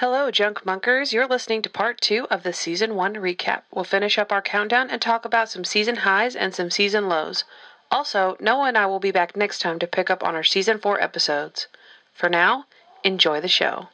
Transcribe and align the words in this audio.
Hello, 0.00 0.30
Junk 0.30 0.64
Monkers. 0.64 1.12
You're 1.12 1.26
listening 1.26 1.60
to 1.60 1.68
part 1.68 2.00
two 2.00 2.26
of 2.30 2.42
the 2.42 2.54
season 2.54 2.94
one 2.94 3.16
recap. 3.16 3.64
We'll 3.70 3.84
finish 3.84 4.16
up 4.16 4.32
our 4.32 4.40
countdown 4.40 4.88
and 4.88 4.98
talk 4.98 5.26
about 5.26 5.50
some 5.50 5.62
season 5.62 5.96
highs 5.96 6.34
and 6.34 6.54
some 6.54 6.70
season 6.70 7.06
lows. 7.06 7.44
Also, 7.90 8.34
Noah 8.40 8.68
and 8.68 8.78
I 8.78 8.86
will 8.86 8.98
be 8.98 9.10
back 9.10 9.36
next 9.36 9.58
time 9.58 9.78
to 9.78 9.86
pick 9.86 10.08
up 10.08 10.24
on 10.24 10.34
our 10.34 10.42
season 10.42 10.78
four 10.78 10.98
episodes. 11.02 11.66
For 12.14 12.30
now, 12.30 12.64
enjoy 13.04 13.42
the 13.42 13.48
show. 13.48 13.88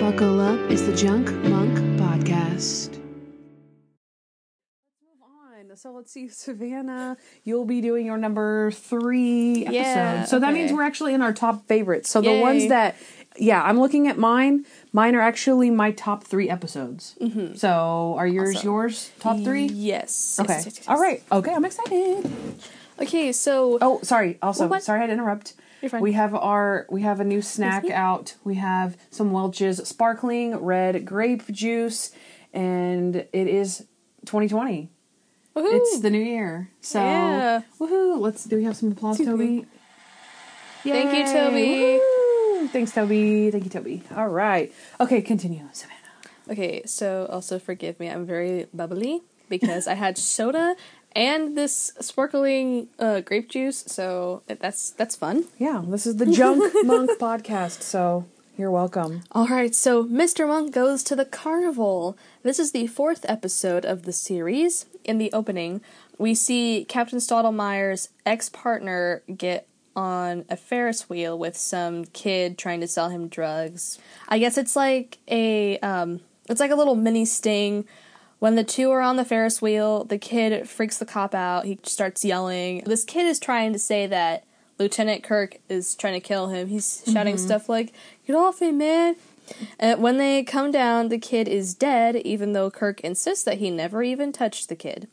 Buckle 0.00 0.40
up 0.40 0.70
is 0.70 0.86
the 0.86 0.96
Junk 0.96 1.28
So 5.82 5.92
let's 5.92 6.12
see, 6.12 6.28
Savannah, 6.28 7.16
you'll 7.42 7.64
be 7.64 7.80
doing 7.80 8.04
your 8.04 8.18
number 8.18 8.70
three 8.70 9.64
episode. 9.64 9.72
Yeah, 9.78 10.24
so 10.26 10.38
that 10.38 10.52
means 10.52 10.74
we're 10.74 10.82
actually 10.82 11.14
in 11.14 11.22
our 11.22 11.32
top 11.32 11.66
favorites. 11.68 12.10
So 12.10 12.20
the 12.20 12.38
ones 12.38 12.68
that, 12.68 12.96
yeah, 13.38 13.62
I'm 13.62 13.80
looking 13.80 14.06
at 14.06 14.18
mine. 14.18 14.66
Mine 14.92 15.16
are 15.16 15.22
actually 15.22 15.70
my 15.70 15.92
top 15.92 16.24
three 16.24 16.50
episodes. 16.50 17.16
Mm-hmm. 17.18 17.54
So 17.54 18.14
are 18.18 18.26
yours 18.26 18.56
Awesome. 18.56 18.68
yours 18.68 19.10
top 19.20 19.38
three? 19.38 19.68
Yes. 19.68 20.38
Okay. 20.38 20.52
yes, 20.52 20.66
yes, 20.66 20.76
yes. 20.80 20.86
All 20.88 21.00
right. 21.00 21.22
Okay, 21.32 21.54
I'm 21.54 21.64
excited. 21.64 22.30
Okay, 23.00 23.32
so 23.32 23.78
Oh, 23.80 24.00
sorry. 24.02 24.36
Also, 24.42 24.66
What? 24.66 24.82
sorry 24.82 24.98
I 24.98 25.00
had 25.00 25.06
to 25.06 25.14
interrupt. 25.14 25.54
You're 25.80 25.88
fine. 25.88 26.02
We 26.02 26.12
have 26.12 26.34
our 26.34 26.84
we 26.90 27.00
have 27.00 27.20
a 27.20 27.24
new 27.24 27.40
snack 27.40 27.88
out. 27.88 28.34
We 28.44 28.56
have 28.56 28.98
some 29.08 29.32
Welch's 29.32 29.88
sparkling 29.88 30.54
red 30.58 31.06
grape 31.06 31.50
juice, 31.50 32.10
and 32.52 33.16
it 33.16 33.32
is 33.32 33.86
2020. 34.26 34.90
Woohoo. 35.56 35.76
It's 35.76 36.00
the 36.00 36.10
new 36.10 36.22
year. 36.22 36.70
So 36.80 37.00
Yeah. 37.00 37.62
woohoo! 37.78 38.18
Let's 38.20 38.44
do 38.44 38.56
we 38.56 38.64
have 38.64 38.76
some 38.76 38.92
applause, 38.92 39.18
Toby? 39.18 39.66
Thank 40.84 41.12
you, 41.12 41.24
Yay. 41.24 41.32
Toby. 41.32 42.00
Woohoo. 42.00 42.68
Thanks, 42.70 42.92
Toby. 42.92 43.50
Thank 43.50 43.64
you, 43.64 43.70
Toby. 43.70 44.02
All 44.16 44.28
right. 44.28 44.72
Okay, 45.00 45.20
continue, 45.22 45.64
Savannah. 45.72 45.96
okay. 46.50 46.82
So 46.86 47.26
also 47.30 47.58
forgive 47.58 47.98
me. 48.00 48.08
I'm 48.08 48.24
very 48.26 48.66
bubbly 48.72 49.22
because 49.48 49.86
I 49.86 49.94
had 49.94 50.16
soda 50.36 50.76
and 51.16 51.56
this 51.56 51.92
sparkling 52.00 52.88
uh, 52.98 53.20
grape 53.20 53.48
juice. 53.50 53.84
So 53.88 54.42
that's 54.46 54.90
that's 54.90 55.16
fun. 55.16 55.44
Yeah, 55.58 55.82
this 55.86 56.06
is 56.06 56.16
the 56.16 56.26
Junk 56.26 56.62
Monk 56.84 57.10
podcast. 57.18 57.82
So 57.82 58.24
you're 58.56 58.70
welcome. 58.70 59.22
All 59.32 59.48
right. 59.48 59.74
So 59.74 60.04
Mr. 60.04 60.46
Monk 60.46 60.72
goes 60.72 61.02
to 61.04 61.16
the 61.16 61.24
carnival. 61.24 62.16
This 62.42 62.58
is 62.58 62.72
the 62.72 62.86
fourth 62.86 63.24
episode 63.28 63.84
of 63.84 64.04
the 64.04 64.12
series. 64.12 64.86
In 65.04 65.18
the 65.18 65.32
opening, 65.32 65.80
we 66.18 66.34
see 66.34 66.84
Captain 66.88 67.18
Stottlemeyer's 67.18 68.10
ex-partner 68.26 69.22
get 69.36 69.66
on 69.96 70.44
a 70.48 70.56
Ferris 70.56 71.08
wheel 71.08 71.38
with 71.38 71.56
some 71.56 72.04
kid 72.06 72.56
trying 72.56 72.80
to 72.80 72.86
sell 72.86 73.08
him 73.08 73.28
drugs. 73.28 73.98
I 74.28 74.38
guess 74.38 74.56
it's 74.56 74.76
like 74.76 75.18
a 75.28 75.78
um 75.80 76.20
it's 76.48 76.60
like 76.60 76.70
a 76.70 76.76
little 76.76 76.96
mini 76.96 77.24
sting. 77.24 77.86
When 78.38 78.54
the 78.54 78.64
two 78.64 78.90
are 78.90 79.02
on 79.02 79.16
the 79.16 79.24
Ferris 79.24 79.60
wheel, 79.60 80.04
the 80.04 80.16
kid 80.16 80.68
freaks 80.68 80.96
the 80.96 81.04
cop 81.04 81.34
out. 81.34 81.66
He 81.66 81.78
starts 81.82 82.24
yelling. 82.24 82.82
This 82.86 83.04
kid 83.04 83.26
is 83.26 83.38
trying 83.38 83.74
to 83.74 83.78
say 83.78 84.06
that 84.06 84.44
Lieutenant 84.78 85.22
Kirk 85.22 85.58
is 85.68 85.94
trying 85.94 86.14
to 86.14 86.26
kill 86.26 86.48
him. 86.48 86.68
He's 86.68 87.02
shouting 87.06 87.36
stuff 87.36 87.68
like, 87.68 87.92
Get 88.26 88.34
off 88.34 88.62
me, 88.62 88.72
man! 88.72 89.16
And 89.78 90.02
when 90.02 90.18
they 90.18 90.42
come 90.42 90.70
down, 90.70 91.08
the 91.08 91.18
kid 91.18 91.48
is 91.48 91.74
dead, 91.74 92.16
even 92.16 92.52
though 92.52 92.70
Kirk 92.70 93.00
insists 93.00 93.44
that 93.44 93.58
he 93.58 93.70
never 93.70 94.02
even 94.02 94.32
touched 94.32 94.68
the 94.68 94.76
kid. 94.76 95.08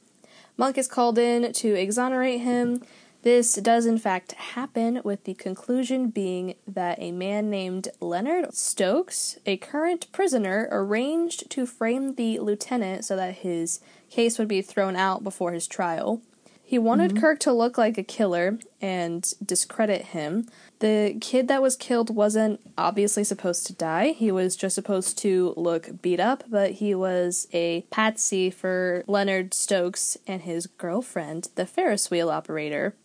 Monk 0.58 0.78
is 0.78 0.88
called 0.88 1.18
in 1.18 1.52
to 1.54 1.74
exonerate 1.76 2.42
him. 2.42 2.82
This 3.24 3.56
does, 3.56 3.86
in 3.86 3.98
fact, 3.98 4.34
happen, 4.34 5.02
with 5.04 5.24
the 5.26 5.34
conclusion 5.34 6.10
being 6.10 6.56
that 6.68 7.00
a 7.00 7.12
man 7.12 7.50
named 7.50 7.90
Leonard 8.00 8.54
Stokes, 8.54 9.38
a 9.46 9.58
current 9.58 10.10
prisoner, 10.12 10.68
arranged 10.72 11.50
to 11.52 11.66
frame 11.66 12.16
the 12.16 12.40
lieutenant 12.40 13.06
so 13.06 13.16
that 13.16 13.40
his 13.40 13.80
case 14.10 14.38
would 14.40 14.48
be 14.48 14.62
thrown 14.62 14.96
out 14.96 15.24
before 15.24 15.52
his 15.52 15.68
trial. 15.68 16.22
He 16.68 16.78
wanted 16.78 17.12
mm-hmm. 17.12 17.22
Kirk 17.22 17.40
to 17.40 17.54
look 17.54 17.78
like 17.78 17.98
a 17.98 18.04
killer 18.04 18.60
and 18.82 19.26
discredit 19.44 20.08
him. 20.08 20.50
The 20.80 21.16
kid 21.22 21.48
that 21.48 21.62
was 21.62 21.78
killed 21.78 22.14
wasn't 22.14 22.60
obviously 22.78 23.24
supposed 23.24 23.66
to 23.68 23.74
die. 23.74 24.10
He 24.10 24.34
was 24.34 24.58
just 24.58 24.76
supposed 24.76 25.18
to 25.20 25.54
look 25.56 26.02
beat 26.02 26.20
up, 26.20 26.44
but 26.50 26.72
he 26.72 26.94
was 26.94 27.48
a 27.54 27.84
patsy 27.84 28.50
for 28.50 29.06
Leonard 29.08 29.54
Stokes 29.54 30.18
and 30.28 30.42
his 30.42 30.68
girlfriend, 30.68 31.48
the 31.56 31.66
Ferris 31.66 32.12
wheel 32.12 32.30
operator. 32.30 32.96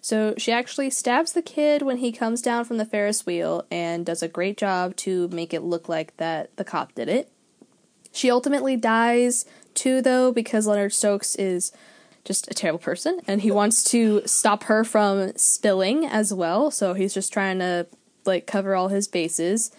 So 0.00 0.34
she 0.38 0.52
actually 0.52 0.90
stabs 0.90 1.32
the 1.32 1.42
kid 1.42 1.82
when 1.82 1.96
he 1.96 2.12
comes 2.12 2.40
down 2.40 2.64
from 2.64 2.76
the 2.76 2.86
Ferris 2.86 3.26
wheel 3.26 3.66
and 3.72 4.06
does 4.06 4.22
a 4.22 4.28
great 4.28 4.56
job 4.56 4.94
to 4.98 5.26
make 5.30 5.52
it 5.52 5.64
look 5.64 5.88
like 5.88 6.16
that 6.18 6.56
the 6.56 6.64
cop 6.64 6.94
did 6.94 7.08
it. 7.08 7.28
She 8.12 8.30
ultimately 8.30 8.76
dies 8.76 9.46
too, 9.74 10.00
though, 10.00 10.30
because 10.30 10.68
Leonard 10.68 10.92
Stokes 10.92 11.34
is 11.34 11.72
just 12.24 12.50
a 12.50 12.54
terrible 12.54 12.78
person 12.78 13.20
and 13.26 13.42
he 13.42 13.50
wants 13.50 13.82
to 13.84 14.22
stop 14.26 14.64
her 14.64 14.84
from 14.84 15.32
spilling 15.36 16.04
as 16.04 16.32
well. 16.32 16.70
So 16.70 16.94
he's 16.94 17.14
just 17.14 17.32
trying 17.32 17.58
to 17.60 17.86
like 18.24 18.46
cover 18.46 18.74
all 18.74 18.88
his 18.88 19.08
bases. 19.08 19.70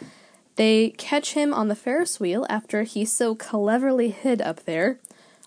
They 0.56 0.92
catch 0.92 1.34
him 1.34 1.54
on 1.54 1.68
the 1.68 1.76
Ferris 1.76 2.20
wheel 2.20 2.46
after 2.50 2.84
he 2.84 3.06
so 3.06 3.36
cleverly 3.36 4.10
hid 4.10 4.42
up 4.42 4.66
there. 4.66 5.00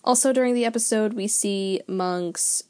Also, 0.02 0.32
during 0.32 0.54
the 0.54 0.64
episode, 0.64 1.14
we 1.14 1.26
see 1.26 1.80
Monk's. 1.86 2.64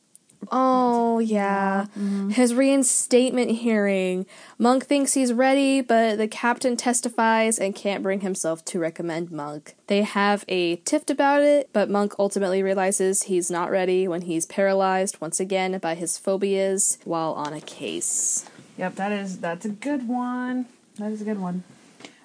Oh, 0.50 1.18
yeah. 1.18 1.86
Mm-hmm. 1.98 2.30
His 2.30 2.54
reinstatement 2.54 3.50
hearing. 3.50 4.26
Monk 4.58 4.86
thinks 4.86 5.14
he's 5.14 5.32
ready, 5.32 5.80
but 5.80 6.18
the 6.18 6.28
captain 6.28 6.76
testifies 6.76 7.58
and 7.58 7.74
can't 7.74 8.02
bring 8.02 8.20
himself 8.20 8.64
to 8.66 8.78
recommend 8.78 9.30
Monk. 9.30 9.74
They 9.86 10.02
have 10.02 10.44
a 10.48 10.76
tiff 10.76 11.08
about 11.10 11.42
it, 11.42 11.68
but 11.72 11.90
Monk 11.90 12.14
ultimately 12.18 12.62
realizes 12.62 13.24
he's 13.24 13.50
not 13.50 13.70
ready 13.70 14.08
when 14.08 14.22
he's 14.22 14.46
paralyzed 14.46 15.20
once 15.20 15.40
again 15.40 15.78
by 15.78 15.94
his 15.94 16.16
phobias 16.16 16.98
while 17.04 17.32
on 17.32 17.52
a 17.52 17.60
case. 17.60 18.48
Yep, 18.78 18.94
that 18.96 19.12
is 19.12 19.38
that's 19.38 19.64
a 19.64 19.68
good 19.68 20.08
one. 20.08 20.66
That 20.98 21.12
is 21.12 21.20
a 21.20 21.24
good 21.24 21.40
one. 21.40 21.64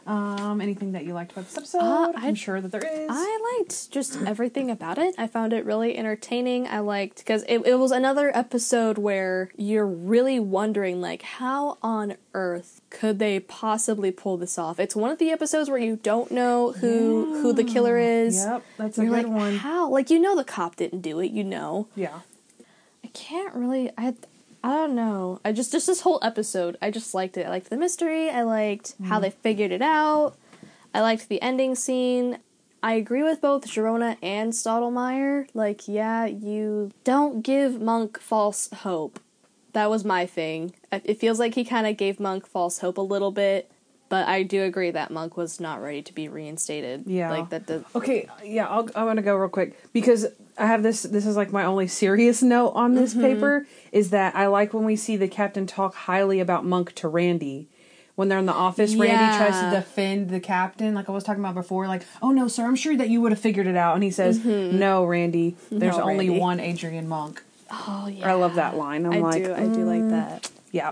Um, 0.09 0.59
anything 0.59 0.94
that 0.94 1.06
you 1.06 1.14
liked 1.14 1.34
about 1.34 1.46
this 1.46 1.56
episode? 1.56 1.80
Uh, 1.81 2.12
I'm 2.16 2.34
sure 2.34 2.59
that 2.59 2.72
there 2.72 2.84
is. 2.84 3.09
I 3.12 3.58
liked 3.58 3.92
just 3.92 4.20
everything 4.24 4.72
about 4.72 4.97
it. 4.97 5.14
I 5.20 5.28
found 5.28 5.53
it 5.53 5.64
really 5.66 5.96
entertaining. 5.96 6.68
I 6.68 6.80
liked 6.80 7.20
because 7.20 7.44
it, 7.47 7.59
it 7.59 7.75
was 7.78 7.92
another 7.92 8.36
episode 8.36 8.98
where 8.98 9.52
you're 9.56 9.86
really 9.86 10.40
wondering, 10.40 11.00
like, 11.00 11.22
how 11.22 11.78
on 11.84 12.16
earth 12.34 12.81
could 12.90 13.19
they 13.19 13.40
possibly 13.40 14.09
pull 14.09 14.38
this 14.38 14.58
off? 14.58 14.80
It's 14.80 14.96
one 14.96 15.12
of 15.12 15.19
the 15.19 15.30
episodes 15.30 15.69
where 15.69 15.78
you 15.78 15.98
don't 15.98 16.31
know 16.31 16.72
who 16.72 17.44
who 17.44 17.53
the 17.53 17.64
killer 17.64 18.00
is. 18.00 18.36
Yep, 18.38 18.64
that's 18.78 18.98
a 18.98 19.02
good 19.02 19.12
like, 19.12 19.28
one. 19.28 19.58
how? 19.58 19.92
Like, 19.92 20.09
you 20.09 20.18
know, 20.18 20.36
the 20.36 20.44
cop 20.44 20.75
didn't 20.75 21.02
do 21.02 21.19
it. 21.19 21.30
You 21.30 21.44
know. 21.44 21.88
Yeah. 21.96 22.22
I 23.03 23.09
can't 23.09 23.53
really. 23.53 23.92
I. 23.96 24.16
I 24.64 24.74
don't 24.74 24.96
know. 24.96 25.40
I 25.46 25.52
just 25.52 25.72
just 25.72 25.88
this 25.88 26.02
whole 26.02 26.20
episode. 26.22 26.78
I 26.81 26.92
just 26.92 27.14
liked 27.14 27.38
it. 27.38 27.46
I 27.46 27.50
liked 27.50 27.70
the 27.70 27.78
mystery. 27.78 28.30
I 28.30 28.44
liked 28.44 28.96
how 29.06 29.20
mm. 29.20 29.22
they 29.22 29.30
figured 29.30 29.72
it 29.72 29.81
out. 29.81 30.36
I 30.94 31.02
liked 31.02 31.30
the 31.30 31.42
ending 31.42 31.75
scene. 31.75 32.40
I 32.81 32.94
agree 32.94 33.24
with 33.24 33.42
both 33.42 33.68
Sharona 33.68 34.18
and 34.22 34.53
Stottlemeyer. 34.53 35.48
Like, 35.53 35.88
yeah, 35.88 36.25
you 36.25 36.92
don't 37.03 37.42
give 37.42 37.81
Monk 37.81 38.19
false 38.19 38.69
hope. 38.72 39.19
That 39.74 39.90
was 39.90 40.03
my 40.03 40.25
thing. 40.25 40.74
It 40.92 41.19
feels 41.19 41.40
like 41.40 41.56
he 41.56 41.64
kind 41.64 41.86
of 41.88 41.98
gave 41.98 42.19
Monk 42.19 42.48
false 42.48 42.80
hope 42.80 42.98
a 42.98 43.02
little 43.02 43.31
bit, 43.31 43.69
but 44.09 44.28
I 44.28 44.44
do 44.44 44.64
agree 44.64 44.92
that 44.92 45.12
Monk 45.12 45.38
was 45.38 45.59
not 45.59 45.81
ready 45.81 46.02
to 46.02 46.14
be 46.14 46.28
reinstated. 46.28 47.03
Yeah. 47.08 47.30
like 47.30 47.50
that. 47.50 47.68
The, 47.68 47.84
Okay, 47.96 48.28
yeah, 48.44 48.68
I'll, 48.68 48.90
I 48.96 49.03
want 49.06 49.18
to 49.18 49.24
go 49.24 49.36
real 49.36 49.50
quick 49.50 49.78
because 49.94 50.25
I 50.58 50.66
have 50.66 50.84
this. 50.84 51.03
This 51.03 51.25
is 51.25 51.38
like 51.38 51.52
my 51.52 51.64
only 51.64 51.88
serious 51.88 52.42
note 52.44 52.72
on 52.72 52.96
this 52.96 53.12
Mm-hmm. 53.14 53.22
paper 53.22 53.66
is 53.92 54.09
that 54.09 54.36
I 54.36 54.48
like 54.48 54.74
when 54.74 54.84
we 54.84 54.96
see 54.96 55.16
the 55.16 55.28
captain 55.28 55.66
talk 55.68 55.94
highly 55.95 56.39
about 56.39 56.66
Monk 56.66 56.94
to 56.95 57.07
Randy. 57.07 57.68
When 58.16 58.28
they're 58.28 58.39
in 58.39 58.48
the 58.48 58.51
office, 58.54 58.95
Randy 58.95 59.38
tries 59.38 59.57
to 59.62 59.69
defend 59.80 60.30
the 60.30 60.42
captain, 60.42 60.94
like 60.94 61.07
I 61.07 61.13
was 61.13 61.24
talking 61.24 61.42
about 61.42 61.56
before. 61.56 61.88
Like, 61.88 62.04
oh 62.22 62.31
no, 62.31 62.50
sir, 62.50 62.66
I'm 62.66 62.75
sure 62.75 62.98
that 62.98 63.07
you 63.10 63.22
would 63.22 63.31
have 63.31 63.39
figured 63.39 63.66
it 63.66 63.78
out. 63.78 63.95
And 63.95 64.04
he 64.04 64.12
says, 64.12 64.44
"No, 64.44 65.06
Randy, 65.06 65.56
there's 65.72 65.94
Mm-hmm. 65.95 66.00
No, 66.06 66.12
only 66.12 66.28
Randy." 66.28 66.39
one 66.42 66.60
Adrian 66.60 67.07
Monk." 67.07 67.42
oh 67.72 68.07
yeah, 68.12 68.30
I 68.30 68.33
love 68.33 68.56
that 68.56 68.75
line. 68.75 69.06
I'm 69.06 69.13
I 69.13 69.19
like, 69.19 69.44
do. 69.45 69.54
I 69.54 69.68
do 69.68 69.86
like 69.86 70.10
that. 70.10 70.51
yeah. 70.74 70.92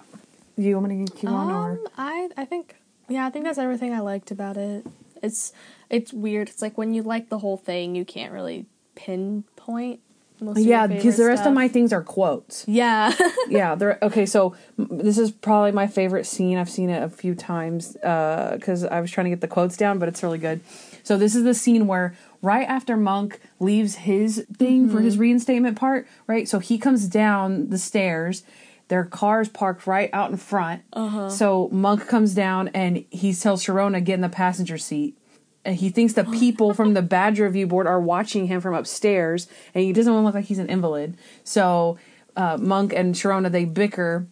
You 0.55 0.79
want 0.79 0.87
me 0.89 1.05
to 1.05 1.11
keep 1.11 1.29
on 1.29 1.51
or? 1.51 1.71
Um, 1.71 1.87
I 1.97 2.29
I 2.37 2.45
think 2.45 2.75
yeah, 3.09 3.25
I 3.25 3.29
think 3.29 3.45
that's 3.45 3.57
everything 3.57 3.93
I 3.93 3.99
liked 3.99 4.31
about 4.31 4.57
it. 4.57 4.85
It's 5.21 5.53
it's 5.89 6.13
weird. 6.13 6.49
It's 6.49 6.61
like 6.61 6.77
when 6.77 6.93
you 6.93 7.03
like 7.03 7.29
the 7.29 7.39
whole 7.39 7.57
thing, 7.57 7.95
you 7.95 8.05
can't 8.05 8.31
really 8.31 8.65
pinpoint. 8.95 10.01
Most 10.39 10.59
Yeah, 10.59 10.85
because 10.85 11.17
the 11.17 11.25
rest 11.25 11.41
stuff. 11.41 11.49
of 11.49 11.55
my 11.55 11.67
things 11.67 11.91
are 11.91 12.03
quotes. 12.03 12.63
yeah. 12.67 13.11
yeah 13.49 13.75
they're 13.75 13.97
okay 14.01 14.25
so 14.25 14.55
m- 14.77 14.87
this 14.91 15.17
is 15.17 15.31
probably 15.31 15.71
my 15.71 15.87
favorite 15.87 16.25
scene 16.25 16.57
i've 16.57 16.69
seen 16.69 16.89
it 16.89 17.01
a 17.01 17.09
few 17.09 17.33
times 17.33 17.95
uh, 17.97 18.51
because 18.55 18.83
i 18.83 18.99
was 18.99 19.09
trying 19.09 19.25
to 19.25 19.29
get 19.29 19.41
the 19.41 19.47
quotes 19.47 19.77
down 19.77 19.99
but 19.99 20.07
it's 20.09 20.21
really 20.21 20.37
good 20.37 20.59
so 21.03 21.17
this 21.17 21.33
is 21.33 21.43
the 21.43 21.53
scene 21.53 21.87
where 21.87 22.15
right 22.41 22.67
after 22.67 22.97
monk 22.97 23.39
leaves 23.59 23.95
his 23.95 24.45
thing 24.57 24.89
for 24.89 24.97
mm-hmm. 24.97 25.05
his 25.05 25.17
reinstatement 25.17 25.77
part 25.77 26.07
right 26.27 26.47
so 26.47 26.59
he 26.59 26.77
comes 26.77 27.07
down 27.07 27.69
the 27.69 27.77
stairs 27.77 28.43
their 28.87 29.03
car's 29.03 29.49
parked 29.49 29.85
right 29.85 30.09
out 30.13 30.31
in 30.31 30.37
front. 30.37 30.83
Uh-huh. 30.93 31.29
So 31.29 31.69
Monk 31.71 32.07
comes 32.07 32.33
down 32.33 32.69
and 32.69 33.05
he 33.09 33.33
tells 33.33 33.63
Sharona 33.63 34.03
get 34.03 34.15
in 34.15 34.21
the 34.21 34.29
passenger 34.29 34.77
seat. 34.77 35.17
And 35.65 35.75
he 35.75 35.89
thinks 35.89 36.13
the 36.13 36.23
people 36.23 36.73
from 36.73 36.93
the 36.93 37.01
badge 37.01 37.41
review 37.41 37.67
board 37.67 37.87
are 37.87 37.99
watching 37.99 38.47
him 38.47 38.61
from 38.61 38.73
upstairs, 38.73 39.49
and 39.75 39.83
he 39.83 39.91
doesn't 39.91 40.13
want 40.13 40.21
to 40.21 40.25
look 40.25 40.35
like 40.35 40.45
he's 40.45 40.59
an 40.59 40.69
invalid. 40.69 41.17
So 41.43 41.97
uh, 42.37 42.57
Monk 42.57 42.93
and 42.93 43.13
Sharona 43.13 43.51
they 43.51 43.65
bicker, 43.65 44.27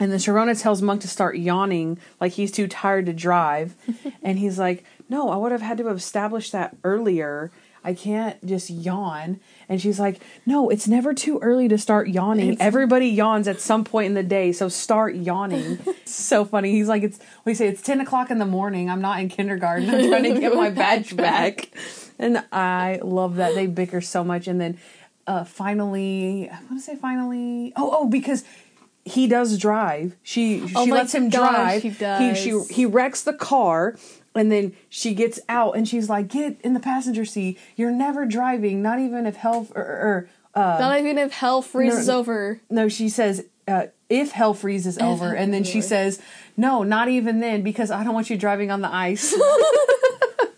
and 0.00 0.10
then 0.10 0.18
Sharona 0.18 0.58
tells 0.58 0.80
Monk 0.80 1.02
to 1.02 1.08
start 1.08 1.36
yawning 1.36 1.98
like 2.22 2.32
he's 2.32 2.50
too 2.50 2.68
tired 2.68 3.04
to 3.04 3.12
drive, 3.12 3.74
and 4.22 4.38
he's 4.38 4.58
like, 4.58 4.82
"No, 5.10 5.28
I 5.28 5.36
would 5.36 5.52
have 5.52 5.60
had 5.60 5.76
to 5.76 5.88
have 5.88 5.96
established 5.98 6.52
that 6.52 6.74
earlier." 6.84 7.50
I 7.84 7.94
can't 7.94 8.44
just 8.44 8.68
yawn. 8.68 9.38
And 9.68 9.80
she's 9.80 9.98
like, 9.98 10.20
No, 10.44 10.68
it's 10.68 10.86
never 10.86 11.12
too 11.14 11.38
early 11.40 11.68
to 11.68 11.78
start 11.78 12.08
yawning. 12.08 12.52
It's- 12.52 12.66
Everybody 12.66 13.08
yawns 13.08 13.48
at 13.48 13.60
some 13.60 13.84
point 13.84 14.06
in 14.06 14.14
the 14.14 14.22
day, 14.22 14.52
so 14.52 14.68
start 14.68 15.14
yawning. 15.16 15.78
so 16.04 16.44
funny. 16.44 16.70
He's 16.72 16.88
like, 16.88 17.02
It's, 17.02 17.18
you 17.44 17.54
say? 17.54 17.68
It's 17.68 17.82
10 17.82 18.00
o'clock 18.00 18.30
in 18.30 18.38
the 18.38 18.46
morning. 18.46 18.88
I'm 18.90 19.00
not 19.00 19.20
in 19.20 19.28
kindergarten. 19.28 19.88
I'm 19.90 20.08
trying 20.08 20.22
to 20.34 20.40
get 20.40 20.54
my 20.54 20.70
badge 20.82 21.16
back. 21.16 21.68
And 22.18 22.44
I 22.52 23.00
love 23.02 23.36
that. 23.36 23.54
They 23.54 23.66
bicker 23.66 24.00
so 24.00 24.22
much. 24.24 24.46
And 24.46 24.60
then 24.60 24.78
uh, 25.26 25.44
finally, 25.44 26.48
I 26.48 26.54
want 26.64 26.78
to 26.78 26.80
say 26.80 26.94
finally, 26.96 27.72
oh, 27.76 27.90
oh, 28.00 28.08
because 28.08 28.44
he 29.06 29.26
does 29.28 29.56
drive. 29.56 30.16
She 30.22 30.66
she 30.66 30.74
Oh 30.74 30.84
lets 30.84 31.14
him 31.14 31.28
gosh, 31.30 31.80
drive. 31.80 31.82
he 31.82 31.90
He 32.28 32.34
she 32.34 32.60
he 32.74 32.84
wrecks 32.86 33.22
the 33.22 33.32
car 33.32 33.96
and 34.34 34.50
then 34.52 34.74
she 34.90 35.14
gets 35.14 35.38
out 35.48 35.76
and 35.76 35.88
she's 35.88 36.10
like, 36.10 36.26
"Get 36.28 36.60
in 36.62 36.74
the 36.74 36.80
passenger 36.80 37.24
seat. 37.24 37.56
You're 37.76 37.92
never 37.92 38.26
driving, 38.26 38.82
not 38.82 38.98
even 38.98 39.24
if 39.24 39.36
hell 39.36 39.68
or, 39.74 39.82
or 39.82 40.28
uh 40.54 40.76
Not 40.80 40.98
even 40.98 41.18
if 41.18 41.32
hell 41.32 41.62
freezes 41.62 42.08
no. 42.08 42.18
over. 42.18 42.60
no, 42.68 42.88
she 42.88 43.08
says 43.08 43.44
uh 43.68 43.86
if 44.08 44.32
hell 44.32 44.54
freezes 44.54 44.98
over 44.98 45.32
and 45.34 45.54
then 45.54 45.62
she 45.64 45.78
over. 45.78 45.86
says, 45.86 46.20
"No, 46.56 46.82
not 46.82 47.08
even 47.08 47.38
then 47.40 47.62
because 47.62 47.90
I 47.92 48.02
don't 48.04 48.12
want 48.14 48.28
you 48.28 48.36
driving 48.36 48.70
on 48.72 48.80
the 48.80 48.92
ice." 48.92 49.34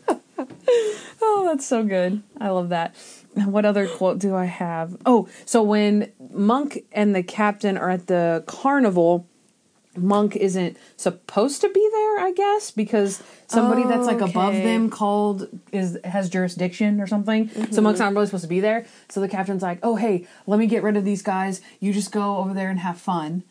oh, 1.21 1.45
that's 1.47 1.67
so 1.67 1.85
good. 1.85 2.23
I 2.41 2.51
love 2.51 2.69
that. 2.71 2.95
What 3.35 3.65
other 3.65 3.87
quote 3.87 4.19
do 4.19 4.35
I 4.35 4.47
have? 4.47 4.97
Oh, 5.07 5.29
so 5.45 5.63
when 5.63 6.13
Monk 6.31 6.85
and 6.93 7.15
the 7.15 7.23
captain 7.23 7.77
are 7.77 7.91
at 7.91 8.07
the 8.07 8.45
carnival, 8.47 9.27
Monk 9.97 10.37
isn't 10.37 10.77
supposed 10.97 11.61
to 11.61 11.69
be 11.69 11.89
there, 11.93 12.21
I 12.21 12.33
guess, 12.35 12.71
because 12.71 13.23
somebody 13.47 13.85
that's 13.85 14.07
like 14.07 14.21
above 14.21 14.55
them 14.55 14.91
called 14.91 15.49
is 15.73 15.99
has 16.05 16.29
jurisdiction 16.29 17.01
or 17.01 17.07
something. 17.07 17.49
So 17.49 17.61
mm-hmm. 17.61 17.83
Monk's 17.83 18.01
not 18.01 18.13
really 18.13 18.27
supposed 18.27 18.45
to 18.45 18.49
be 18.49 18.61
there. 18.61 18.87
So 19.09 19.21
the 19.21 19.29
captain's 19.29 19.63
like, 19.63 19.79
"Oh, 19.83 19.97
hey, 19.97 20.27
let 20.47 20.59
me 20.59 20.67
get 20.67 20.83
rid 20.83 20.97
of 20.97 21.05
these 21.05 21.23
guys. 21.23 21.61
You 21.81 21.93
just 21.93 22.13
go 22.13 22.39
over 22.39 22.55
there 22.55 22.71
and 22.71 22.79
have 22.81 22.99
fun." 22.99 23.45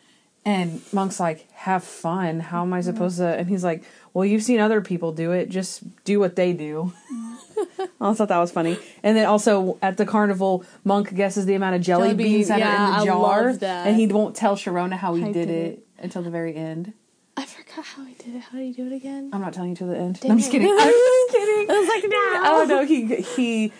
And 0.46 0.81
Monk's 0.94 1.19
like, 1.19 1.52
"Have 1.52 1.84
fun? 1.84 2.40
How 2.40 2.62
am 2.62 2.74
I 2.74 2.80
mm-hmm. 2.80 2.86
supposed 2.86 3.18
to?" 3.18 3.28
And 3.28 3.50
he's 3.50 3.64
like, 3.64 3.84
"Well, 4.18 4.25
you've 4.25 4.42
seen 4.42 4.60
other 4.60 4.81
people 4.81 5.12
do 5.12 5.31
it. 5.31 5.50
Just 5.50 5.84
do 6.04 6.19
what 6.19 6.36
they 6.36 6.52
do." 6.52 6.92
I 8.02 8.14
thought 8.16 8.30
that 8.30 8.40
was 8.40 8.52
funny. 8.52 8.80
And 9.04 9.16
then 9.16 9.28
also 9.28 9.78
at 9.84 9.98
the 9.98 10.08
carnival, 10.08 10.66
Monk 10.84 11.14
guesses 11.14 11.46
the 11.46 11.54
amount 11.54 11.75
of 11.75 11.81
jelly, 11.81 12.10
Jelly 12.10 12.16
beans 12.16 12.34
beans, 12.34 12.48
that 12.48 12.60
yeah, 12.60 12.68
are 12.68 12.94
in 12.94 13.00
the 13.00 13.06
jar, 13.06 13.86
and 13.86 13.96
he 13.96 14.08
won't 14.08 14.36
tell 14.36 14.56
Sharona 14.56 14.98
how 14.98 15.14
he 15.14 15.24
did, 15.25 15.34
did 15.34 15.50
it, 15.50 15.88
until 16.00 16.24
the 16.24 16.31
very 16.31 16.56
end. 16.56 16.94
I 17.36 17.46
forgot 17.46 17.86
how 17.86 18.06
he 18.06 18.16
did 18.16 18.36
it. 18.38 18.42
How 18.42 18.58
did 18.58 18.66
he 18.66 18.74
do 18.74 18.88
it 18.88 18.94
again? 18.94 19.30
I'm 19.34 19.42
not 19.42 19.54
telling 19.54 19.69
you 19.69 19.75
till 19.75 19.88
the 19.88 19.98
end. 19.98 20.19
No, 20.24 20.31
I'm 20.31 20.40
just 20.40 20.52
kidding. 20.52 20.68
I'm 20.72 20.78
just 20.78 21.31
kidding. 21.31 21.69
I 21.69 21.80
was 21.80 21.88
like, 21.88 22.04
no. 22.10 22.42
Oh 22.44 22.66
no, 22.68 22.86
he 22.86 23.22
he 23.22 23.72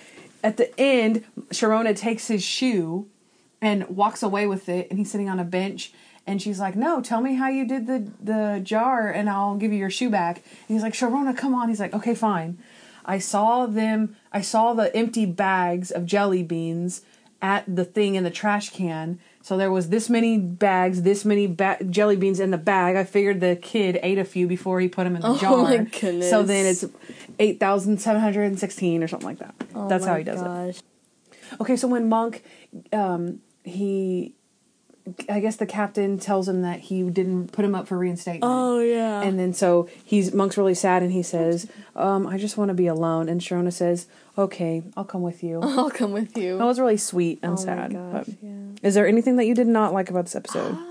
at 0.44 0.58
the 0.58 0.80
end, 0.80 1.24
Sharona 1.50 1.98
takes 1.98 2.28
his 2.28 2.44
shoe 2.44 3.08
and 3.60 3.88
walks 3.90 4.22
away 4.22 4.46
with 4.46 4.70
it, 4.70 4.88
and 4.92 5.00
he's 5.00 5.10
sitting 5.10 5.30
on 5.30 5.40
a 5.40 5.44
bench. 5.44 5.92
And 6.28 6.42
she's 6.42 6.60
like, 6.60 6.76
"No, 6.76 7.02
tell 7.02 7.22
me 7.22 7.36
how 7.36 7.48
you 7.48 7.66
did 7.66 7.88
the 7.88 8.12
the 8.22 8.62
jar, 8.64 9.10
and 9.10 9.30
I'll 9.30 9.56
give 9.56 9.72
you 9.72 9.80
your 9.80 9.90
shoe 9.90 10.10
back." 10.10 10.38
And 10.68 10.76
he's 10.76 10.84
like, 10.84 10.94
"Sharona, 10.94 11.36
come 11.36 11.56
on." 11.56 11.70
He's 11.70 11.80
like, 11.80 11.94
"Okay, 11.94 12.14
fine." 12.14 12.58
I 13.06 13.18
saw 13.20 13.66
them. 13.66 14.18
I 14.34 14.42
saw 14.42 14.74
the 14.74 14.94
empty 14.96 15.26
bags 15.26 15.90
of 15.90 16.06
jelly 16.06 16.44
beans 16.44 17.02
at 17.42 17.64
the 17.74 17.86
thing 17.86 18.16
in 18.16 18.24
the 18.26 18.30
trash 18.30 18.70
can. 18.72 19.20
So 19.42 19.56
there 19.56 19.72
was 19.72 19.88
this 19.88 20.10
many 20.10 20.38
bags, 20.38 21.04
this 21.04 21.24
many 21.24 21.48
ba- 21.48 21.78
jelly 21.90 22.18
beans 22.18 22.42
in 22.42 22.52
the 22.52 22.58
bag. 22.58 22.98
I 22.98 23.06
figured 23.06 23.40
the 23.40 23.56
kid 23.56 23.98
ate 24.04 24.18
a 24.18 24.26
few 24.26 24.46
before 24.48 24.82
he 24.82 24.90
put 24.90 25.06
them 25.06 25.16
in 25.16 25.22
the 25.22 25.28
Oh 25.30 25.38
jar. 25.38 25.64
my 25.64 25.78
goodness. 25.78 26.30
So 26.30 26.44
then 26.44 26.66
it's 26.66 26.84
eight 27.40 27.58
thousand 27.58 28.02
seven 28.02 28.22
hundred 28.22 28.44
and 28.44 28.60
sixteen 28.60 29.02
or 29.02 29.08
something 29.08 29.30
like 29.30 29.40
that. 29.40 29.56
Oh 29.74 29.88
That's 29.88 30.06
how 30.06 30.18
he 30.18 30.26
does 30.26 30.42
it. 30.76 30.84
Okay, 31.62 31.78
so 31.78 31.88
when 31.88 32.10
Monk, 32.10 32.44
um, 32.92 33.40
he, 33.64 34.36
I 35.30 35.40
guess 35.40 35.56
the 35.56 35.66
captain 35.66 36.18
tells 36.18 36.48
him 36.48 36.62
that 36.64 36.80
he 36.80 37.04
didn't 37.04 37.52
put 37.52 37.64
him 37.64 37.76
up 37.76 37.88
for 37.88 37.98
reinstatement. 37.98 38.44
Oh 38.44 38.80
yeah. 38.80 39.22
And 39.22 39.40
then 39.40 39.54
so 39.54 39.90
he's 40.04 40.34
Monk's 40.34 40.58
really 40.58 40.74
sad 40.74 41.04
and 41.04 41.12
he 41.12 41.24
says, 41.24 41.68
um, 41.96 42.28
"I 42.28 42.38
just 42.38 42.58
want 42.58 42.70
to 42.70 42.74
be 42.74 42.88
alone." 42.88 43.30
And 43.30 43.40
Sharona 43.42 43.72
says, 43.72 44.08
"Okay, 44.38 44.84
I'll 44.96 45.06
come 45.06 45.22
with 45.22 45.44
you." 45.44 45.60
I'll 45.64 45.90
come 45.90 46.12
with 46.12 46.38
you. 46.38 46.58
That 46.58 46.66
was 46.66 46.80
really 46.80 46.98
sweet 46.98 47.40
and 47.42 47.54
oh 47.54 47.56
sad. 47.58 47.94
gosh, 47.94 48.26
but 48.26 48.36
yeah. 48.42 48.50
is 48.84 48.96
there 48.96 49.08
anything 49.08 49.38
that 49.38 49.46
you 49.46 49.56
did 49.56 49.68
not 49.68 49.94
like 49.94 50.10
about 50.10 50.26
this 50.26 50.36
episode? 50.36 50.78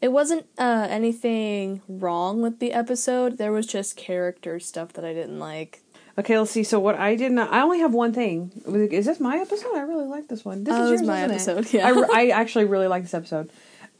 It 0.00 0.12
wasn't 0.12 0.46
uh, 0.56 0.86
anything 0.88 1.82
wrong 1.86 2.40
with 2.40 2.58
the 2.58 2.72
episode. 2.72 3.36
There 3.36 3.52
was 3.52 3.66
just 3.66 3.98
character 3.98 4.58
stuff 4.58 4.94
that 4.94 5.04
I 5.04 5.12
didn't 5.12 5.38
like. 5.38 5.82
Okay, 6.20 6.38
let's 6.38 6.50
see. 6.50 6.62
So 6.64 6.78
what 6.78 6.96
I 6.96 7.16
did 7.16 7.32
not, 7.32 7.52
I 7.52 7.62
only 7.62 7.80
have 7.80 7.92
one 7.94 8.12
thing. 8.12 8.50
Is 8.92 9.06
this 9.06 9.18
my 9.20 9.38
episode? 9.38 9.74
I 9.74 9.80
really 9.80 10.06
like 10.06 10.28
this 10.28 10.44
one. 10.44 10.64
This 10.64 10.74
Oh, 10.74 10.84
is 10.84 11.00
yours, 11.00 11.02
my 11.02 11.24
isn't 11.24 11.30
it? 11.30 11.34
episode, 11.58 11.72
yeah. 11.72 11.88
I, 11.88 12.22
I 12.24 12.28
actually 12.40 12.66
really 12.66 12.86
like 12.88 13.02
this 13.02 13.14
episode. 13.14 13.50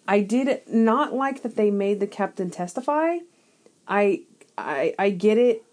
I 0.06 0.20
did 0.20 0.62
not 0.68 1.12
like 1.14 1.42
that 1.42 1.56
they 1.56 1.70
made 1.70 1.98
the 2.00 2.06
captain 2.06 2.50
testify. 2.50 3.18
I 3.88 4.22
I 4.58 4.94
I 4.98 5.10
get 5.10 5.38
it 5.38 5.64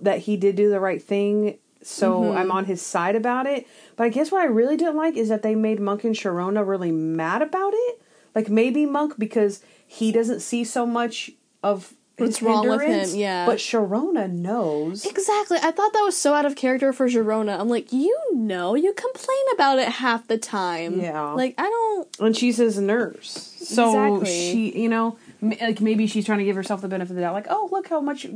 that 0.00 0.20
he 0.20 0.36
did 0.36 0.56
do 0.56 0.68
the 0.70 0.80
right 0.80 1.02
thing, 1.02 1.58
so 1.82 2.20
Mm-hmm. 2.20 2.36
I'm 2.38 2.50
on 2.52 2.64
his 2.66 2.82
side 2.82 3.16
about 3.16 3.46
it. 3.46 3.66
But 3.96 4.04
I 4.04 4.08
guess 4.10 4.30
what 4.30 4.42
I 4.42 4.46
really 4.46 4.76
didn't 4.76 4.96
like 4.96 5.16
is 5.16 5.28
that 5.30 5.42
they 5.42 5.54
made 5.54 5.80
Monk 5.80 6.04
and 6.04 6.14
Sharona 6.14 6.66
really 6.66 6.92
mad 6.92 7.40
about 7.42 7.72
it. 7.74 8.02
Like 8.34 8.48
maybe 8.48 8.84
Monk 8.86 9.14
because 9.18 9.62
he 9.86 10.12
doesn't 10.12 10.40
see 10.40 10.64
so 10.64 10.86
much 10.86 11.30
of 11.62 11.94
What's 12.22 12.42
wrong 12.42 12.68
with 12.68 12.82
him, 12.82 13.18
yeah. 13.18 13.46
But 13.46 13.58
Sharona 13.58 14.30
knows. 14.30 15.04
Exactly. 15.04 15.58
I 15.58 15.70
thought 15.70 15.92
that 15.92 16.02
was 16.02 16.16
so 16.16 16.34
out 16.34 16.46
of 16.46 16.56
character 16.56 16.92
for 16.92 17.08
Sharona. 17.08 17.58
I'm 17.58 17.68
like, 17.68 17.92
you 17.92 18.18
know, 18.32 18.74
you 18.74 18.92
complain 18.92 19.44
about 19.54 19.78
it 19.78 19.88
half 19.88 20.26
the 20.28 20.38
time. 20.38 21.00
Yeah. 21.00 21.32
Like 21.32 21.54
I 21.58 21.64
don't. 21.64 22.20
and 22.20 22.36
she's 22.36 22.56
his 22.56 22.78
nurse 22.78 23.52
so 23.62 24.16
Exactly. 24.16 24.50
she 24.50 24.82
you 24.82 24.88
know 24.88 25.16
like 25.40 25.80
maybe 25.80 26.06
she's 26.06 26.26
trying 26.26 26.38
to 26.38 26.44
give 26.44 26.56
herself 26.56 26.80
the 26.80 26.88
benefit 26.88 27.10
of 27.10 27.16
the 27.16 27.22
doubt 27.22 27.34
like 27.34 27.46
oh 27.48 27.68
look 27.72 27.88
how 27.88 28.00
much 28.00 28.26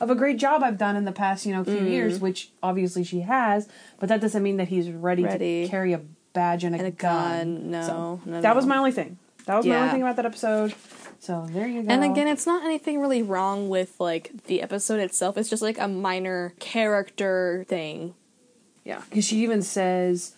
of 0.00 0.10
a 0.10 0.14
great 0.14 0.38
job 0.38 0.62
i've 0.62 0.78
done 0.78 0.96
in 0.96 1.04
the 1.04 1.12
past 1.12 1.46
you 1.46 1.52
know 1.54 1.64
few 1.64 1.74
mm-hmm. 1.74 1.86
years 1.86 2.20
which 2.20 2.50
obviously 2.62 3.04
she 3.04 3.20
has 3.20 3.68
but 3.98 4.08
that 4.08 4.20
doesn't 4.20 4.42
mean 4.42 4.56
that 4.56 4.68
he's 4.68 4.90
ready, 4.90 5.24
Ready. 5.24 5.64
to 5.64 5.70
carry 5.70 5.92
a 5.92 6.00
badge 6.32 6.64
and 6.64 6.74
a, 6.74 6.78
And 6.78 6.86
a 6.86 6.90
gun, 6.90 7.54
gun, 7.54 7.70
no, 7.70 7.82
So, 7.82 8.20
no, 8.24 8.40
that 8.40 8.56
was 8.56 8.66
my 8.66 8.76
only 8.76 8.92
thing 8.92 9.18
that 9.46 9.56
was 9.56 9.66
my 9.66 9.76
only 9.76 9.90
thing 9.90 10.02
about 10.02 10.16
that 10.16 10.26
episode 10.26 10.74
so 11.22 11.46
there 11.50 11.68
you 11.68 11.84
go 11.84 11.88
And 11.88 12.02
again, 12.02 12.26
it's 12.26 12.46
not 12.46 12.64
anything 12.64 13.00
really 13.00 13.22
wrong 13.22 13.68
with 13.68 14.00
like 14.00 14.44
the 14.46 14.60
episode 14.60 14.98
itself. 14.98 15.38
It's 15.38 15.48
just 15.48 15.62
like 15.62 15.78
a 15.78 15.86
minor 15.86 16.52
character 16.58 17.64
thing. 17.68 18.14
yeah 18.84 19.02
because 19.08 19.24
she 19.24 19.38
even 19.44 19.62
says 19.62 20.34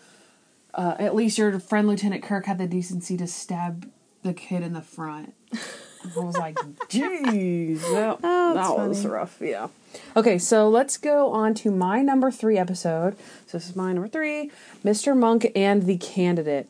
uh, 0.74 0.94
at 0.98 1.14
least 1.14 1.38
your 1.38 1.58
friend 1.58 1.88
lieutenant 1.88 2.22
kirk 2.22 2.44
had 2.44 2.58
the 2.58 2.66
decency 2.66 3.16
to 3.16 3.26
stab 3.26 3.90
the 4.22 4.34
kid 4.34 4.62
in 4.62 4.74
the 4.74 4.82
front 4.82 5.32
I 6.04 6.20
was 6.20 6.36
like, 6.36 6.56
jeez, 6.88 7.80
that, 7.80 8.18
Oh, 8.22 8.54
that 8.54 8.88
was 8.88 9.06
rough. 9.06 9.38
Yeah. 9.40 9.68
Okay, 10.14 10.36
so 10.36 10.68
let's 10.68 10.98
go 10.98 11.32
on 11.32 11.54
to 11.54 11.70
my 11.70 12.02
number 12.02 12.30
three 12.30 12.58
episode. 12.58 13.16
So 13.46 13.56
this 13.56 13.70
is 13.70 13.74
my 13.74 13.92
number 13.92 14.08
three, 14.08 14.50
Mr. 14.84 15.16
Monk 15.16 15.50
and 15.56 15.84
the 15.84 15.96
Candidate. 15.96 16.68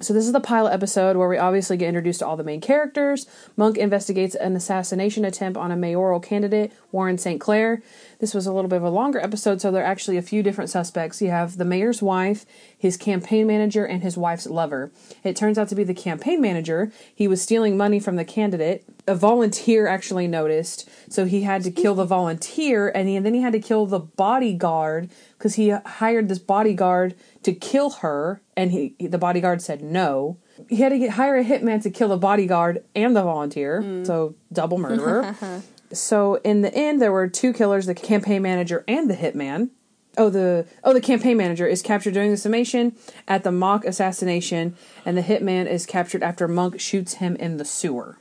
So 0.00 0.12
this 0.12 0.26
is 0.26 0.32
the 0.32 0.40
pilot 0.40 0.72
episode 0.72 1.16
where 1.16 1.28
we 1.28 1.38
obviously 1.38 1.76
get 1.76 1.88
introduced 1.88 2.20
to 2.20 2.26
all 2.26 2.36
the 2.36 2.44
main 2.44 2.60
characters. 2.60 3.26
Monk 3.56 3.76
investigates 3.78 4.34
an 4.34 4.56
assassination 4.56 5.24
attempt 5.24 5.58
on 5.58 5.70
a 5.70 5.76
mayoral 5.76 6.20
candidate, 6.20 6.72
Warren 6.92 7.18
St. 7.18 7.40
Clair. 7.40 7.82
This 8.18 8.32
was 8.32 8.46
a 8.46 8.52
little 8.52 8.68
bit 8.68 8.76
of 8.76 8.82
a 8.82 8.90
longer 8.90 9.18
episode, 9.18 9.60
so 9.60 9.70
there 9.70 9.82
are 9.82 9.86
actually 9.86 10.16
a 10.16 10.22
few 10.22 10.42
different 10.42 10.70
suspects. 10.70 11.20
You 11.20 11.30
have 11.30 11.58
the 11.58 11.64
mayor's 11.64 12.00
wife, 12.00 12.46
his 12.76 12.96
campaign 12.96 13.46
manager, 13.46 13.84
and 13.84 14.02
his 14.02 14.16
wife's 14.16 14.46
lover. 14.46 14.90
It 15.22 15.36
turns 15.36 15.58
out 15.58 15.68
to 15.68 15.74
be 15.74 15.84
the 15.84 15.94
campaign 15.94 16.40
manager. 16.40 16.90
He 17.14 17.28
was 17.28 17.42
stealing 17.42 17.76
money 17.76 18.00
from 18.00 18.16
the 18.16 18.24
candidate. 18.24 18.84
A 19.06 19.14
volunteer 19.14 19.86
actually 19.86 20.26
noticed, 20.26 20.88
so 21.08 21.26
he 21.26 21.42
had 21.42 21.62
to 21.64 21.70
kill 21.70 21.94
the 21.94 22.06
volunteer, 22.06 22.88
and, 22.88 23.08
he, 23.08 23.16
and 23.16 23.26
then 23.26 23.34
he 23.34 23.42
had 23.42 23.52
to 23.52 23.60
kill 23.60 23.86
the 23.86 24.00
bodyguard 24.00 25.10
because 25.36 25.54
he 25.54 25.68
hired 25.68 26.28
this 26.28 26.38
bodyguard 26.38 27.14
to 27.42 27.52
kill 27.52 27.90
her, 27.90 28.40
and 28.56 28.72
he 28.72 28.94
the 28.98 29.18
bodyguard 29.18 29.60
said 29.62 29.82
no. 29.82 30.38
He 30.68 30.76
had 30.76 30.88
to 30.88 30.98
get 30.98 31.10
hire 31.10 31.36
a 31.36 31.44
hitman 31.44 31.82
to 31.82 31.90
kill 31.90 32.08
the 32.08 32.16
bodyguard 32.16 32.82
and 32.94 33.14
the 33.14 33.22
volunteer, 33.22 33.82
mm. 33.82 34.06
so 34.06 34.34
double 34.52 34.78
murderer. 34.78 35.34
so 35.92 36.36
in 36.36 36.62
the 36.62 36.74
end, 36.74 37.00
there 37.00 37.12
were 37.12 37.28
two 37.28 37.52
killers: 37.52 37.86
the 37.86 37.94
campaign 37.94 38.42
manager 38.42 38.84
and 38.86 39.08
the 39.10 39.14
hitman. 39.14 39.70
oh 40.18 40.30
the 40.30 40.66
oh 40.84 40.92
the 40.92 41.00
campaign 41.00 41.36
manager 41.36 41.66
is 41.66 41.82
captured 41.82 42.14
during 42.14 42.30
the 42.30 42.36
summation 42.36 42.96
at 43.28 43.44
the 43.44 43.52
mock 43.52 43.84
assassination, 43.84 44.76
and 45.04 45.16
the 45.16 45.22
hitman 45.22 45.66
is 45.66 45.86
captured 45.86 46.22
after 46.22 46.48
Monk 46.48 46.80
shoots 46.80 47.14
him 47.14 47.36
in 47.36 47.56
the 47.56 47.64
sewer. 47.64 48.18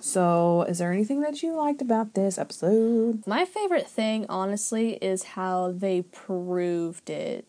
So, 0.00 0.62
is 0.68 0.78
there 0.78 0.92
anything 0.92 1.20
that 1.20 1.44
you 1.44 1.54
liked 1.54 1.80
about 1.80 2.14
this 2.14 2.36
episode? 2.36 3.24
My 3.24 3.44
favorite 3.44 3.86
thing, 3.86 4.26
honestly, 4.28 4.94
is 4.94 5.22
how 5.22 5.72
they 5.72 6.02
proved 6.02 7.08
it. 7.08 7.48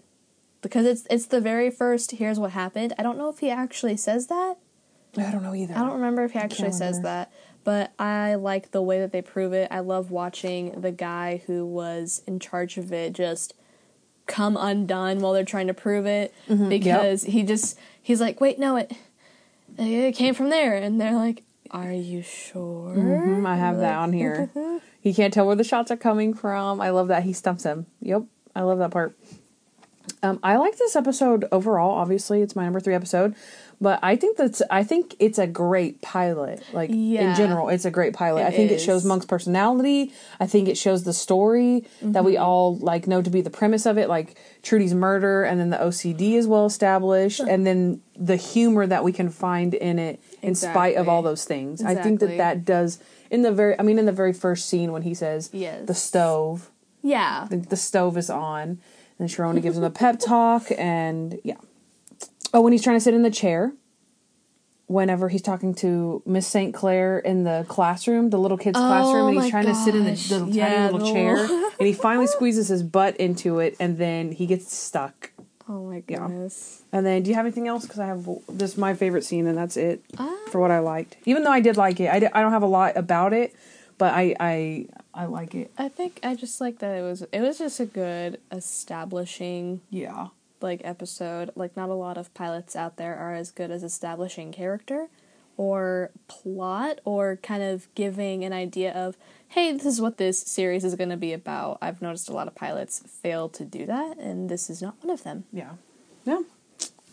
Because 0.62 0.86
it's 0.86 1.08
it's 1.10 1.26
the 1.26 1.42
very 1.42 1.72
first 1.72 2.12
here's 2.12 2.40
what 2.40 2.52
happened. 2.52 2.94
I 2.98 3.04
don't 3.04 3.18
know 3.18 3.30
if 3.30 3.40
he 3.40 3.50
actually 3.50 3.98
says 3.98 4.28
that. 4.28 4.58
I 5.18 5.32
don't 5.32 5.44
know 5.44 5.54
either. 5.54 5.76
I 5.76 5.80
don't 5.80 5.94
remember 5.94 6.24
if 6.24 6.32
he 6.32 6.40
actually 6.40 6.72
says 6.72 7.02
that, 7.02 7.32
but 7.64 7.92
I 8.00 8.36
like 8.36 8.72
the 8.72 8.82
way 8.82 9.00
that 9.00 9.12
they 9.12 9.22
prove 9.22 9.54
it. 9.54 9.68
I 9.72 9.80
love 9.80 10.12
watching 10.12 10.82
the 10.82 10.92
guy 10.92 11.42
who 11.48 11.66
was 11.66 12.22
in 12.28 12.40
charge 12.40 12.78
of 12.78 12.92
it 12.92 13.14
just 13.14 13.54
come 14.26 14.56
undone 14.58 15.20
while 15.20 15.34
they're 15.34 15.44
trying 15.44 15.68
to 15.68 15.74
prove 15.74 16.06
it 16.06 16.34
because 16.70 17.24
he 17.24 17.44
just 17.44 17.78
he's 18.02 18.22
like, 18.22 18.40
"Wait, 18.42 18.60
no, 18.60 18.76
it 18.78 18.92
it 19.78 20.16
came 20.16 20.34
from 20.34 20.50
there." 20.50 20.76
And 20.76 21.00
they're 21.00 21.16
like, 21.16 21.44
"Are 21.72 21.92
you 21.92 22.22
sure?" 22.22 22.96
Mhm, 22.96 23.46
I 23.46 23.56
have 23.58 23.80
that 23.80 23.96
on 23.98 24.14
here. 24.14 24.50
he 25.02 25.14
can't 25.14 25.34
tell 25.34 25.46
where 25.46 25.56
the 25.56 25.64
shots 25.64 25.92
are 25.92 25.98
coming 25.98 26.34
from. 26.34 26.80
I 26.82 26.90
love 26.92 27.08
that 27.10 27.24
he 27.24 27.34
stumps 27.34 27.64
him. 27.64 27.86
Yep, 28.02 28.24
I 28.56 28.62
love 28.62 28.80
that 28.80 28.92
part. 28.92 29.18
Um, 30.22 30.40
I 30.44 30.58
like 30.58 30.78
this 30.78 30.96
episode 30.96 31.46
overall. 31.52 31.92
Obviously, 31.92 32.42
it's 32.42 32.56
my 32.56 32.64
number 32.64 32.80
three 32.80 32.94
episode, 32.94 33.36
but 33.84 34.00
I 34.02 34.16
think 34.16 34.38
that's 34.38 34.62
I 34.72 34.84
think 34.84 35.16
it's 35.20 35.38
a 35.38 35.46
great 35.46 36.02
pilot. 36.02 36.64
Like 36.74 36.90
in 36.90 37.36
general, 37.36 37.70
it's 37.70 37.86
a 37.86 37.92
great 37.92 38.14
pilot. 38.14 38.42
It 38.42 38.48
I 38.48 38.52
think 38.52 38.72
it 38.72 38.80
shows 38.80 39.04
Monk's 39.06 39.26
personality. 39.26 40.12
I 40.40 40.48
think 40.48 40.68
it 40.68 40.78
shows 40.78 41.04
the 41.04 41.14
story 41.14 41.86
that 42.02 42.24
we 42.26 42.34
Mm-hmm. 42.34 42.44
all 42.44 42.78
like 42.78 43.06
know 43.08 43.22
to 43.22 43.30
be 43.30 43.42
the 43.42 43.50
premise 43.50 43.86
of 43.86 43.98
it, 43.98 44.08
like 44.10 44.40
Trudy's 44.64 44.94
murder, 44.94 45.44
and 45.44 45.60
then 45.60 45.70
the 45.70 45.78
OCD 45.78 46.34
is 46.34 46.48
well 46.48 46.66
established, 46.66 47.42
and 47.42 47.68
then 47.68 48.02
the 48.16 48.38
humor 48.38 48.88
that 48.88 49.04
we 49.04 49.12
can 49.12 49.30
find 49.30 49.74
in 49.74 50.00
it, 50.00 50.20
in 50.42 50.56
spite 50.56 50.96
of 50.96 51.08
all 51.10 51.22
those 51.22 51.44
things. 51.46 51.84
I 51.84 51.94
think 51.96 52.22
that 52.22 52.38
that 52.38 52.66
does 52.66 53.00
in 53.30 53.42
the 53.44 53.52
very. 53.52 53.78
I 53.80 53.84
mean, 53.84 54.00
in 54.00 54.06
the 54.06 54.12
very 54.24 54.34
first 54.34 54.68
scene 54.70 54.92
when 54.94 55.02
he 55.04 55.14
says, 55.14 55.50
Yes. 55.54 55.86
the 55.86 55.94
stove." 55.94 56.70
Yeah. 57.06 57.48
the, 57.50 57.58
the 57.58 57.76
stove 57.76 58.18
is 58.18 58.30
on. 58.30 58.80
And 59.20 59.30
Sharona 59.30 59.62
gives 59.62 59.78
him 59.78 59.84
a 59.84 59.92
pep 59.92 60.20
talk, 60.20 60.64
and 60.78 61.40
yeah. 61.44 61.58
Oh, 62.54 62.62
when 62.62 62.72
he's 62.72 62.84
trying 62.84 62.98
to 62.98 63.02
sit 63.02 63.14
in 63.14 63.24
the 63.24 63.32
chair, 63.32 63.74
whenever 64.88 65.30
he's 65.30 65.42
talking 65.42 65.74
to 65.76 66.22
Miss 66.26 66.46
St. 66.46 66.74
Clair 66.74 67.18
in 67.20 67.44
the 67.44 67.66
classroom, 67.68 68.30
the 68.30 68.38
little 68.38 68.58
kid's 68.58 68.78
classroom, 68.78 69.28
and 69.30 69.36
he's 69.36 69.42
Oh 69.42 69.46
my 69.46 69.50
trying 69.50 69.66
to 69.66 69.76
sit 69.76 69.96
in 69.96 70.04
the 70.04 70.12
gosh. 70.12 70.30
little 70.32 70.50
Yeah, 70.50 70.68
tiny 70.70 70.94
little 70.94 71.08
the 71.08 71.14
chair, 71.14 71.38
and 71.80 71.88
he 71.88 71.94
finally 71.94 72.28
squeezes 72.28 72.68
his 72.68 72.84
butt 72.84 73.18
into 73.18 73.60
it, 73.60 73.76
and 73.80 73.98
then 73.98 74.32
he 74.32 74.46
gets 74.46 74.76
stuck. 74.76 75.32
Oh 75.68 75.86
my 75.90 76.04
Yeah. 76.08 76.28
goodness. 76.28 76.84
And 76.92 77.06
then, 77.06 77.24
do 77.24 77.30
you 77.30 77.36
have 77.36 77.46
anything 77.46 77.68
else? 77.68 77.84
Because 77.84 78.00
I 78.00 78.06
have 78.08 78.28
this 78.50 78.74
is 78.74 78.78
my 78.78 78.94
favorite 78.94 79.24
scene, 79.24 79.48
and 79.48 79.58
that's 79.58 79.78
it 79.78 80.04
Ah. 80.20 80.36
for 80.52 80.60
what 80.62 80.70
I 80.72 80.80
liked. 80.80 81.18
Even 81.26 81.44
though 81.44 81.52
I 81.52 81.62
did 81.62 81.78
like 81.78 82.00
it, 82.02 82.12
I, 82.12 82.20
di- 82.20 82.30
I 82.34 82.42
don't 82.42 82.52
have 82.52 82.64
a 82.64 82.68
lot 82.68 82.96
about 82.98 83.32
it, 83.34 83.56
but 83.98 84.14
I 84.14 84.36
I 84.40 84.86
I 85.14 85.26
like 85.26 85.56
it. 85.56 85.72
I 85.78 85.88
think 85.88 86.20
I 86.22 86.36
just 86.36 86.60
like 86.62 86.80
that 86.80 86.96
it 86.98 87.02
was 87.02 87.22
it 87.32 87.40
was 87.42 87.58
just 87.58 87.80
a 87.80 87.86
good 87.86 88.40
establishing 88.52 89.80
Yeah. 89.90 90.28
Like 90.64 90.82
episode. 90.84 91.52
Like 91.56 91.78
not 91.78 91.90
a 91.90 91.94
lot 91.94 92.18
of 92.18 92.34
pilots 92.34 92.76
out 92.76 92.98
there 92.98 93.16
are 93.16 93.36
as 93.36 93.52
good 93.52 93.70
as 93.70 93.84
establishing 93.84 94.52
character 94.52 95.10
or 95.56 96.12
plot 96.28 97.00
or 97.06 97.38
kind 97.44 97.62
of 97.62 97.88
giving 97.94 98.44
an 98.44 98.54
idea 98.54 98.92
of 98.94 99.18
hey, 99.50 99.72
this 99.72 99.86
is 99.86 100.02
what 100.02 100.18
this 100.18 100.42
series 100.42 100.84
is 100.84 100.96
going 100.96 101.12
to 101.12 101.18
be 101.18 101.32
about. 101.32 101.78
I've 101.80 102.02
noticed 102.02 102.28
a 102.28 102.34
lot 102.34 102.48
of 102.48 102.56
pilots 102.56 103.04
fail 103.22 103.50
to 103.50 103.64
do 103.64 103.86
that 103.86 104.18
and 104.18 104.50
this 104.50 104.70
is 104.70 104.82
not 104.82 104.96
one 105.02 105.14
of 105.14 105.24
them. 105.24 105.44
Yeah. 105.54 105.74
Yeah. 106.26 106.42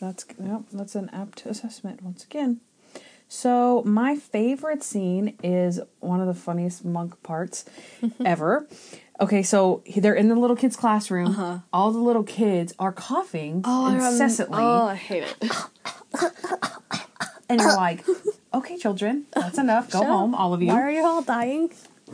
That's 0.00 0.24
yeah, 0.42 0.60
that's 0.72 0.94
an 0.94 1.10
apt 1.12 1.44
assessment 1.44 2.02
once 2.02 2.24
again. 2.24 2.60
So 3.28 3.82
my 3.84 4.16
favorite 4.16 4.82
scene 4.82 5.36
is 5.42 5.80
one 6.00 6.20
of 6.20 6.26
the 6.26 6.34
funniest 6.34 6.84
monk 6.84 7.22
parts 7.22 7.64
ever. 8.24 8.66
Okay, 9.20 9.42
so 9.42 9.82
they're 9.96 10.14
in 10.14 10.28
the 10.28 10.34
little 10.34 10.56
kids' 10.56 10.76
classroom. 10.76 11.28
Uh-huh. 11.28 11.58
All 11.72 11.92
the 11.92 11.98
little 11.98 12.22
kids 12.22 12.74
are 12.78 12.92
coughing 12.92 13.60
oh, 13.64 13.92
incessantly, 13.92 14.62
oh, 14.62 14.86
I 14.86 14.94
hate 14.94 15.24
it. 15.24 15.52
and 17.48 17.60
you're 17.60 17.76
like, 17.76 18.04
"Okay, 18.54 18.78
children, 18.78 19.26
that's 19.32 19.58
enough. 19.58 19.90
Go 19.90 20.00
Shut 20.00 20.08
up. 20.08 20.16
home, 20.16 20.34
all 20.34 20.54
of 20.54 20.62
you." 20.62 20.68
Why 20.68 20.80
are 20.80 20.90
you 20.90 21.04
all 21.04 21.22
dying? 21.22 21.70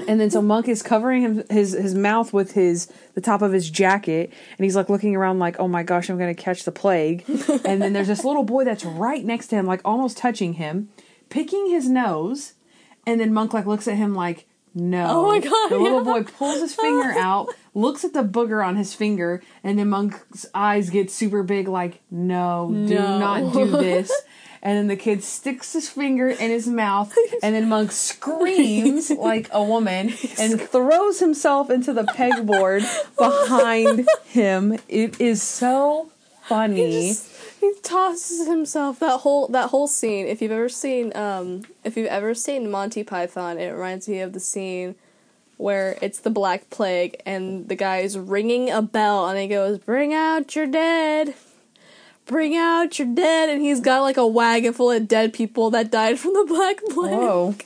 And 0.08 0.20
then 0.20 0.30
so 0.30 0.42
Monk 0.42 0.68
is 0.68 0.82
covering 0.82 1.22
him, 1.22 1.44
his 1.48 1.72
his 1.72 1.94
mouth 1.94 2.32
with 2.32 2.52
his 2.52 2.88
the 3.14 3.20
top 3.20 3.40
of 3.40 3.52
his 3.52 3.70
jacket, 3.70 4.32
and 4.58 4.64
he's 4.64 4.76
like 4.76 4.88
looking 4.88 5.14
around 5.14 5.38
like, 5.38 5.58
"Oh 5.58 5.68
my 5.68 5.82
gosh, 5.82 6.10
I'm 6.10 6.18
gonna 6.18 6.34
catch 6.34 6.64
the 6.64 6.72
plague." 6.72 7.25
and 7.64 7.80
then 7.80 7.92
there's 7.92 8.08
this 8.08 8.25
little 8.25 8.44
boy 8.44 8.64
that's 8.64 8.84
right 8.84 9.25
next 9.25 9.46
to 9.48 9.56
him, 9.56 9.64
like 9.64 9.80
almost 9.84 10.18
touching 10.18 10.54
him, 10.54 10.90
picking 11.28 11.70
his 11.70 11.88
nose, 11.88 12.54
and 13.06 13.20
then 13.20 13.32
Monk 13.32 13.54
like 13.54 13.66
looks 13.66 13.88
at 13.88 13.96
him 13.96 14.14
like, 14.14 14.46
"No." 14.76 15.06
Oh 15.09 15.26
my 15.28 15.40
God, 15.40 15.71
The 15.71 15.78
little 15.78 16.04
yeah. 16.04 16.12
boy 16.12 16.23
pulls 16.23 16.61
his 16.61 16.75
finger 16.75 17.12
out, 17.18 17.49
looks 17.75 18.04
at 18.04 18.12
the 18.12 18.23
booger 18.23 18.64
on 18.64 18.76
his 18.76 18.95
finger, 18.95 19.42
and 19.64 19.78
then 19.78 19.88
Monk's 19.88 20.47
eyes 20.54 20.90
get 20.90 21.11
super 21.11 21.42
big, 21.42 21.66
like, 21.66 22.00
"No, 22.11 22.71
do 22.71 22.95
not 22.95 23.52
do 23.52 23.66
this." 23.71 24.12
And 24.62 24.76
then 24.76 24.87
the 24.88 24.97
kid 24.97 25.23
sticks 25.23 25.73
his 25.75 25.88
finger 25.88 26.28
in 26.28 26.50
his 26.50 26.66
mouth, 26.66 27.14
and 27.42 27.54
then 27.54 27.68
Monk 27.68 27.92
screams 28.11 29.11
like 29.11 29.49
a 29.52 29.62
woman 29.62 30.12
and 30.38 30.61
throws 30.61 31.21
himself 31.21 31.71
into 31.71 31.92
the 31.92 32.02
pegboard 32.02 32.85
oh. 33.18 33.47
behind 33.47 34.09
him. 34.26 34.76
It 34.88 35.21
is 35.21 35.42
so 35.42 36.11
funny. 36.42 37.14
He 37.66 37.80
tosses 37.80 38.46
himself 38.46 39.00
that 39.00 39.20
whole 39.20 39.49
that 39.49 39.70
whole 39.70 39.88
scene. 39.88 40.26
If 40.26 40.40
you've 40.40 40.52
ever 40.52 40.68
seen 40.68 41.14
um 41.16 41.62
if 41.82 41.96
you've 41.96 42.06
ever 42.06 42.35
seen 42.35 42.70
Monty 42.70 43.02
Python, 43.02 43.58
it 43.58 43.70
reminds 43.70 44.08
me 44.08 44.20
of 44.20 44.32
the 44.32 44.40
scene 44.40 44.94
where 45.56 45.99
it's 46.00 46.20
the 46.20 46.30
Black 46.30 46.70
Plague 46.70 47.20
and 47.26 47.68
the 47.68 47.75
guy 47.75 47.99
is 47.99 48.16
ringing 48.16 48.70
a 48.70 48.82
bell 48.82 49.26
and 49.26 49.38
he 49.38 49.49
goes, 49.49 49.78
"Bring 49.78 50.14
out 50.14 50.54
your 50.54 50.66
dead." 50.66 51.35
Bring 52.26 52.56
out 52.56 52.99
your 52.99 53.06
dead, 53.06 53.50
and 53.50 53.62
he's 53.62 53.78
got 53.78 54.00
like 54.00 54.16
a 54.16 54.26
wagon 54.26 54.73
full 54.73 54.90
of 54.90 55.06
dead 55.06 55.32
people 55.32 55.70
that 55.70 55.92
died 55.92 56.18
from 56.18 56.32
the 56.32 56.44
Black 56.49 56.78
Plague. 56.90 57.18
Whoa. 57.18 57.54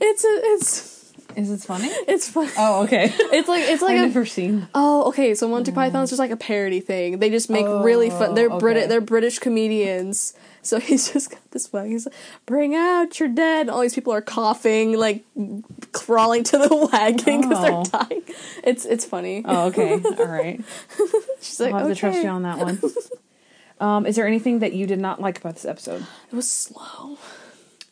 It's 0.00 0.24
a, 0.24 0.28
it's 0.28 0.95
Is 1.36 1.50
it 1.50 1.60
funny? 1.60 1.88
it's 2.08 2.28
funny. 2.30 2.50
Oh, 2.58 2.84
okay. 2.84 3.12
It's 3.14 3.48
like 3.48 3.64
it's 3.68 3.82
like 3.82 3.96
I've 3.96 4.04
a 4.04 4.06
never 4.06 4.24
seen. 4.26 4.68
Oh, 4.74 5.08
okay. 5.08 5.34
So 5.34 5.46
Monty 5.48 5.70
Python's 5.70 6.08
just 6.10 6.18
like 6.18 6.30
a 6.30 6.36
parody 6.36 6.80
thing. 6.80 7.18
They 7.18 7.28
just 7.30 7.50
make 7.50 7.66
really 7.66 8.08
fun. 8.10 8.34
They're 8.34 8.50
Oh, 8.50 8.58
British. 8.58 8.88
They're 8.88 9.00
British 9.02 9.38
comedians. 9.38 10.32
So 10.62 10.80
he's 10.80 11.12
just 11.12 11.30
got 11.30 11.50
this 11.50 11.72
way. 11.72 11.90
He's 11.90 12.06
like, 12.06 12.14
"Bring 12.46 12.74
out 12.74 13.20
your 13.20 13.28
dead." 13.28 13.62
And 13.62 13.70
all 13.70 13.82
these 13.82 13.94
people 13.94 14.12
are 14.12 14.22
coughing, 14.22 14.96
like 14.98 15.24
crawling 15.92 16.42
to 16.44 16.58
the 16.58 16.88
wagon 16.92 17.42
because 17.42 17.58
Oh. 17.58 17.84
they're 17.84 18.00
dying. 18.00 18.22
It's 18.64 18.84
it's 18.86 19.04
funny. 19.04 19.42
Oh, 19.44 19.66
okay. 19.66 19.92
All 20.18 20.26
right. 20.26 20.60
She's 21.40 21.60
like, 21.60 21.72
I'll 21.72 21.80
have 21.80 21.86
okay. 21.86 21.94
to 21.94 22.00
trust 22.00 22.22
you 22.22 22.28
on 22.30 22.42
that 22.42 22.58
one. 22.58 22.80
Um, 23.78 24.06
is 24.06 24.16
there 24.16 24.26
anything 24.26 24.60
that 24.60 24.72
you 24.72 24.86
did 24.86 24.98
not 24.98 25.20
like 25.20 25.38
about 25.38 25.54
this 25.54 25.66
episode? 25.66 26.00
It 26.32 26.34
was 26.34 26.50
slow. 26.50 27.18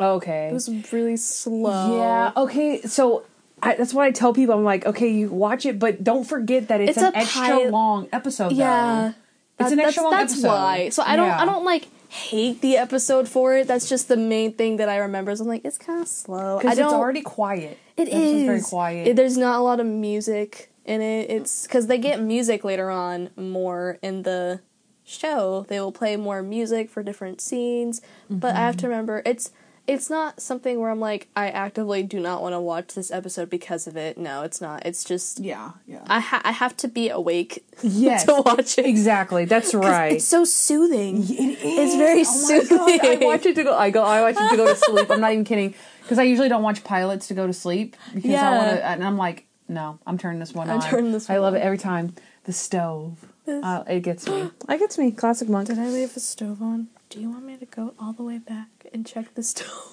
Okay. 0.00 0.48
It 0.48 0.52
was 0.54 0.68
really 0.92 1.16
slow. 1.18 1.98
Yeah. 1.98 2.32
Okay. 2.36 2.80
So 2.82 3.24
I, 3.64 3.74
that's 3.76 3.94
what 3.94 4.04
I 4.04 4.10
tell 4.10 4.32
people. 4.34 4.54
I'm 4.54 4.64
like, 4.64 4.86
okay, 4.86 5.08
you 5.08 5.28
watch 5.30 5.66
it, 5.66 5.78
but 5.78 6.04
don't 6.04 6.24
forget 6.24 6.68
that 6.68 6.80
it's, 6.80 6.90
It's 6.98 7.02
an 7.02 7.14
extra 7.16 7.46
pil- 7.46 7.70
long 7.70 8.08
episode. 8.12 8.52
Yeah. 8.52 9.12
Though. 9.58 9.64
It's 9.64 9.72
an 9.72 9.78
extra 9.80 10.02
that's, 10.02 10.10
long 10.10 10.12
that's 10.12 10.32
episode. 10.34 10.48
why. 10.48 10.88
So 10.90 11.02
I 11.04 11.16
don't 11.16 11.26
Yeah. 11.28 11.40
I 11.40 11.44
don't 11.44 11.64
like 11.64 11.88
hate 12.08 12.60
the 12.60 12.76
episode 12.76 13.28
for 13.28 13.56
it. 13.56 13.66
That's 13.66 13.88
just 13.88 14.08
the 14.08 14.16
main 14.16 14.52
thing 14.52 14.76
that 14.76 14.88
I 14.88 14.98
remember. 14.98 15.30
Is 15.30 15.40
I'm 15.40 15.46
like 15.48 15.64
it's 15.64 15.78
kind 15.78 16.00
of 16.02 16.08
slow. 16.08 16.58
Because 16.58 16.78
it's 16.78 16.92
already 16.92 17.22
quiet. 17.22 17.78
It 17.96 18.08
is 18.08 18.44
very 18.46 18.60
quiet. 18.60 19.08
It- 19.08 19.16
there's 19.16 19.36
not 19.38 19.58
a 19.58 19.62
lot 19.62 19.80
of 19.80 19.86
music 19.86 20.70
in 20.84 21.00
it. 21.00 21.30
It's 21.30 21.66
because 21.66 21.86
they 21.86 21.98
get 21.98 22.20
music 22.20 22.64
later 22.64 22.90
on 22.90 23.30
more 23.36 23.98
in 24.02 24.22
the 24.24 24.60
show. 25.04 25.64
They 25.68 25.80
will 25.80 25.92
play 25.92 26.16
more 26.16 26.42
music 26.42 26.90
for 26.90 27.02
different 27.02 27.40
scenes. 27.40 28.00
But 28.28 28.54
I 28.56 28.60
have 28.60 28.74
Mm-hmm. 28.76 28.80
to 28.80 28.88
remember 28.88 29.22
it's 29.24 29.50
it's 29.86 30.08
not 30.08 30.40
something 30.40 30.80
where 30.80 30.90
I'm 30.90 31.00
like 31.00 31.28
I 31.36 31.48
actively 31.50 32.02
do 32.02 32.18
not 32.20 32.40
want 32.42 32.54
to 32.54 32.60
watch 32.60 32.94
this 32.94 33.10
episode 33.10 33.50
because 33.50 33.86
of 33.86 33.96
it. 33.96 34.16
No, 34.16 34.42
it's 34.42 34.60
not. 34.60 34.86
It's 34.86 35.04
just 35.04 35.40
yeah. 35.40 35.72
Yeah. 35.86 36.02
I 36.06 36.20
ha- 36.20 36.40
I 36.44 36.52
have 36.52 36.76
to 36.78 36.88
be 36.88 37.08
awake 37.10 37.64
Yes. 37.82 38.24
to 38.24 38.42
watch 38.44 38.78
it. 38.78 38.86
Exactly. 38.86 39.44
That's 39.44 39.74
right. 39.92 40.12
It's 40.14 40.24
so 40.24 40.44
soothing. 40.44 41.18
It 41.22 41.30
is. 41.30 41.58
It's 41.62 41.96
very 41.96 42.24
oh 42.26 42.48
my 42.48 42.66
God, 42.66 43.00
I 43.00 43.12
soothing. 43.12 43.28
watch 43.28 43.46
it 43.46 43.54
to 43.56 43.64
go. 43.64 43.76
I 43.76 43.90
go. 43.90 44.02
I 44.02 44.20
watch 44.22 44.36
it 44.38 44.50
to 44.50 44.56
go 44.56 44.66
to 44.66 44.76
sleep. 44.76 45.10
I'm 45.10 45.20
not 45.20 45.32
even 45.32 45.44
kidding. 45.44 45.74
Because 46.02 46.18
I 46.18 46.22
usually 46.24 46.48
don't 46.48 46.62
watch 46.62 46.84
pilots 46.84 47.28
to 47.28 47.34
go 47.34 47.46
to 47.46 47.52
sleep 47.52 47.96
because 48.14 48.34
I 48.34 48.56
want 48.58 48.70
to. 48.76 48.84
And 48.84 49.04
I'm 49.04 49.16
like, 49.16 49.46
no, 49.68 49.98
I'm 50.06 50.18
turning 50.18 50.38
this 50.40 50.52
one 50.54 50.68
on. 50.68 50.76
I'm 50.76 50.82
on. 50.82 50.90
turning 50.90 51.12
this 51.12 51.28
I 51.30 51.38
love 51.38 51.54
on. 51.54 51.60
it 51.60 51.62
every 51.64 51.78
time. 51.78 52.14
The 52.44 52.52
stove. 52.52 53.24
Uh, 53.48 53.84
it 53.88 54.00
gets 54.00 54.26
me. 54.26 54.50
It 54.68 54.78
gets 54.78 54.98
me. 54.98 55.10
Classic 55.12 55.48
monk. 55.48 55.68
Did 55.68 55.78
I 55.78 55.88
leave 55.88 56.14
the 56.14 56.20
stove 56.20 56.60
on? 56.62 56.88
Do 57.10 57.20
you 57.20 57.30
want 57.30 57.44
me 57.44 57.56
to 57.56 57.66
go 57.66 57.94
all 57.98 58.12
the 58.12 58.22
way 58.22 58.38
back 58.38 58.68
and 58.94 59.04
check 59.06 59.34
the 59.34 59.42
stove? 59.42 59.90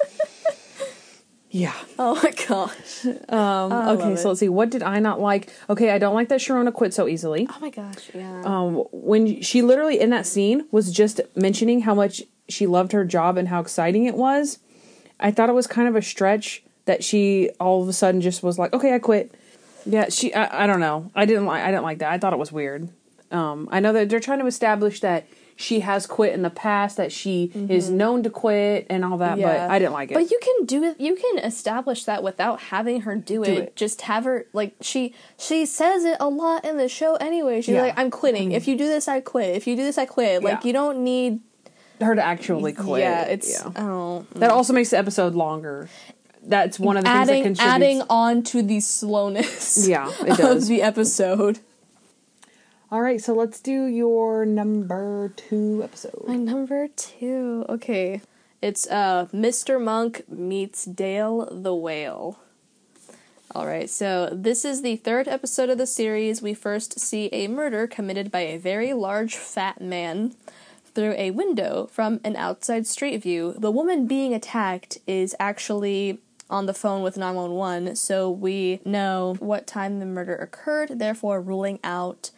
Yeah. 1.54 1.74
Oh 1.98 2.14
my 2.14 2.30
gosh. 2.48 3.04
Um, 3.04 3.72
I 3.74 3.90
okay, 3.90 4.08
love 4.08 4.18
so 4.18 4.24
it. 4.24 4.28
let's 4.28 4.40
see. 4.40 4.48
What 4.48 4.70
did 4.70 4.82
I 4.82 5.00
not 5.00 5.20
like? 5.20 5.50
Okay, 5.68 5.90
I 5.90 5.98
don't 5.98 6.14
like 6.14 6.30
that 6.30 6.40
Sharona 6.40 6.72
quit 6.72 6.94
so 6.94 7.06
easily. 7.06 7.46
Oh 7.50 7.58
my 7.60 7.68
gosh. 7.68 8.10
Yeah. 8.14 8.40
Um, 8.42 8.76
when 8.90 9.42
she 9.42 9.60
literally 9.60 10.00
in 10.00 10.08
that 10.10 10.24
scene 10.24 10.66
was 10.70 10.90
just 10.90 11.20
mentioning 11.36 11.82
how 11.82 11.94
much 11.94 12.22
she 12.48 12.66
loved 12.66 12.92
her 12.92 13.04
job 13.04 13.36
and 13.36 13.48
how 13.48 13.60
exciting 13.60 14.06
it 14.06 14.14
was, 14.14 14.60
I 15.20 15.30
thought 15.30 15.50
it 15.50 15.54
was 15.54 15.66
kind 15.66 15.88
of 15.88 15.94
a 15.94 16.00
stretch 16.00 16.62
that 16.86 17.04
she 17.04 17.50
all 17.60 17.82
of 17.82 17.88
a 17.90 17.92
sudden 17.92 18.22
just 18.22 18.42
was 18.42 18.58
like, 18.58 18.72
"Okay, 18.72 18.94
I 18.94 18.98
quit." 18.98 19.34
Yeah, 19.84 20.08
she. 20.08 20.32
I, 20.32 20.64
I 20.64 20.66
don't 20.66 20.80
know. 20.80 21.10
I 21.14 21.26
didn't 21.26 21.44
like. 21.44 21.62
I 21.62 21.66
didn't 21.66 21.84
like 21.84 21.98
that. 21.98 22.10
I 22.10 22.16
thought 22.16 22.32
it 22.32 22.38
was 22.38 22.50
weird. 22.50 22.88
Um, 23.30 23.68
I 23.70 23.80
know 23.80 23.92
that 23.92 24.08
they're 24.08 24.20
trying 24.20 24.38
to 24.38 24.46
establish 24.46 25.00
that 25.00 25.26
she 25.56 25.80
has 25.80 26.06
quit 26.06 26.32
in 26.32 26.42
the 26.42 26.50
past, 26.50 26.96
that 26.96 27.12
she 27.12 27.50
is 27.68 27.90
known 27.90 28.22
to 28.22 28.30
quit 28.30 28.86
and 28.90 29.04
all 29.04 29.18
that, 29.18 29.38
but 29.40 29.60
I 29.70 29.78
didn't 29.78 29.92
like 29.92 30.10
it. 30.10 30.14
Mm-hmm. 30.14 30.22
But 30.24 30.30
you 30.30 30.38
can 30.42 30.66
do 30.66 30.84
it. 30.84 31.00
You 31.00 31.14
can 31.16 31.38
establish 31.38 32.04
that 32.04 32.22
without 32.22 32.60
having 32.60 33.02
her 33.02 33.16
do, 33.16 33.42
it. 33.44 33.48
it. 33.58 33.76
Just 33.76 34.02
have 34.02 34.24
her 34.24 34.46
like 34.52 34.74
she 34.80 35.14
she 35.38 35.66
says 35.66 36.04
it 36.04 36.16
a 36.20 36.28
lot 36.28 36.64
in 36.64 36.76
the 36.76 36.88
show 36.88 37.16
anyway. 37.16 37.60
She's 37.60 37.74
Yeah. 37.74 37.82
like, 37.82 37.98
"I'm 37.98 38.10
quitting. 38.10 38.52
If 38.52 38.66
you 38.66 38.76
do 38.76 38.86
this, 38.86 39.08
I 39.08 39.20
quit. 39.20 39.54
If 39.56 39.66
you 39.66 39.76
do 39.76 39.82
this, 39.82 39.98
I 39.98 40.06
quit." 40.06 40.42
Like 40.42 40.60
Yeah. 40.62 40.66
you 40.68 40.72
don't 40.72 41.04
need. 41.04 41.40
her 42.00 42.16
to 42.16 42.22
actually 42.24 42.72
quit. 42.72 43.00
Yeah, 43.02 43.22
it's. 43.26 43.48
Yeah. 43.62 43.70
I 43.76 43.80
don't. 43.86 44.34
That 44.34 44.50
also 44.50 44.72
makes 44.72 44.90
the 44.90 44.98
episode 44.98 45.34
longer. 45.36 45.88
That's 46.44 46.80
one 46.80 46.96
of 46.96 47.04
the 47.04 47.10
adding 47.10 47.44
things 47.44 47.58
that 47.58 47.64
contributes. 47.64 48.00
adding 48.00 48.02
on 48.10 48.42
to 48.44 48.62
the 48.62 48.80
slowness. 48.80 49.86
Yeah, 49.86 50.10
it 50.22 50.30
of 50.30 50.36
does. 50.38 50.66
the 50.68 50.82
episode. 50.82 51.60
All 52.92 53.00
right, 53.00 53.22
so 53.22 53.32
let's 53.32 53.58
do 53.58 53.86
your 53.86 54.44
number 54.44 55.32
two 55.34 55.80
episode. 55.82 56.24
My 56.28 56.36
number 56.36 56.88
two. 56.88 57.64
Okay. 57.66 58.20
It's 58.60 58.86
uh 58.86 59.28
Mr. 59.32 59.82
Monk 59.82 60.28
meets 60.28 60.84
Dale 60.84 61.48
the 61.50 61.74
Whale. 61.74 62.38
Alright, 63.54 63.88
so 63.88 64.28
this 64.30 64.66
is 64.66 64.82
the 64.82 64.96
third 64.96 65.26
episode 65.26 65.70
of 65.70 65.78
the 65.78 65.86
series. 65.86 66.42
We 66.42 66.52
first 66.52 67.00
see 67.00 67.30
a 67.32 67.48
murder 67.48 67.86
committed 67.86 68.30
by 68.30 68.40
a 68.40 68.58
very 68.58 68.92
large 68.92 69.36
fat 69.36 69.80
man 69.80 70.34
through 70.94 71.14
a 71.16 71.30
window 71.30 71.88
from 71.90 72.20
an 72.24 72.36
outside 72.36 72.86
street 72.86 73.22
view. 73.22 73.54
The 73.56 73.70
woman 73.70 74.06
being 74.06 74.34
attacked 74.34 74.98
is 75.06 75.34
actually 75.40 76.18
on 76.50 76.66
the 76.66 76.74
phone 76.74 77.02
with 77.02 77.16
911, 77.16 77.96
so 77.96 78.30
we 78.30 78.80
know 78.84 79.36
what 79.38 79.66
time 79.66 79.98
the 79.98 80.04
murder 80.04 80.36
occurred, 80.36 80.98
therefore 80.98 81.40
ruling 81.40 81.80
out 81.82 82.30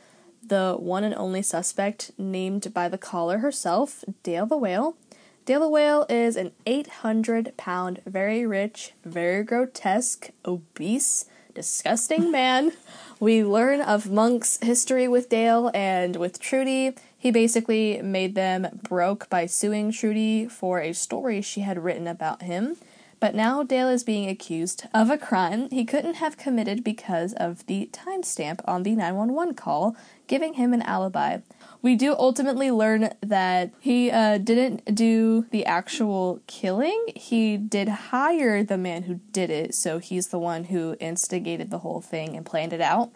the 0.49 0.77
one 0.79 1.05
and 1.05 1.15
only 1.15 1.43
suspect 1.43 2.13
named 2.19 2.73
by 2.73 2.89
the 2.89 2.99
caller 2.99 3.39
herself, 3.39 4.05
Dale 4.23 4.47
the 4.47 4.57
Whale. 4.57 4.97
Dale 5.45 5.61
the 5.61 5.69
Whale 5.69 6.07
is 6.09 6.37
an 6.37 6.53
800 6.67 7.57
pound, 7.57 8.01
very 8.07 8.47
rich, 8.47 8.93
very 9.05 9.43
grotesque, 9.43 10.31
obese, 10.45 11.27
disgusting 11.55 12.31
man. 12.31 12.73
We 13.21 13.45
learn 13.45 13.81
of 13.81 14.11
Monk's 14.11 14.59
history 14.63 15.07
with 15.07 15.29
Dale 15.29 15.71
and 15.75 16.17
with 16.17 16.41
Trudy. 16.41 16.95
He 17.17 17.31
basically 17.31 18.03
made 18.03 18.35
them 18.35 18.81
broke 18.83 19.29
by 19.31 19.47
suing 19.47 19.93
Trudy 19.93 20.47
for 20.49 20.81
a 20.81 20.93
story 20.93 21.41
she 21.41 21.61
had 21.61 21.83
written 21.83 22.07
about 22.07 22.43
him. 22.43 22.77
But 23.21 23.35
now 23.35 23.63
Dale 23.63 23.89
is 23.89 24.05
being 24.05 24.29
accused 24.29 24.87
of 24.93 25.09
a 25.09 25.17
crime 25.17 25.71
he 25.71 25.87
couldn't 25.87 26.17
have 26.17 26.37
committed 26.37 26.85
because 26.85 27.33
of 27.33 27.65
the 27.67 27.89
timestamp 27.93 28.61
on 28.67 28.83
the 28.83 28.95
911 28.95 29.55
call, 29.55 29.97
giving 30.27 30.55
him 30.55 30.73
an 30.73 30.83
alibi. 30.83 31.39
We 31.83 31.97
do 31.97 32.15
ultimately 32.19 32.71
learn 32.71 33.11
that 33.21 33.73
he 33.79 34.11
uh, 34.11 34.39
didn't 34.39 34.95
do 34.95 35.47
the 35.51 35.67
actual 35.67 36.41
killing. 36.47 37.05
He 37.15 37.57
did 37.57 37.89
hire 37.89 38.63
the 38.63 38.79
man 38.79 39.03
who 39.03 39.21
did 39.33 39.51
it, 39.51 39.75
so 39.75 39.99
he's 39.99 40.29
the 40.29 40.39
one 40.39 40.65
who 40.65 40.97
instigated 40.99 41.71
the 41.71 41.81
whole 41.81 42.01
thing 42.01 42.37
and 42.37 42.47
planned 42.47 42.73
it 42.73 42.81
out. 42.81 43.13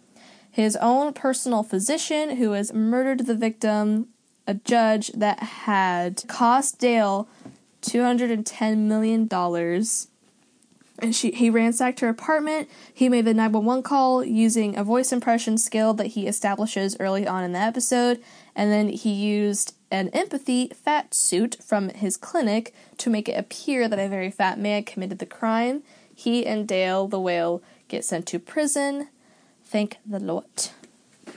His 0.51 0.77
own 0.77 1.13
personal 1.13 1.63
physician, 1.63 2.37
who 2.37 2.53
has 2.53 2.73
murdered 2.73 3.27
the 3.27 3.35
victim, 3.35 4.09
a 4.47 4.55
judge 4.55 5.09
that 5.13 5.41
had 5.41 6.25
cost 6.27 6.79
Dale 6.79 7.29
$210 7.83 8.79
million. 8.79 9.29
And 11.01 11.15
she, 11.15 11.31
he 11.31 11.49
ransacked 11.49 12.01
her 12.01 12.09
apartment. 12.09 12.69
He 12.93 13.09
made 13.09 13.25
the 13.25 13.35
911 13.35 13.83
call 13.85 14.25
using 14.25 14.77
a 14.77 14.83
voice 14.83 15.13
impression 15.13 15.57
skill 15.57 15.95
that 15.95 16.09
he 16.09 16.27
establishes 16.27 16.97
early 16.99 17.27
on 17.27 17.45
in 17.45 17.53
the 17.53 17.61
episode. 17.61 18.21
And 18.57 18.73
then 18.73 18.89
he 18.89 19.13
used 19.13 19.75
an 19.91 20.09
empathy 20.09 20.69
fat 20.75 21.15
suit 21.15 21.57
from 21.63 21.91
his 21.91 22.17
clinic 22.17 22.75
to 22.99 23.11
make 23.11 23.29
it 23.29 23.39
appear 23.39 23.89
that 23.89 23.99
a 23.99 24.09
very 24.09 24.31
fat 24.31 24.59
man 24.59 24.83
committed 24.83 25.19
the 25.19 25.27
crime. 25.27 25.83
He 26.15 26.45
and 26.45 26.67
Dale, 26.67 27.07
the 27.07 27.21
whale, 27.21 27.63
get 27.87 28.05
sent 28.05 28.27
to 28.27 28.39
prison. 28.41 29.09
Thank 29.65 29.99
the 30.05 30.19
Lord. 30.19 30.71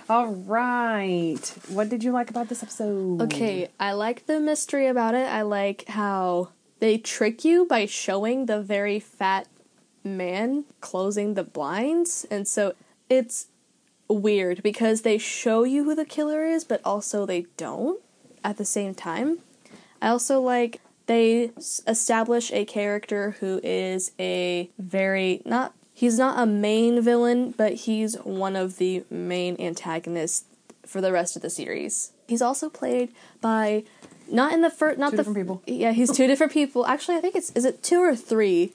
All 0.09 0.27
right. 0.27 1.53
What 1.69 1.89
did 1.89 2.03
you 2.03 2.11
like 2.11 2.29
about 2.29 2.49
this 2.49 2.63
episode? 2.63 3.21
Okay, 3.21 3.69
I 3.79 3.93
like 3.93 4.25
the 4.25 4.39
mystery 4.39 4.87
about 4.87 5.13
it. 5.13 5.27
I 5.27 5.43
like 5.43 5.87
how 5.87 6.49
they 6.81 6.97
trick 6.97 7.45
you 7.45 7.65
by 7.65 7.85
showing 7.85 8.47
the 8.47 8.59
very 8.59 8.99
fat 8.99 9.47
man 10.03 10.65
closing 10.81 11.35
the 11.35 11.43
blinds. 11.43 12.25
And 12.29 12.47
so 12.47 12.73
it's 13.07 13.47
weird 14.09 14.63
because 14.63 15.03
they 15.03 15.19
show 15.19 15.63
you 15.63 15.85
who 15.85 15.95
the 15.95 16.05
killer 16.05 16.43
is, 16.43 16.63
but 16.65 16.81
also 16.83 17.25
they 17.25 17.45
don't 17.55 18.01
at 18.43 18.57
the 18.57 18.65
same 18.65 18.95
time. 18.95 19.37
I 20.01 20.09
also 20.09 20.41
like 20.41 20.81
they 21.05 21.51
establish 21.87 22.51
a 22.51 22.65
character 22.65 23.35
who 23.39 23.61
is 23.63 24.11
a 24.19 24.71
very 24.79 25.43
not 25.45 25.73
he's 25.93 26.17
not 26.17 26.41
a 26.41 26.47
main 26.47 26.99
villain, 27.01 27.51
but 27.51 27.73
he's 27.73 28.15
one 28.15 28.55
of 28.55 28.77
the 28.77 29.03
main 29.11 29.55
antagonists 29.59 30.45
for 30.85 30.99
the 30.99 31.11
rest 31.11 31.35
of 31.35 31.43
the 31.43 31.49
series. 31.51 32.11
He's 32.27 32.41
also 32.41 32.69
played 32.69 33.13
by 33.39 33.83
not 34.31 34.53
in 34.53 34.61
the 34.61 34.69
first 34.69 34.97
not 34.97 35.11
Two 35.11 35.17
the 35.17 35.23
different 35.23 35.37
people. 35.37 35.63
Yeah, 35.67 35.91
he's 35.91 36.11
two 36.11 36.27
different 36.27 36.53
people. 36.53 36.85
Actually, 36.85 37.17
I 37.17 37.21
think 37.21 37.35
it's 37.35 37.51
is 37.51 37.65
it 37.65 37.83
two 37.83 37.99
or 37.99 38.15
three? 38.15 38.73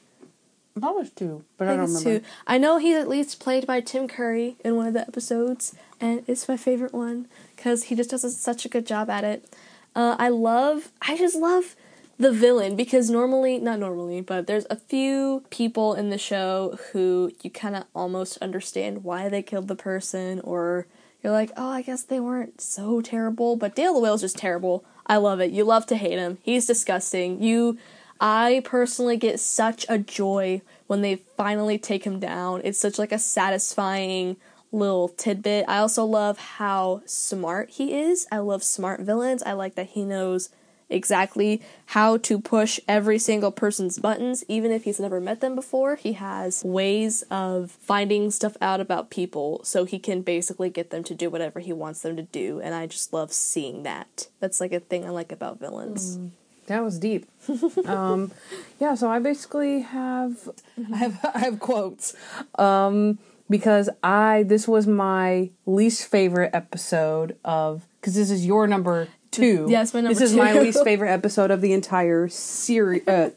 It 0.77 0.83
was 0.83 1.11
two, 1.11 1.43
but 1.57 1.69
I, 1.69 1.73
I 1.73 1.77
don't 1.77 1.87
remember. 1.87 2.21
two. 2.21 2.27
I 2.47 2.59
know 2.59 2.77
he's 2.77 2.97
at 2.97 3.09
least 3.09 3.41
played 3.41 3.67
by 3.67 3.81
Tim 3.81 4.07
Curry 4.07 4.57
in 4.63 4.77
one 4.77 4.87
of 4.87 4.93
the 4.93 5.01
episodes, 5.01 5.75
and 6.01 6.23
it's 6.27 6.49
my 6.49 6.59
favorite 6.59 6.93
one 6.93 7.29
because 7.57 7.85
he 7.85 7.95
just 7.95 8.11
does 8.11 8.25
a, 8.25 8.31
such 8.31 8.67
a 8.67 8.69
good 8.69 8.87
job 8.87 9.09
at 9.09 9.25
it. 9.25 9.49
Uh, 9.95 10.17
I 10.19 10.29
love, 10.29 10.93
I 11.01 11.17
just 11.17 11.35
love 11.35 11.75
the 12.19 12.31
villain 12.31 12.77
because 12.77 13.09
normally, 13.09 13.59
not 13.59 13.79
normally, 13.79 14.21
but 14.21 14.47
there's 14.47 14.67
a 14.69 14.77
few 14.77 15.45
people 15.49 15.95
in 15.95 16.11
the 16.11 16.19
show 16.19 16.79
who 16.93 17.33
you 17.43 17.49
kind 17.49 17.75
of 17.75 17.85
almost 17.95 18.37
understand 18.43 19.03
why 19.03 19.31
they 19.31 19.43
killed 19.43 19.69
the 19.69 19.77
person, 19.77 20.41
or 20.41 20.87
you're 21.23 21.33
like, 21.33 21.53
oh, 21.57 21.71
I 21.71 21.81
guess 21.81 22.03
they 22.03 22.21
weren't 22.21 22.61
so 22.61 23.01
terrible. 23.01 23.57
But 23.57 23.75
Dale 23.75 23.95
the 23.95 24.01
Whale's 24.01 24.21
just 24.21 24.37
terrible. 24.37 24.85
I 25.07 25.17
love 25.17 25.41
it. 25.41 25.53
You 25.53 25.65
love 25.65 25.87
to 25.87 25.97
hate 25.97 26.19
him. 26.19 26.39
He's 26.43 26.67
disgusting. 26.67 27.43
You 27.43 27.79
I 28.21 28.63
personally 28.65 29.17
get 29.17 29.41
such 29.41 29.85
a 29.89 29.99
joy 29.99 30.63
when 30.87 31.03
they 31.03 31.17
finally 31.37 31.79
take 31.79 32.05
him 32.05 32.19
down. 32.19 32.63
It's 32.65 32.79
such 32.79 32.99
like 32.99 33.13
a 33.13 33.19
satisfying 33.19 34.37
little 34.73 35.09
tidbit. 35.09 35.67
I 35.69 35.79
also 35.79 36.05
love 36.05 36.39
how 36.39 37.03
smart 37.05 37.71
he 37.71 37.99
is. 37.99 38.27
I 38.33 38.39
love 38.39 38.63
smart 38.63 39.01
villains. 39.01 39.43
I 39.43 39.53
like 39.53 39.75
that 39.75 39.91
he 39.91 40.05
knows 40.05 40.49
exactly 40.89 41.61
how 41.87 42.17
to 42.17 42.41
push 42.41 42.79
every 42.87 43.19
single 43.19 43.51
person's 43.51 43.99
buttons 43.99 44.45
even 44.49 44.71
if 44.71 44.85
he's 44.85 45.01
never 45.01 45.21
met 45.21 45.41
them 45.41 45.55
before. 45.55 45.97
He 45.97 46.15
has 46.15 46.63
ways 46.65 47.23
of 47.31 47.71
finding 47.71 48.31
stuff 48.31 48.57
out 48.61 48.81
about 48.81 49.11
people 49.11 49.61
so 49.65 49.85
he 49.85 49.99
can 49.99 50.23
basically 50.23 50.71
get 50.71 50.91
them 50.91 51.05
to 51.05 51.15
do 51.15 51.31
whatever 51.31 51.61
he 51.61 51.73
wants 51.73 52.03
them 52.03 52.17
to 52.17 52.23
do 52.23 52.61
and 52.61 52.75
I 52.75 52.87
just 52.87 53.13
love 53.13 53.33
seeing 53.33 53.83
that. 53.83 54.29
That's 54.41 54.61
like 54.61 54.73
a 54.73 54.81
thing 54.81 55.05
I 55.05 55.11
like 55.11 55.33
about 55.33 55.59
villains. 55.59 56.19
That 56.67 56.83
was 56.83 56.99
deep. 56.99 57.27
um, 57.87 58.33
yeah, 58.81 58.95
so 58.95 59.09
I 59.09 59.19
basically 59.21 59.83
have 59.83 60.49
I 60.93 60.97
have 60.97 61.31
I 61.35 61.39
have 61.39 61.61
quotes 61.61 62.15
um, 62.59 63.19
because 63.49 63.89
I 64.03 64.45
this 64.47 64.67
was 64.67 64.87
my 64.87 65.51
least 65.65 66.09
favorite 66.09 66.51
episode 66.53 67.37
of 67.45 67.87
because 68.01 68.15
this 68.15 68.31
is 68.31 68.45
your 68.45 68.67
number 68.67 69.09
two. 69.37 69.67
Yes, 69.69 69.95
my 69.95 70.01
number 70.01 70.19
This 70.19 70.31
is 70.31 70.37
my 70.37 70.53
least 70.59 70.83
favorite 70.85 71.11
episode 71.13 71.51
of 71.51 71.61
the 71.61 71.73
entire 71.73 72.29
series. 72.29 73.07
Uh, 73.07 73.31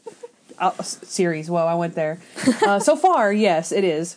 uh, 0.58 0.82
series. 0.82 1.48
Whoa, 1.50 1.66
I 1.66 1.74
went 1.74 1.94
there. 1.94 2.18
Uh, 2.62 2.78
so 2.78 2.94
far, 2.96 3.32
yes, 3.32 3.72
it 3.72 3.84
is. 3.84 4.16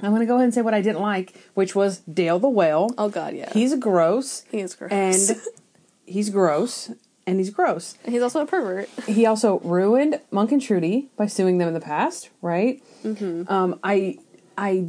I'm 0.00 0.12
gonna 0.12 0.26
go 0.26 0.34
ahead 0.34 0.44
and 0.44 0.54
say 0.54 0.60
what 0.60 0.74
I 0.74 0.82
didn't 0.82 1.00
like, 1.00 1.34
which 1.54 1.74
was 1.74 2.00
Dale 2.00 2.38
the 2.38 2.48
whale. 2.48 2.90
Oh 2.98 3.08
god, 3.08 3.34
yeah. 3.34 3.50
He's 3.52 3.74
gross. 3.76 4.44
he 4.50 4.60
is 4.60 4.74
gross. 4.74 4.90
and 4.92 5.40
he's 6.06 6.28
gross, 6.30 6.90
and 7.26 7.38
he's 7.38 7.50
gross. 7.50 7.96
he's 8.06 8.20
also 8.20 8.42
a 8.42 8.46
pervert. 8.46 8.88
He 9.06 9.24
also 9.24 9.60
ruined 9.60 10.20
Monk 10.30 10.52
and 10.52 10.60
Trudy 10.60 11.08
by 11.16 11.26
suing 11.26 11.58
them 11.58 11.68
in 11.68 11.74
the 11.74 11.80
past, 11.80 12.28
right? 12.42 12.82
Mm-hmm. 13.02 13.50
Um, 13.50 13.78
I 13.82 14.18
I 14.58 14.88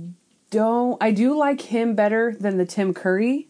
don't 0.50 1.02
I 1.02 1.12
do 1.12 1.38
like 1.38 1.62
him 1.62 1.96
better 1.96 2.36
than 2.38 2.58
the 2.58 2.66
Tim 2.66 2.94
Curry 2.94 3.48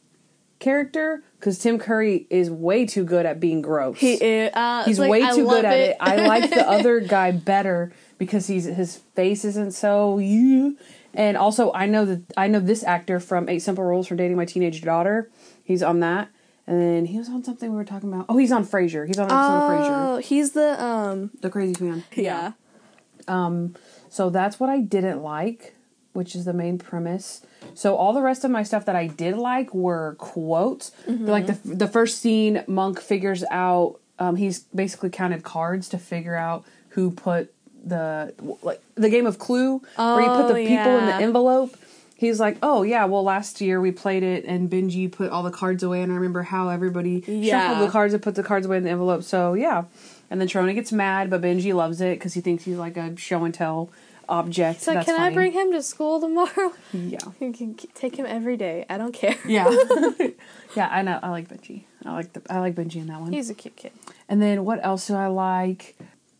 character 0.59 1.23
because 1.45 1.59
Tim 1.59 1.77
Curry 1.77 2.25
is 2.31 2.49
way 2.49 2.87
too 2.87 3.03
good 3.03 3.27
at 3.27 3.39
being 3.39 3.61
gross. 3.61 3.99
He 3.99 4.13
is, 4.15 4.51
uh, 4.55 4.83
He's 4.83 4.97
like, 4.97 5.11
way 5.11 5.21
I 5.21 5.35
too 5.35 5.47
good 5.47 5.63
at 5.63 5.77
it. 5.77 5.97
I 5.99 6.15
like 6.25 6.49
the 6.49 6.67
other 6.67 6.99
guy 6.99 7.31
better 7.33 7.93
because 8.17 8.47
he's 8.47 8.65
his 8.65 8.97
face 9.13 9.45
isn't 9.45 9.73
so 9.73 10.17
you. 10.17 10.75
And 11.13 11.37
also, 11.37 11.71
I 11.71 11.85
know 11.85 12.03
that 12.05 12.23
I 12.35 12.47
know 12.47 12.59
this 12.59 12.83
actor 12.83 13.19
from 13.19 13.47
Eight 13.47 13.59
Simple 13.59 13.83
Rules 13.83 14.07
for 14.07 14.15
Dating 14.15 14.35
My 14.35 14.45
Teenage 14.45 14.81
Daughter. 14.81 15.29
He's 15.63 15.83
on 15.83 15.99
that, 15.99 16.29
and 16.65 16.81
then 16.81 17.05
he 17.05 17.19
was 17.19 17.29
on 17.29 17.43
something 17.43 17.69
we 17.69 17.75
were 17.75 17.85
talking 17.85 18.11
about. 18.11 18.25
Oh, 18.27 18.37
he's 18.37 18.51
on 18.51 18.65
Frasier. 18.65 19.05
He's 19.05 19.19
on 19.19 19.25
of 19.25 19.31
Frasier. 19.31 19.91
Oh, 19.91 20.17
he's 20.17 20.53
the 20.53 20.83
um 20.83 21.29
The 21.41 21.51
Crazy 21.51 21.75
Man. 21.83 22.03
yeah. 22.15 22.53
Um. 23.27 23.75
So 24.09 24.31
that's 24.31 24.59
what 24.59 24.71
I 24.71 24.79
didn't 24.79 25.21
like, 25.21 25.74
which 26.15 26.35
is 26.35 26.45
the 26.45 26.53
main 26.53 26.77
premise. 26.77 27.41
So 27.73 27.95
all 27.95 28.13
the 28.13 28.21
rest 28.21 28.43
of 28.43 28.51
my 28.51 28.63
stuff 28.63 28.85
that 28.85 28.95
I 28.95 29.07
did 29.07 29.35
like 29.37 29.73
were 29.73 30.15
quotes. 30.17 30.91
Like 31.07 31.47
the 31.47 31.57
the 31.63 31.87
first 31.87 32.19
scene, 32.21 32.63
Monk 32.67 32.99
figures 33.01 33.43
out. 33.51 33.99
Um, 34.17 34.37
he's 34.37 34.59
basically 34.73 35.09
counted 35.09 35.43
cards 35.43 35.89
to 35.89 35.97
figure 35.97 36.35
out 36.35 36.63
who 36.89 37.11
put 37.11 37.51
the 37.83 38.33
like 38.63 38.81
the 38.95 39.09
game 39.09 39.25
of 39.25 39.37
Clue, 39.39 39.81
where 39.97 40.21
you 40.21 40.29
put 40.31 40.47
the 40.47 40.53
Oh, 40.61 40.67
people 40.67 40.97
in 40.99 41.05
the 41.05 41.15
envelope. 41.15 41.75
He's 42.17 42.39
like, 42.39 42.57
oh 42.63 42.83
yeah, 42.83 43.03
well 43.05 43.23
last 43.23 43.59
year 43.59 43.81
we 43.81 43.91
played 43.91 44.23
it 44.23 44.45
and 44.45 44.69
Benji 44.69 45.11
put 45.11 45.29
all 45.31 45.43
the 45.43 45.51
cards 45.51 45.83
away, 45.83 46.01
and 46.01 46.11
I 46.13 46.15
remember 46.15 46.43
how 46.43 46.69
everybody 46.69 47.23
Yeah. 47.27 47.67
shuffled 47.67 47.87
the 47.89 47.91
cards 47.91 48.13
and 48.13 48.23
put 48.23 48.35
the 48.35 48.43
cards 48.43 48.65
away 48.65 48.77
in 48.77 48.83
the 48.85 48.89
envelope. 48.89 49.23
So 49.23 49.53
yeah, 49.53 49.83
and 50.31 50.39
then 50.39 50.47
Sharona 50.47 50.73
gets 50.73 50.93
mad, 50.93 51.29
but 51.29 51.41
Benji 51.41 51.73
loves 51.73 51.99
it 51.99 52.17
because 52.17 52.33
he 52.33 52.39
thinks 52.39 52.63
he's 52.63 52.77
like 52.77 52.95
a 52.95 53.17
show 53.17 53.43
and 53.43 53.53
tell 53.53 53.89
object. 54.29 54.81
So 54.81 55.01
can 55.03 55.19
I 55.19 55.31
bring 55.33 55.51
him 55.51 55.71
to 55.71 55.81
school 55.81 56.19
tomorrow? 56.19 56.73
Yeah, 56.93 57.19
you 57.39 57.53
can 57.53 57.75
take 57.93 58.15
him 58.15 58.25
every 58.25 58.57
day. 58.57 58.85
I 58.89 58.97
don't 58.97 59.13
care. 59.13 59.37
yeah, 59.45 59.69
yeah. 60.75 60.87
I 60.91 61.01
know. 61.01 61.19
I 61.21 61.29
like 61.29 61.47
Benji. 61.47 61.83
I 62.05 62.11
like 62.13 62.33
the. 62.33 62.41
I 62.49 62.59
like 62.59 62.75
Benji 62.75 62.97
in 62.97 63.07
that 63.07 63.21
one. 63.21 63.31
He's 63.33 63.49
a 63.49 63.53
cute 63.53 63.75
kid. 63.75 63.91
And 64.29 64.41
then 64.41 64.65
what 64.65 64.83
else 64.83 65.07
do 65.07 65.15
I 65.15 65.27
like? 65.27 65.97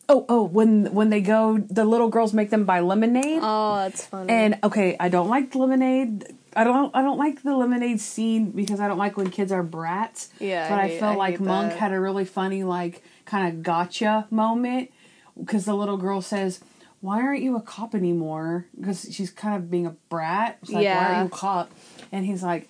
Oh, 0.08 0.26
oh, 0.30 0.44
when 0.44 0.94
when 0.94 1.10
they 1.10 1.22
go, 1.22 1.58
the 1.58 1.84
little 1.84 2.10
girls 2.10 2.34
make 2.34 2.52
them 2.52 2.66
buy 2.66 2.80
lemonade. 2.80 3.40
Oh, 3.42 3.76
that's 3.78 4.06
funny. 4.06 4.32
And 4.32 4.60
okay, 4.64 4.96
I 5.00 5.10
don't 5.10 5.30
like 5.30 5.56
lemonade. 5.56 6.26
I 6.56 6.64
don't. 6.64 6.96
I 6.96 7.02
don't 7.02 7.18
like 7.18 7.42
the 7.44 7.56
lemonade 7.56 8.00
scene 8.00 8.52
because 8.52 8.80
I 8.80 8.88
don't 8.88 9.00
like 9.00 9.18
when 9.18 9.30
kids 9.32 9.52
are 9.52 9.64
brats. 9.64 10.30
Yeah, 10.40 10.70
but 10.70 10.80
I 10.80 10.84
I, 10.84 11.00
felt 11.00 11.16
I 11.16 11.18
like 11.18 11.40
Monk 11.40 11.72
that. 11.72 11.80
had 11.80 11.92
a 11.92 12.00
really 12.00 12.24
funny, 12.26 12.64
like, 12.64 13.04
kind 13.26 13.48
of 13.52 13.64
gotcha 13.64 14.28
moment 14.30 14.92
because 15.38 15.66
the 15.66 15.74
little 15.74 15.98
girl 15.98 16.22
says, 16.22 16.62
"Why 17.06 17.22
aren't 17.22 17.44
you 17.44 17.56
a 17.56 17.62
cop 17.62 17.94
anymore?" 17.94 18.66
Because 18.78 19.08
she's 19.12 19.30
kind 19.32 19.56
of 19.56 19.70
being 19.70 19.86
a 19.86 19.96
brat. 20.10 20.58
She's 20.64 20.74
like, 20.74 20.86
"Why 20.86 21.06
aren't 21.06 21.20
you 21.20 21.26
a 21.26 21.30
cop?" 21.30 21.72
And 22.12 22.26
he's 22.26 22.44
like, 22.44 22.68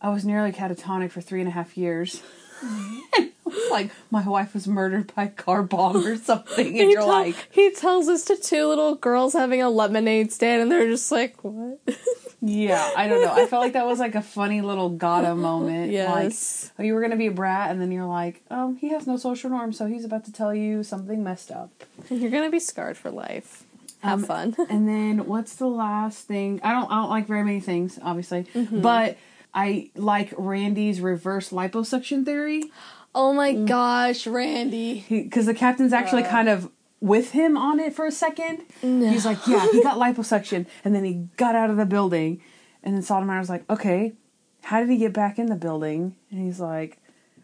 "I 0.00 0.08
was 0.10 0.24
nearly 0.24 0.52
catatonic 0.52 1.10
for 1.10 1.20
three 1.20 1.40
and 1.40 1.48
a 1.48 1.52
half 1.52 1.76
years." 1.76 2.22
like 3.70 3.90
my 4.10 4.26
wife 4.26 4.54
was 4.54 4.66
murdered 4.66 5.12
by 5.14 5.24
a 5.24 5.28
car 5.28 5.62
bomb 5.62 6.06
or 6.06 6.16
something, 6.30 6.66
and 6.66 6.76
he, 6.76 6.92
you're 6.92 7.00
tell- 7.00 7.08
like, 7.08 7.48
he 7.50 7.70
tells 7.72 8.06
this 8.06 8.24
to 8.26 8.36
two 8.36 8.66
little 8.66 8.94
girls 8.94 9.34
having 9.34 9.62
a 9.62 9.70
lemonade 9.70 10.32
stand, 10.32 10.62
and 10.62 10.72
they're 10.72 10.88
just 10.88 11.12
like, 11.12 11.42
"What?" 11.44 11.78
Yeah, 12.42 12.92
I 12.94 13.08
don't 13.08 13.22
know. 13.22 13.32
I 13.32 13.46
felt 13.46 13.62
like 13.62 13.72
that 13.72 13.86
was 13.86 13.98
like 13.98 14.14
a 14.14 14.22
funny 14.22 14.60
little 14.60 14.90
gotta 14.90 15.34
moment. 15.34 15.90
Yes. 15.90 16.70
Like, 16.78 16.84
oh, 16.84 16.86
you 16.86 16.94
were 16.94 17.00
gonna 17.00 17.16
be 17.16 17.26
a 17.26 17.32
brat, 17.32 17.70
and 17.70 17.80
then 17.80 17.90
you're 17.90 18.06
like, 18.06 18.42
oh, 18.50 18.76
he 18.78 18.90
has 18.90 19.06
no 19.06 19.16
social 19.16 19.50
norms, 19.50 19.78
so 19.78 19.86
he's 19.86 20.04
about 20.04 20.24
to 20.26 20.32
tell 20.32 20.54
you 20.54 20.82
something 20.82 21.24
messed 21.24 21.50
up. 21.50 21.70
You're 22.10 22.30
gonna 22.30 22.50
be 22.50 22.60
scarred 22.60 22.96
for 22.96 23.10
life. 23.10 23.64
Have 24.02 24.20
Um, 24.20 24.24
fun. 24.24 24.56
And 24.70 24.86
then 24.88 25.26
what's 25.26 25.54
the 25.56 25.66
last 25.68 26.26
thing? 26.26 26.60
I 26.62 26.72
don't. 26.72 26.90
I 26.90 26.96
don't 27.00 27.10
like 27.10 27.26
very 27.26 27.44
many 27.44 27.60
things, 27.60 27.98
obviously, 28.02 28.44
Mm-hmm. 28.54 28.80
but 28.82 29.16
I 29.54 29.90
like 29.94 30.32
Randy's 30.36 31.00
reverse 31.00 31.50
liposuction 31.50 32.24
theory 32.24 32.64
Oh 33.14 33.32
my 33.32 33.54
Mm. 33.54 33.66
gosh, 33.66 34.26
Randy. 34.26 35.04
because 35.08 35.46
the 35.46 35.54
captain's 35.54 35.94
actually 35.94 36.22
kind 36.24 36.48
of 36.50 36.70
with 37.00 37.30
him 37.32 37.56
on 37.56 37.80
it 37.80 37.94
for 37.94 38.04
a 38.06 38.10
second. 38.12 38.62
He's 38.82 39.24
like, 39.24 39.38
yeah, 39.46 39.66
he 39.72 39.82
got 39.82 39.96
liposuction, 40.06 40.66
and 40.84 40.94
then 40.94 41.04
he 41.04 41.26
got 41.38 41.54
out 41.54 41.70
of 41.70 41.76
the 41.78 41.86
building, 41.86 42.42
and 42.82 42.94
then 42.94 43.02
Stottlemeyer's 43.02 43.48
like, 43.48 43.64
okay, 43.70 44.12
how 44.64 44.80
did 44.80 44.90
he 44.90 44.98
get 44.98 45.12
back 45.14 45.38
in 45.38 45.46
the 45.46 45.54
building? 45.56 46.14
And 46.30 46.40
he's 46.44 46.60
like, 46.60 46.98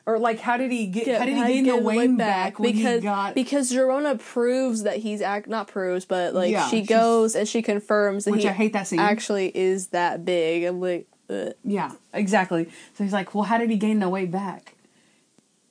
or 0.07 0.19
like, 0.19 0.41
how 0.41 0.57
did 0.57 0.73
he 0.73 0.87
get? 0.87 1.19
how 1.21 1.25
did 1.27 1.37
he 1.37 1.45
gain 1.45 1.65
the 1.67 1.77
weight 1.77 2.17
back, 2.19 2.59
when 2.59 2.73
because 2.73 3.01
he 3.01 3.07
got? 3.07 3.35
because 3.35 3.71
Sharona 3.73 4.19
proves 4.19 4.83
that 4.83 4.97
he's 4.99 5.21
act 5.23 5.47
not 5.49 5.69
proves 5.69 6.05
but 6.05 6.35
like 6.35 6.51
Yeah, 6.51 6.69
she 6.69 6.83
goes 6.83 7.35
and 7.37 7.47
she 7.49 7.62
confirms 7.62 8.25
that 8.25 8.33
Which 8.33 8.43
he 8.43 8.49
I 8.49 8.53
hate 8.53 8.73
that 8.73 8.87
scene. 8.88 8.99
actually 8.99 9.57
is 9.57 9.88
that 9.88 10.25
big. 10.25 10.65
I'm 10.65 10.81
like, 10.81 11.07
ugh. 11.31 11.53
yeah, 11.65 11.93
exactly. 12.12 12.69
So 12.95 13.05
he's 13.05 13.12
like, 13.12 13.35
well, 13.35 13.45
how 13.45 13.59
did 13.59 13.71
he 13.71 13.77
gain 13.77 14.01
the 14.01 14.09
weight 14.09 14.31
back? 14.31 14.75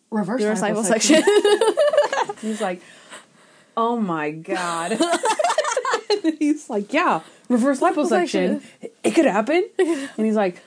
Reverse, 0.09 0.41
Reverse 0.41 0.61
liposuction. 0.61 1.21
liposuction. 1.21 2.39
He's 2.41 2.61
like, 2.61 2.81
oh 3.77 3.97
my 3.97 4.31
god. 4.31 4.97
he's 6.39 6.69
like, 6.69 6.91
yeah, 6.93 7.21
reverse 7.49 7.79
liposuction. 7.79 8.61
It 9.03 9.11
could 9.11 9.25
happen. 9.25 9.67
And 9.79 10.25
he's 10.25 10.35
like, 10.35 10.61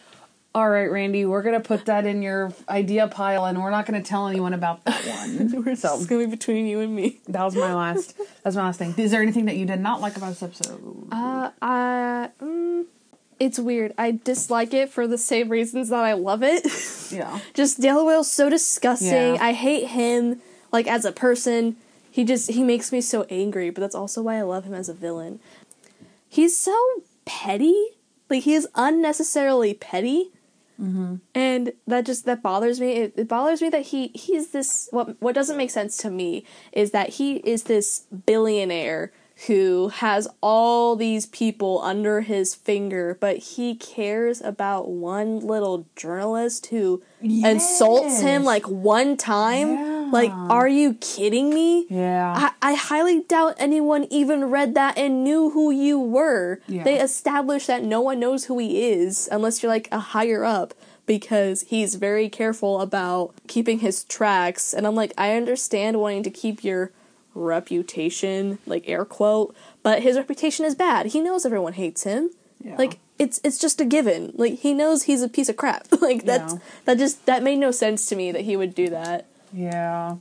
all 0.55 0.69
right, 0.71 0.89
Randy, 0.91 1.27
we're 1.27 1.43
gonna 1.43 1.61
put 1.61 1.87
that 1.87 2.07
in 2.07 2.23
your 2.23 2.53
idea 2.69 3.09
pile, 3.09 3.45
and 3.47 3.61
we're 3.61 3.71
not 3.71 3.87
gonna 3.87 4.03
tell 4.03 4.29
anyone 4.29 4.55
about 4.55 4.85
that 4.85 5.05
one. 5.05 5.77
so 5.77 5.97
it's 5.97 6.07
gonna 6.07 6.25
be 6.27 6.31
between 6.31 6.67
you 6.67 6.79
and 6.81 6.95
me. 6.95 7.21
that 7.29 7.43
was 7.43 7.57
my 7.57 7.75
last. 7.75 8.15
That's 8.45 8.55
my 8.55 8.63
last 8.63 8.79
thing. 8.79 8.95
Is 8.97 9.11
there 9.11 9.21
anything 9.21 9.47
that 9.47 9.57
you 9.57 9.67
did 9.67 9.81
not 9.81 10.01
like 10.01 10.17
about 10.17 10.29
this 10.29 10.43
episode? 10.45 11.09
Uh, 11.11 11.51
I, 11.61 12.31
mm, 12.41 12.85
it's 13.41 13.59
weird. 13.59 13.95
I 13.99 14.13
dislike 14.13 14.73
it 14.73 14.91
for 14.91 15.09
the 15.09 15.19
same 15.19 15.49
reasons 15.49 15.89
that 15.89 16.05
I 16.05 16.13
love 16.15 16.43
it. 16.43 16.67
Yeah. 17.11 17.39
just 17.53 17.81
Delawell's 17.81 18.33
so 18.33 18.51
disgusting. 18.51 19.35
Yeah. 19.35 19.39
I 19.41 19.53
hate 19.53 19.89
him 19.89 20.41
like 20.73 20.89
as 20.89 21.05
a 21.05 21.13
person. 21.13 21.77
He 22.11 22.25
just 22.25 22.51
he 22.51 22.65
makes 22.65 22.91
me 22.91 23.01
so 23.01 23.25
angry, 23.31 23.71
but 23.71 23.81
that's 23.83 23.95
also 23.95 24.23
why 24.23 24.37
I 24.37 24.43
love 24.43 24.65
him 24.65 24.75
as 24.75 24.89
a 24.89 24.95
villain. 24.95 25.39
He's 26.29 26.57
so 26.57 26.77
petty. 27.25 27.91
Like 28.29 28.43
he 28.45 28.55
is 28.55 28.67
unnecessarily 28.75 29.75
petty. 29.75 30.31
Mm-hmm. 30.81 31.17
And 31.35 31.73
that 31.87 32.05
just 32.05 32.25
that 32.27 32.43
bothers 32.43 32.81
me. 32.81 32.93
It, 32.93 33.15
it 33.17 33.29
bothers 33.29 33.63
me 33.63 33.69
that 33.71 33.83
he 33.87 34.09
he's 34.09 34.49
this 34.51 34.89
what 34.91 35.21
what 35.21 35.35
doesn't 35.35 35.57
make 35.57 35.71
sense 35.71 35.97
to 35.99 36.11
me 36.11 36.45
is 36.73 36.91
that 36.91 37.11
he 37.11 37.37
is 37.37 37.65
this 37.65 38.07
billionaire 38.27 39.13
who 39.47 39.89
has 39.89 40.29
all 40.41 40.95
these 40.97 41.27
people 41.27 41.81
under 41.83 42.21
his 42.21 42.55
finger, 42.55 43.17
but 43.21 43.37
he 43.37 43.75
cares 43.75 44.41
about 44.41 44.89
one 44.89 45.41
little 45.41 45.87
journalist 45.97 46.67
who 46.67 47.03
insults 47.21 48.21
him 48.21 48.45
like 48.45 48.65
one 48.69 49.17
time. 49.17 49.75
Yeah. 49.75 49.94
Like, 50.15 50.31
are 50.33 50.69
you 50.69 50.95
kidding 50.95 51.51
me? 51.51 51.87
Yeah. 51.91 52.51
I, 52.63 52.71
I 52.71 52.75
highly 52.75 53.21
doubt 53.23 53.57
anyone 53.59 54.07
even 54.11 54.47
read 54.51 54.75
that 54.75 54.97
and 54.97 55.23
knew 55.25 55.51
who 55.51 55.71
you 55.71 55.99
were. 55.99 56.61
Yeah. 56.67 56.85
They 56.85 57.01
established 57.01 57.67
that 57.67 57.83
no 57.85 58.01
one 58.01 58.19
knows 58.21 58.45
who 58.47 58.59
he 58.59 58.91
is 58.93 59.29
unless 59.31 59.63
you're 59.63 59.71
like 59.73 59.89
a 59.93 59.99
higher 59.99 60.45
up 60.45 60.73
because 61.07 61.63
he's 61.63 61.97
very 61.97 62.29
careful 62.29 62.81
about 62.81 63.35
keeping 63.49 63.81
his 63.81 64.05
tracks. 64.05 64.73
And 64.73 64.87
I'm 64.87 64.95
like, 64.95 65.13
I 65.19 65.35
understand 65.37 66.01
wanting 66.01 66.23
to 66.23 66.31
keep 66.31 66.65
your 66.65 66.93
reputation, 67.35 68.59
like 68.67 68.89
air 68.89 69.05
quote, 69.05 69.55
but 69.83 70.03
his 70.03 70.17
reputation 70.17 70.65
is 70.65 70.75
bad. 70.75 71.07
He 71.07 71.21
knows 71.21 71.45
everyone 71.45 71.75
hates 71.75 72.05
him. 72.05 72.31
Yeah. 72.63 72.77
Like 72.77 72.99
it's 73.19 73.41
it's 73.45 73.59
just 73.59 73.81
a 73.81 73.85
given. 73.85 74.33
Like 74.35 74.61
he 74.61 74.73
knows 74.75 75.05
he's 75.05 75.23
a 75.23 75.29
piece 75.29 75.49
of 75.49 75.57
crap. 75.57 75.87
like 76.01 76.25
that's 76.25 76.55
Yeah. 76.55 76.59
that 76.87 76.99
just 76.99 77.27
that 77.27 77.43
made 77.43 77.59
no 77.59 77.71
sense 77.71 78.07
to 78.07 78.17
me 78.17 78.33
that 78.33 78.43
he 78.43 78.57
would 78.57 78.75
do 78.75 78.89
that. 78.91 79.27
Yeah. 79.55 80.17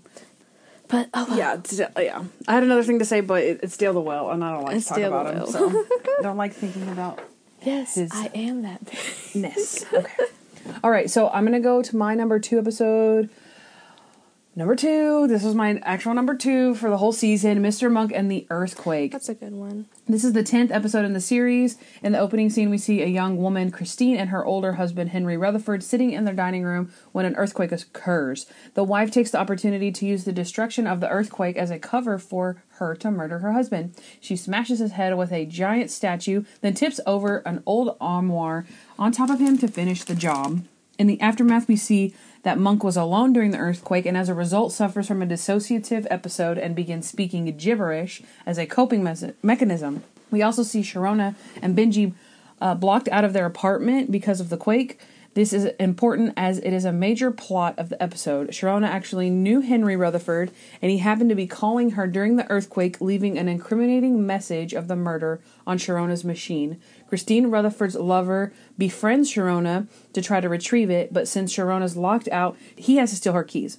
But 0.88 1.10
oh 1.13 1.26
well. 1.30 1.38
Yeah, 1.38 1.54
it's, 1.56 1.80
yeah. 1.80 2.24
I 2.48 2.54
had 2.54 2.63
another 2.63 2.84
thing 2.84 3.00
to 3.00 3.06
say, 3.06 3.22
but 3.22 3.41
it, 3.41 3.60
it's 3.63 3.76
Dale 3.78 3.93
the 3.93 4.02
Well, 4.02 4.30
and 4.32 4.43
I 4.43 4.52
don't 4.54 4.63
like 4.63 4.76
It's 4.76 4.86
to 4.88 4.89
talk 4.89 5.00
the 5.00 5.08
about 5.08 5.28
him. 5.28 5.38
Well. 5.39 5.48
So 5.48 5.69
I 5.69 6.22
don't 6.22 6.38
like 6.38 6.54
thinking 6.54 6.88
about 6.89 7.19
Yes, 7.63 7.96
his- 7.96 8.12
I 8.13 8.30
am 8.36 8.62
that. 8.63 8.82
ness. 9.34 9.86
Okay. 9.91 10.12
All 10.84 10.91
right, 10.91 11.10
so 11.10 11.30
I'm 11.30 11.43
gonna 11.46 11.60
go 11.60 11.82
to 11.82 11.96
my 11.96 12.13
number 12.15 12.39
two 12.39 12.60
episode. 12.60 13.30
Number 14.55 14.75
two. 14.75 15.25
This 15.27 15.41
was 15.41 15.55
my 15.55 15.79
actual 15.81 16.13
number 16.13 16.35
two 16.35 16.75
for 16.75 16.91
the 16.91 16.97
whole 16.97 17.11
season. 17.11 17.63
Mr. 17.63 17.91
Monk 17.91 18.11
and 18.13 18.29
the 18.29 18.45
Earthquake. 18.51 19.11
That's 19.11 19.27
a 19.27 19.33
good 19.33 19.53
one. 19.53 19.87
This 20.07 20.23
is 20.23 20.33
the 20.33 20.43
10th 20.43 20.69
episode 20.69 21.05
in 21.05 21.13
the 21.13 21.21
series. 21.21 21.75
In 22.03 22.11
the 22.11 22.19
opening 22.19 22.51
scene, 22.51 22.69
we 22.69 22.77
see 22.77 23.01
a 23.01 23.07
young 23.07 23.37
woman, 23.37 23.71
Christine, 23.71 24.15
and 24.15 24.29
her 24.29 24.45
older 24.45 24.73
husband, 24.73 25.09
Henry 25.09 25.37
Rutherford, 25.37 25.81
sitting 25.81 26.11
in 26.11 26.25
their 26.25 26.35
dining 26.35 26.61
room 26.61 26.93
when 27.13 27.25
an 27.25 27.35
earthquake 27.35 27.71
occurs. 27.71 28.45
The 28.75 28.83
wife 28.83 29.09
takes 29.09 29.31
the 29.31 29.39
opportunity 29.39 29.91
to 29.91 30.05
use 30.05 30.23
the 30.23 30.31
destruction 30.31 30.85
of 30.85 30.99
the 30.99 31.09
earthquake 31.09 31.57
as 31.57 31.71
a 31.71 31.79
cover 31.79 32.19
for 32.19 32.61
her 32.73 32.95
to 32.97 33.09
murder 33.09 33.39
her 33.39 33.53
husband. 33.53 33.95
She 34.21 34.35
smashes 34.35 34.77
his 34.77 34.91
head 34.91 35.17
with 35.17 35.31
a 35.31 35.47
giant 35.47 35.89
statue, 35.89 36.43
then 36.61 36.75
tips 36.75 36.99
over 37.07 37.37
an 37.37 37.63
old 37.65 37.97
armoire 37.99 38.67
on 38.99 39.13
top 39.13 39.31
of 39.31 39.39
him 39.39 39.57
to 39.57 39.67
finish 39.67 40.03
the 40.03 40.13
job. 40.13 40.63
In 40.99 41.07
the 41.07 41.19
aftermath, 41.21 41.67
we 41.67 41.75
see 41.75 42.13
that 42.43 42.60
Monk 42.60 42.84
was 42.84 42.95
alone 42.95 43.34
during 43.34 43.51
the 43.51 43.58
earthquake 43.58 44.06
and 44.06 44.15
as 44.15 44.29
a 44.29 44.34
result 44.34 44.71
suffers 44.71 45.08
from 45.08 45.21
a 45.21 45.25
dissociative 45.25 46.06
episode 46.10 46.58
and 46.58 46.75
begins 46.75 47.08
speaking 47.08 47.45
gibberish 47.58 48.21
as 48.45 48.58
a 48.58 48.65
coping 48.65 49.03
mes- 49.03 49.32
mechanism. 49.41 50.03
We 50.29 50.41
also 50.41 50.63
see 50.63 50.82
Sharona 50.82 51.36
and 51.62 51.77
Benji 51.77 52.13
uh, 52.62 52.75
blocked 52.75 53.08
out 53.10 53.23
of 53.23 53.34
their 53.34 53.45
apartment 53.45 54.12
because 54.12 54.39
of 54.39 54.49
the 54.49 54.58
quake. 54.58 54.99
This 55.36 55.51
is 55.51 55.65
important 55.79 56.34
as 56.38 56.60
it 56.60 56.73
is 56.73 56.86
a 56.86 56.91
major 56.91 57.32
plot 57.32 57.79
of 57.79 57.89
the 57.89 58.01
episode. 58.01 58.49
Sharona 58.49 58.88
actually 58.88 59.32
knew 59.32 59.62
Henry 59.62 59.95
Rutherford, 59.95 60.51
and 60.79 60.91
he 60.91 60.99
happened 60.99 61.29
to 61.29 61.36
be 61.36 61.47
calling 61.47 61.91
her 61.91 62.06
during 62.06 62.36
the 62.36 62.49
earthquake, 62.51 63.01
leaving 63.01 63.38
an 63.38 63.47
incriminating 63.47 64.27
message 64.27 64.73
of 64.73 64.88
the 64.88 64.95
murder 64.95 65.41
on 65.65 65.79
Sharona's 65.79 66.23
machine. 66.23 66.79
Christine 67.13 67.52
Rutherford's 67.52 67.93
lover 67.93 68.52
befriends 68.76 69.32
Sharona 69.32 69.86
to 70.13 70.21
try 70.23 70.41
to 70.41 70.49
retrieve 70.49 70.89
it, 70.89 71.13
but 71.13 71.28
since 71.28 71.54
Sharona's 71.54 71.95
locked 71.95 72.28
out, 72.30 72.58
he 72.76 72.95
has 72.95 73.12
to 73.12 73.17
steal 73.17 73.34
her 73.34 73.43
keys 73.43 73.78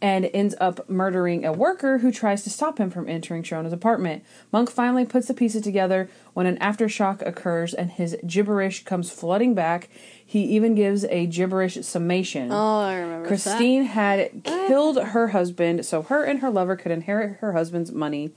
and 0.00 0.30
ends 0.32 0.54
up 0.62 0.88
murdering 0.88 1.44
a 1.44 1.52
worker 1.52 1.98
who 1.98 2.10
tries 2.10 2.42
to 2.44 2.48
stop 2.48 2.78
him 2.78 2.88
from 2.88 3.06
entering 3.06 3.42
Sharona's 3.42 3.74
apartment. 3.74 4.24
Monk 4.50 4.70
finally 4.70 5.04
puts 5.04 5.28
the 5.28 5.34
pieces 5.34 5.60
together 5.60 6.08
when 6.32 6.46
an 6.46 6.56
aftershock 6.56 7.20
occurs 7.20 7.74
and 7.74 7.90
his 7.90 8.16
gibberish 8.26 8.82
comes 8.84 9.10
flooding 9.10 9.52
back. 9.52 9.90
He 10.24 10.44
even 10.44 10.74
gives 10.74 11.04
a 11.04 11.26
gibberish 11.26 11.84
summation. 11.84 12.50
Oh, 12.50 12.80
I 12.80 12.94
remember 12.94 13.28
Christine 13.28 13.84
had 13.84 14.42
killed 14.42 14.96
her 14.96 15.28
husband 15.28 15.84
so 15.84 16.00
her 16.00 16.24
and 16.24 16.40
her 16.40 16.48
lover 16.48 16.76
could 16.76 16.92
inherit 16.92 17.40
her 17.40 17.52
husband's 17.52 17.92
money. 17.92 18.30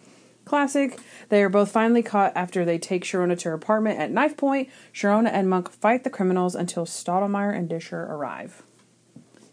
Classic. 0.46 1.00
They 1.30 1.42
are 1.44 1.50
both 1.50 1.72
finally 1.72 2.04
caught 2.04 2.34
after 2.36 2.66
they 2.66 2.78
take 2.78 3.04
Sharona 3.04 3.38
to 3.40 3.50
her 3.50 3.56
apartment 3.56 4.00
at 4.00 4.12
knife 4.12 4.36
point. 4.38 4.70
Sharona 4.94 5.30
and 5.32 5.50
Monk 5.50 5.72
fight 5.72 6.04
the 6.04 6.10
criminals 6.10 6.54
until 6.56 6.86
Stottlemeyer 6.86 7.56
and 7.56 7.70
Disher 7.70 8.04
arrive. 8.04 8.64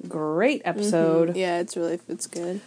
Great 0.09 0.63
episode. 0.65 1.31
that. 1.31 1.37
Yeah, 1.37 1.61
it's 1.61 1.77
really 1.77 2.01
it's 2.09 2.27
good. 2.27 2.61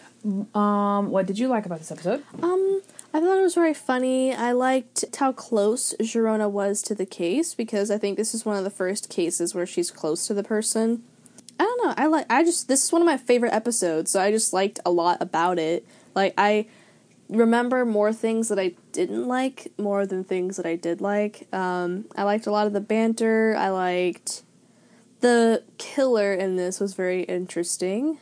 Um, 0.53 1.09
what 1.09 1.25
did 1.25 1.37
you 1.37 1.47
like 1.49 1.65
about 1.65 1.79
this 1.79 1.91
episode? 1.91 2.23
Um, 2.41 2.81
I 3.13 3.19
thought 3.19 3.37
it 3.37 3.41
was 3.41 3.55
very 3.55 3.73
funny. 3.73 4.33
I 4.33 4.53
liked 4.53 5.03
how 5.17 5.33
close 5.33 5.93
Sharona 5.99 6.49
was 6.49 6.81
to 6.83 6.95
the 6.95 7.05
case 7.05 7.53
because 7.53 7.91
I 7.91 7.97
think 7.97 8.15
this 8.17 8.33
is 8.33 8.45
one 8.45 8.55
of 8.55 8.63
the 8.63 8.69
first 8.69 9.09
cases 9.09 9.53
where 9.53 9.65
she's 9.65 9.91
close 9.91 10.25
to 10.27 10.33
the 10.33 10.43
person. 10.43 11.03
I 11.59 11.63
don't 11.63 11.85
know. 11.85 11.93
I 11.97 12.07
like. 12.07 12.25
I 12.29 12.43
just 12.43 12.67
this 12.67 12.85
is 12.85 12.91
one 12.91 13.01
of 13.01 13.05
my 13.05 13.17
favorite 13.17 13.53
episodes, 13.53 14.11
so 14.11 14.21
I 14.21 14.31
just 14.31 14.53
liked 14.53 14.79
a 14.85 14.91
lot 14.91 15.21
about 15.21 15.59
it. 15.59 15.85
Like 16.15 16.33
I 16.37 16.67
remember 17.29 17.85
more 17.85 18.13
things 18.13 18.49
that 18.49 18.59
I 18.59 18.73
didn't 18.91 19.27
like 19.27 19.71
more 19.77 20.05
than 20.05 20.23
things 20.23 20.57
that 20.57 20.65
I 20.65 20.75
did 20.75 21.01
like. 21.01 21.47
Um, 21.53 22.05
I 22.15 22.23
liked 22.23 22.47
a 22.47 22.51
lot 22.51 22.67
of 22.67 22.73
the 22.73 22.81
banter. 22.81 23.55
I 23.57 23.69
liked 23.69 24.43
the 25.21 25.63
killer 25.77 26.33
in 26.33 26.57
this 26.57 26.79
was 26.79 26.93
very 26.93 27.23
interesting. 27.23 28.19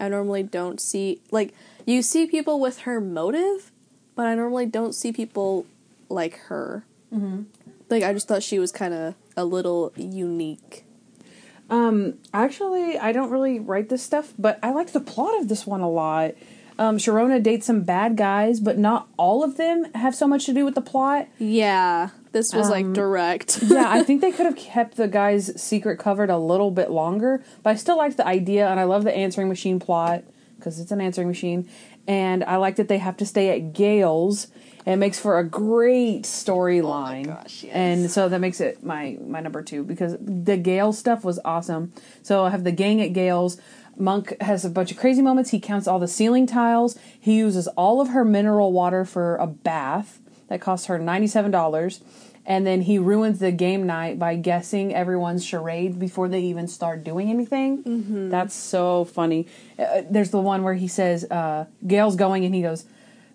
I 0.00 0.08
normally 0.08 0.42
don't 0.42 0.80
see 0.80 1.20
like 1.30 1.54
you 1.86 2.02
see 2.02 2.26
people 2.26 2.58
with 2.60 2.80
her 2.80 3.00
motive, 3.00 3.70
but 4.16 4.26
I 4.26 4.34
normally 4.34 4.66
don't 4.66 4.92
see 4.92 5.12
people 5.12 5.66
like 6.08 6.38
her. 6.48 6.84
Mm-hmm. 7.14 7.42
Like 7.88 8.02
I 8.02 8.12
just 8.12 8.26
thought 8.26 8.42
she 8.42 8.58
was 8.58 8.72
kind 8.72 8.92
of 8.92 9.14
a 9.36 9.44
little 9.44 9.92
unique. 9.96 10.84
Um, 11.70 12.18
actually, 12.34 12.98
I 12.98 13.12
don't 13.12 13.30
really 13.30 13.58
write 13.58 13.88
this 13.88 14.02
stuff, 14.02 14.34
but 14.38 14.58
I 14.62 14.72
like 14.72 14.92
the 14.92 15.00
plot 15.00 15.40
of 15.40 15.48
this 15.48 15.66
one 15.66 15.80
a 15.80 15.88
lot. 15.88 16.32
Um, 16.82 16.98
Sharona 16.98 17.40
dates 17.40 17.66
some 17.66 17.82
bad 17.82 18.16
guys, 18.16 18.58
but 18.58 18.76
not 18.76 19.06
all 19.16 19.44
of 19.44 19.56
them 19.56 19.84
have 19.94 20.16
so 20.16 20.26
much 20.26 20.46
to 20.46 20.52
do 20.52 20.64
with 20.64 20.74
the 20.74 20.80
plot. 20.80 21.28
Yeah, 21.38 22.08
this 22.32 22.52
was 22.52 22.68
like 22.68 22.92
direct. 22.92 23.60
yeah, 23.66 23.88
I 23.88 24.02
think 24.02 24.20
they 24.20 24.32
could 24.32 24.46
have 24.46 24.56
kept 24.56 24.96
the 24.96 25.06
guy's 25.06 25.62
secret 25.62 26.00
covered 26.00 26.28
a 26.28 26.38
little 26.38 26.72
bit 26.72 26.90
longer, 26.90 27.44
but 27.62 27.70
I 27.70 27.76
still 27.76 27.96
liked 27.96 28.16
the 28.16 28.26
idea, 28.26 28.68
and 28.68 28.80
I 28.80 28.84
love 28.84 29.04
the 29.04 29.14
answering 29.14 29.48
machine 29.48 29.78
plot 29.78 30.24
because 30.56 30.80
it's 30.80 30.90
an 30.90 31.00
answering 31.00 31.28
machine, 31.28 31.68
and 32.08 32.42
I 32.42 32.56
like 32.56 32.74
that 32.76 32.88
they 32.88 32.98
have 32.98 33.16
to 33.18 33.26
stay 33.26 33.50
at 33.50 33.74
Gail's. 33.74 34.48
It 34.84 34.96
makes 34.96 35.20
for 35.20 35.38
a 35.38 35.44
great 35.44 36.22
storyline, 36.22 37.26
gosh, 37.26 37.62
yes. 37.62 37.72
and 37.72 38.10
so 38.10 38.28
that 38.28 38.40
makes 38.40 38.60
it 38.60 38.82
my 38.82 39.18
my 39.24 39.38
number 39.38 39.62
two 39.62 39.84
because 39.84 40.16
the 40.20 40.56
Gail 40.56 40.92
stuff 40.92 41.22
was 41.22 41.38
awesome. 41.44 41.92
So 42.24 42.44
I 42.44 42.50
have 42.50 42.64
the 42.64 42.72
gang 42.72 43.00
at 43.00 43.12
Gail's. 43.12 43.60
Monk 43.96 44.40
has 44.40 44.64
a 44.64 44.70
bunch 44.70 44.90
of 44.90 44.96
crazy 44.96 45.22
moments. 45.22 45.50
He 45.50 45.60
counts 45.60 45.86
all 45.86 45.98
the 45.98 46.08
ceiling 46.08 46.46
tiles. 46.46 46.98
He 47.18 47.36
uses 47.36 47.68
all 47.68 48.00
of 48.00 48.08
her 48.08 48.24
mineral 48.24 48.72
water 48.72 49.04
for 49.04 49.36
a 49.36 49.46
bath 49.46 50.20
that 50.48 50.60
costs 50.60 50.86
her 50.86 50.98
$97. 50.98 52.00
And 52.44 52.66
then 52.66 52.82
he 52.82 52.98
ruins 52.98 53.38
the 53.38 53.52
game 53.52 53.86
night 53.86 54.18
by 54.18 54.34
guessing 54.34 54.94
everyone's 54.94 55.44
charade 55.44 55.98
before 55.98 56.28
they 56.28 56.40
even 56.40 56.66
start 56.66 57.04
doing 57.04 57.30
anything. 57.30 57.84
Mm-hmm. 57.84 58.30
That's 58.30 58.54
so 58.54 59.04
funny. 59.04 59.46
Uh, 59.78 60.02
there's 60.10 60.30
the 60.30 60.40
one 60.40 60.64
where 60.64 60.74
he 60.74 60.88
says, 60.88 61.24
uh, 61.30 61.66
Gail's 61.86 62.16
going, 62.16 62.44
and 62.44 62.54
he 62.54 62.62
goes, 62.62 62.84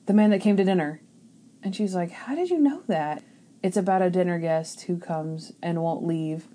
The 0.08 0.14
man 0.14 0.32
that 0.32 0.42
came 0.42 0.58
to 0.58 0.64
dinner. 0.66 1.00
And 1.64 1.74
she's 1.76 1.96
like, 1.96 2.12
How 2.12 2.36
did 2.36 2.50
you 2.50 2.60
know 2.60 2.84
that? 2.88 3.24
It's 3.64 3.78
about 3.78 4.02
a 4.02 4.10
dinner 4.10 4.40
guest 4.40 4.82
who 4.82 4.98
comes 4.98 5.54
and 5.62 5.82
won't 5.82 6.06
leave. 6.06 6.46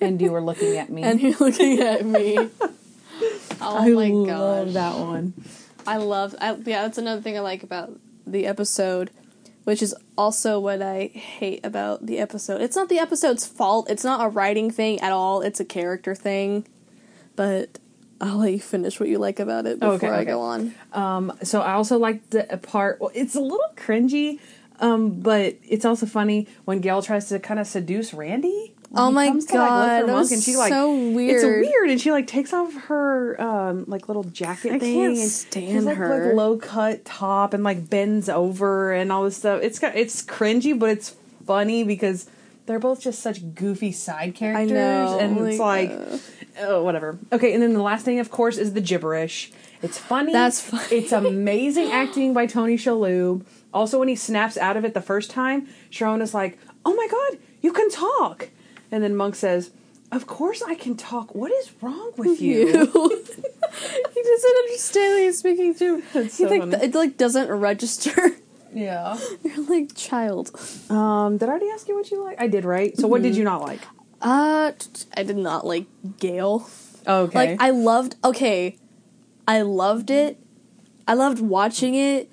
And 0.00 0.20
you 0.20 0.32
were 0.32 0.40
looking 0.42 0.76
at 0.76 0.90
me. 0.90 1.02
and 1.04 1.20
you're 1.20 1.36
looking 1.38 1.80
at 1.80 2.04
me. 2.06 2.50
Oh 3.60 3.78
I 3.78 3.90
my 3.90 4.08
love 4.08 4.72
that 4.72 4.98
one. 4.98 5.34
I 5.86 5.98
love 5.98 6.34
I, 6.40 6.54
yeah, 6.54 6.82
that's 6.82 6.98
another 6.98 7.20
thing 7.20 7.36
I 7.36 7.40
like 7.40 7.62
about 7.62 7.98
the 8.26 8.46
episode, 8.46 9.10
which 9.64 9.82
is 9.82 9.94
also 10.16 10.58
what 10.60 10.80
I 10.82 11.06
hate 11.06 11.64
about 11.64 12.06
the 12.06 12.18
episode. 12.18 12.60
It's 12.60 12.76
not 12.76 12.88
the 12.88 12.98
episode's 12.98 13.46
fault. 13.46 13.90
It's 13.90 14.04
not 14.04 14.24
a 14.24 14.28
writing 14.28 14.70
thing 14.70 15.00
at 15.00 15.12
all. 15.12 15.42
It's 15.42 15.60
a 15.60 15.64
character 15.64 16.14
thing. 16.14 16.66
But 17.36 17.78
I'll 18.20 18.38
let 18.38 18.52
you 18.52 18.60
finish 18.60 19.00
what 19.00 19.08
you 19.08 19.18
like 19.18 19.40
about 19.40 19.66
it 19.66 19.80
before 19.80 19.94
Okay, 19.94 20.08
I 20.08 20.24
go 20.24 20.40
on. 20.40 20.74
Um, 20.92 21.32
so 21.42 21.60
I 21.60 21.72
also 21.72 21.98
like 21.98 22.30
the 22.30 22.58
part. 22.62 23.00
Well, 23.00 23.10
it's 23.14 23.34
a 23.34 23.40
little 23.40 23.72
cringy, 23.76 24.38
um, 24.80 25.20
but 25.20 25.56
it's 25.62 25.84
also 25.84 26.06
funny 26.06 26.46
when 26.64 26.80
Gail 26.80 27.02
tries 27.02 27.28
to 27.28 27.38
kind 27.38 27.58
of 27.60 27.66
seduce 27.66 28.14
Randy. 28.14 28.73
Oh 28.96 29.10
my 29.10 29.28
comes 29.28 29.46
to, 29.46 29.58
like, 29.58 29.68
God, 29.68 29.90
Luther 30.00 30.06
that 30.06 30.12
was 30.14 30.32
and 30.32 30.42
she 30.42 30.56
like 30.56 30.70
so 30.72 30.94
It's 30.94 31.14
weird. 31.14 31.66
weird, 31.66 31.90
and 31.90 32.00
she 32.00 32.10
like 32.12 32.26
takes 32.26 32.52
off 32.52 32.72
her 32.84 33.40
um 33.40 33.84
like 33.88 34.08
little 34.08 34.24
jacket 34.24 34.72
I 34.72 34.78
thing. 34.78 34.94
can't 34.94 35.18
and 35.18 35.28
stand 35.28 35.72
she's, 35.72 35.84
like, 35.84 35.96
her. 35.96 36.26
Like 36.28 36.36
low 36.36 36.56
cut 36.56 37.04
top 37.04 37.54
and 37.54 37.64
like 37.64 37.88
bends 37.90 38.28
over 38.28 38.92
and 38.92 39.10
all 39.12 39.24
this 39.24 39.36
stuff. 39.36 39.60
It's 39.62 39.78
got 39.78 39.96
it's 39.96 40.22
cringy, 40.22 40.78
but 40.78 40.90
it's 40.90 41.16
funny 41.46 41.84
because 41.84 42.28
they're 42.66 42.78
both 42.78 43.00
just 43.00 43.20
such 43.20 43.54
goofy 43.54 43.92
side 43.92 44.34
characters, 44.34 44.70
know, 44.70 45.18
and 45.20 45.38
it's 45.46 45.58
like, 45.58 45.90
like 45.90 45.98
uh. 45.98 46.18
oh 46.60 46.82
whatever. 46.82 47.18
Okay, 47.32 47.52
and 47.52 47.62
then 47.62 47.74
the 47.74 47.82
last 47.82 48.04
thing, 48.04 48.20
of 48.20 48.30
course, 48.30 48.56
is 48.56 48.72
the 48.72 48.80
gibberish. 48.80 49.52
It's 49.82 49.98
funny. 49.98 50.32
That's 50.32 50.60
funny. 50.70 50.84
It's 50.90 51.12
amazing 51.12 51.90
acting 51.92 52.32
by 52.32 52.46
Tony 52.46 52.76
Shalhoub. 52.76 53.44
Also, 53.74 53.98
when 53.98 54.08
he 54.08 54.16
snaps 54.16 54.56
out 54.56 54.76
of 54.78 54.84
it 54.84 54.94
the 54.94 55.02
first 55.02 55.30
time, 55.30 55.68
Sharon 55.90 56.22
is 56.22 56.32
like, 56.32 56.58
"Oh 56.86 56.94
my 56.94 57.06
god, 57.10 57.38
you 57.60 57.72
can 57.72 57.90
talk!" 57.90 58.48
And 58.94 59.02
then 59.02 59.16
Monk 59.16 59.34
says, 59.34 59.72
"Of 60.12 60.28
course 60.28 60.62
I 60.62 60.76
can 60.76 60.96
talk. 60.96 61.34
What 61.34 61.50
is 61.50 61.72
wrong 61.82 62.12
with 62.16 62.40
you?" 62.40 62.66
he 62.68 62.72
doesn't 64.22 64.56
understand 64.56 65.14
what 65.14 65.22
he's 65.22 65.38
speaking 65.40 65.74
to. 65.74 66.00
That's 66.12 66.38
he 66.38 66.44
so 66.44 66.48
like 66.48 66.60
funny. 66.60 66.76
it 66.76 66.94
like 66.94 67.16
doesn't 67.16 67.50
register. 67.50 68.14
yeah. 68.72 69.18
You're 69.42 69.64
like 69.64 69.96
child. 69.96 70.52
Um, 70.90 71.38
did 71.38 71.48
I 71.48 71.50
already 71.50 71.70
ask 71.70 71.88
you 71.88 71.96
what 71.96 72.08
you 72.12 72.22
like? 72.22 72.40
I 72.40 72.46
did, 72.46 72.64
right? 72.64 72.96
So, 72.96 73.08
what 73.08 73.22
did 73.22 73.34
you 73.34 73.42
not 73.42 73.62
like? 73.62 73.80
Uh, 74.22 74.70
t- 74.78 75.06
I 75.16 75.24
did 75.24 75.38
not 75.38 75.66
like 75.66 75.86
Gail. 76.20 76.68
Okay. 77.04 77.36
Like 77.36 77.60
I 77.60 77.70
loved. 77.70 78.14
Okay, 78.22 78.78
I 79.48 79.62
loved 79.62 80.08
it. 80.08 80.38
I 81.08 81.14
loved 81.14 81.40
watching 81.40 81.96
it, 81.96 82.30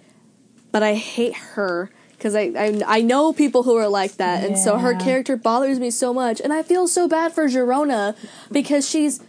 but 0.72 0.84
I 0.84 0.94
hate 0.94 1.34
her 1.34 1.90
because 2.22 2.36
I, 2.36 2.52
I 2.56 2.82
I 2.86 3.02
know 3.02 3.34
people 3.34 3.64
who 3.64 3.76
are 3.78 3.88
like 3.90 4.18
that, 4.18 4.44
and 4.46 4.56
so 4.56 4.78
her 4.78 4.94
character 4.94 5.36
bothers 5.36 5.80
me 5.80 5.90
so 5.90 6.14
much, 6.14 6.40
and 6.40 6.54
I 6.54 6.62
feel 6.62 6.88
so 6.88 7.08
bad 7.08 7.34
for 7.34 7.48
Sharona 7.48 8.16
because 8.52 8.88
she's 8.88 9.20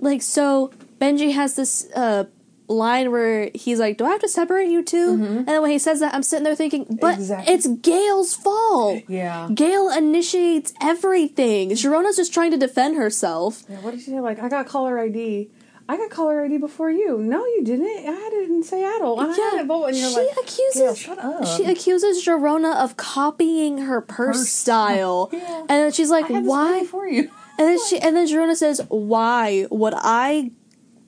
like 0.00 0.22
so. 0.22 0.72
Benji 0.98 1.34
has 1.34 1.56
this 1.56 1.90
uh 1.94 2.24
line 2.68 3.10
where 3.10 3.50
he's 3.54 3.78
like, 3.78 3.98
"Do 3.98 4.06
I 4.06 4.10
have 4.12 4.20
to 4.20 4.28
separate 4.28 4.68
you 4.68 4.82
2 4.82 5.10
And 5.10 5.46
then 5.46 5.60
when 5.60 5.70
he 5.70 5.78
says 5.78 6.00
that, 6.00 6.14
I'm 6.14 6.22
sitting 6.22 6.44
there 6.44 6.54
thinking, 6.54 6.86
"But 7.00 7.16
Exactly. 7.16 7.52
it's 7.52 7.66
Gail's 7.66 8.34
fault." 8.34 9.02
yeah. 9.08 9.48
Gail 9.52 9.90
initiates 9.90 10.72
everything. 10.80 11.70
Sharona's 11.70 12.16
just 12.16 12.32
trying 12.32 12.52
to 12.52 12.56
defend 12.56 12.96
herself. 12.96 13.64
Yeah, 13.68 13.76
What 13.80 13.90
did 13.90 14.00
she 14.00 14.10
say? 14.12 14.20
Like, 14.20 14.38
I 14.40 14.48
got 14.48 14.66
caller 14.66 14.98
ID. 14.98 15.50
I 15.88 15.96
got 15.96 16.10
caller 16.10 16.44
ID 16.44 16.58
before 16.58 16.90
you. 16.90 17.18
No, 17.18 17.44
you 17.44 17.62
didn't. 17.64 17.86
I 17.86 18.12
had 18.12 18.32
it 18.32 18.48
in 18.48 18.62
Seattle. 18.62 19.18
I 19.20 19.26
had 19.26 19.60
it 19.60 19.66
vote, 19.66 19.86
and 19.86 19.96
you're 19.96 20.10
she 20.10 20.16
like, 20.16 20.36
accuses 20.42 20.98
shut 20.98 21.18
up. 21.18 21.46
She 21.46 21.64
accuses 21.64 22.24
Sharona 22.24 22.76
of 22.82 22.96
copying 22.96 23.78
her 23.78 24.00
purse, 24.00 24.38
Purse. 24.38 24.48
style, 24.64 25.28
Yeah. 25.32 25.58
and 25.60 25.68
then 25.68 25.92
she's 25.92 26.10
like, 26.10 26.26
had 26.26 26.44
"Why?" 26.44 26.84
for 26.84 27.06
you. 27.06 27.30
And 27.58 27.68
then 27.68 27.78
she 27.86 27.98
and 27.98 28.16
then 28.16 28.26
Sharona 28.26 28.56
says, 28.56 28.80
"Why 28.88 29.66
would 29.70 29.92
I 29.96 30.50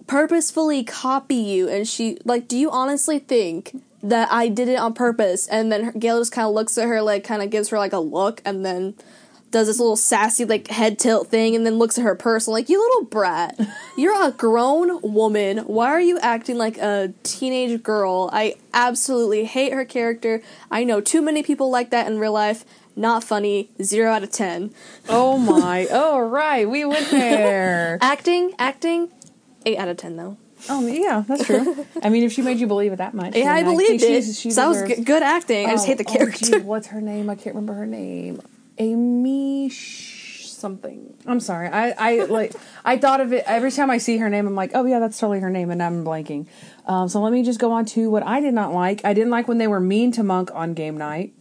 purposefully 0.07 0.85
copy 0.85 1.37
you?" 1.37 1.69
And 1.69 1.89
she 1.89 2.19
like, 2.25 2.49
"Do 2.49 2.57
you 2.57 2.71
honestly 2.71 3.19
think 3.19 3.83
that 4.03 4.29
I 4.31 4.49
did 4.49 4.69
it 4.69 4.79
on 4.79 4.93
purpose?" 4.95 5.47
And 5.49 5.73
then 5.73 5.93
Gail 5.99 6.21
just 6.21 6.33
kind 6.33 6.47
of 6.47 6.55
looks 6.55 6.77
at 6.77 6.87
her, 6.87 7.01
like, 7.01 7.25
kind 7.25 7.43
of 7.43 7.49
gives 7.51 7.71
her 7.71 7.79
like 7.79 7.93
a 7.95 7.99
look, 7.99 8.43
and 8.45 8.65
then 8.65 8.95
does 9.55 9.69
this 9.69 9.79
little 9.79 9.95
sassy 9.97 10.45
like 10.45 10.67
head 10.67 10.99
tilt 10.99 11.29
thing 11.29 11.55
and 11.55 11.65
then 11.65 11.77
looks 11.79 11.97
at 11.97 12.03
her 12.03 12.17
purse 12.17 12.49
like 12.49 12.69
you 12.69 12.81
little 12.81 13.05
brat. 13.05 13.57
You're 13.97 14.21
a 14.27 14.33
grown 14.33 15.01
woman. 15.01 15.59
Why 15.59 15.87
are 15.91 16.01
you 16.01 16.19
acting 16.19 16.59
like 16.59 16.77
a 16.79 17.15
teenage 17.23 17.83
girl? 17.83 18.29
I 18.33 18.57
absolutely 18.75 19.45
hate 19.45 19.73
her 19.73 19.85
character. 19.85 20.43
I 20.73 20.83
know 20.83 21.01
too 21.01 21.23
many 21.23 21.45
people 21.45 21.71
like 21.71 21.91
that 21.91 22.09
in 22.09 22.19
real 22.19 22.33
life. 22.33 22.65
Not 22.97 23.23
funny. 23.23 23.71
Zero 23.81 24.11
out 24.13 24.23
of 24.25 24.33
ten. 24.33 24.73
Oh 25.09 25.39
my! 25.53 25.87
Oh 25.91 26.19
right, 26.19 26.69
we 26.69 26.85
went 26.85 27.11
there. 27.11 27.99
acting 28.03 28.55
acting 28.59 29.09
eight 29.65 29.79
out 29.79 29.87
of 29.89 29.97
ten 29.97 30.17
though. 30.17 30.37
Oh 30.69 30.85
yeah, 30.87 31.23
that's 31.29 31.45
true. 31.45 31.87
I 32.03 32.09
mean, 32.09 32.25
if 32.25 32.33
she 32.33 32.43
made 32.43 32.59
you 32.59 32.67
believe 32.67 32.93
it 32.93 32.97
that 32.97 33.13
much, 33.15 33.37
yeah 33.37 33.53
i 33.53 33.63
believed 33.63 34.01
think 34.01 34.03
it. 34.03 34.23
she's- 34.25 34.39
she 34.41 34.51
so 34.51 34.63
that 34.63 34.69
was 34.69 34.77
deserves- 34.83 34.97
g- 34.99 35.05
good 35.05 35.23
acting. 35.23 35.67
I 35.67 35.73
just 35.73 35.85
Oh, 35.85 35.89
hate 35.89 35.99
the 35.99 36.05
oh, 36.09 36.13
oh 36.13 36.17
character 36.17 36.59
gee, 36.59 36.65
what's 36.65 36.87
her 36.89 37.01
name? 37.01 37.29
I 37.31 37.35
can't 37.35 37.55
remember 37.55 37.75
her 37.75 37.87
name. 37.87 38.41
Amy 38.79 39.69
Sh- 39.69 40.47
something. 40.49 41.15
I'm 41.27 41.41
sorry. 41.41 41.69
I 41.69 41.91
I 41.99 42.25
like 42.25 42.53
I 42.85 42.97
thought 42.99 43.21
of 43.21 43.33
it 43.33 43.45
every 43.47 43.71
time 43.71 43.91
I 43.91 43.99
see 43.99 44.19
her 44.19 44.31
name. 44.31 44.47
I'm 44.47 44.55
like, 44.55 44.71
oh 44.75 44.85
yeah, 44.87 44.99
that's 44.99 45.19
totally 45.19 45.41
her 45.41 45.51
name, 45.51 45.71
and 45.71 45.83
I'm 45.83 46.05
blanking. 46.05 46.47
Um, 46.87 47.09
so 47.09 47.21
let 47.21 47.33
me 47.33 47.43
just 47.43 47.61
go 47.61 47.73
on 47.73 47.85
to 47.87 48.11
what 48.11 48.23
I 48.27 48.41
did 48.41 48.55
not 48.55 48.73
like. 48.73 49.05
I 49.05 49.13
didn't 49.15 49.31
like 49.31 49.47
when 49.49 49.59
they 49.59 49.67
were 49.69 49.81
mean 49.81 50.13
to 50.13 50.23
Monk 50.23 50.51
on 50.55 50.75
game 50.75 50.97
night, 50.97 51.33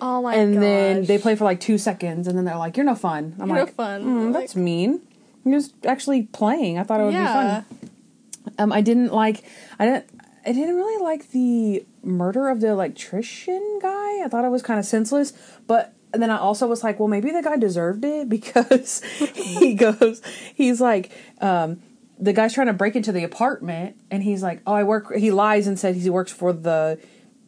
oh 0.00 0.22
my 0.22 0.34
and 0.34 0.62
then 0.62 1.04
they 1.04 1.18
play 1.18 1.34
for 1.34 1.44
like 1.44 1.60
two 1.60 1.78
seconds, 1.78 2.26
and 2.28 2.36
then 2.36 2.44
they're 2.44 2.56
like, 2.56 2.76
"You're 2.76 2.86
no 2.86 2.94
fun." 2.94 3.34
I'm 3.40 3.48
You're 3.48 3.58
no 3.58 3.66
fun. 3.66 4.04
"Mm, 4.04 4.32
Like- 4.32 4.42
that's 4.42 4.56
mean. 4.56 5.00
You're 5.44 5.58
just 5.58 5.74
actually 5.86 6.22
playing. 6.24 6.78
I 6.78 6.84
thought 6.84 7.00
it 7.00 7.04
would 7.04 7.14
yeah 7.14 7.62
be 7.64 7.76
fun. 8.44 8.54
Um, 8.58 8.72
I 8.72 8.80
didn't 8.80 9.12
like. 9.12 9.42
I 9.78 9.86
didn't. 9.86 10.06
I 10.46 10.52
didn't 10.52 10.74
really 10.76 11.02
like 11.02 11.30
the 11.30 11.84
murder 12.02 12.48
of 12.48 12.60
the 12.60 12.68
electrician 12.68 13.78
guy. 13.82 14.24
I 14.24 14.28
thought 14.30 14.44
it 14.44 14.50
was 14.50 14.62
kind 14.62 14.78
of 14.80 14.86
senseless, 14.86 15.32
but 15.66 15.92
then 16.20 16.30
I 16.30 16.38
also 16.38 16.66
was 16.66 16.82
like, 16.82 16.98
well, 16.98 17.08
maybe 17.08 17.30
the 17.30 17.42
guy 17.42 17.56
deserved 17.56 18.04
it 18.04 18.28
because 18.28 19.02
he 19.34 19.74
goes, 19.74 20.20
he's 20.54 20.80
like, 20.80 21.12
um, 21.40 21.82
the 22.18 22.32
guy's 22.32 22.54
trying 22.54 22.66
to 22.68 22.72
break 22.72 22.94
into 22.94 23.12
the 23.12 23.24
apartment, 23.24 23.96
and 24.10 24.22
he's 24.22 24.42
like, 24.42 24.60
oh, 24.66 24.74
I 24.74 24.84
work. 24.84 25.14
He 25.14 25.30
lies 25.30 25.66
and 25.66 25.78
said 25.78 25.96
he 25.96 26.10
works 26.10 26.32
for 26.32 26.52
the 26.52 27.00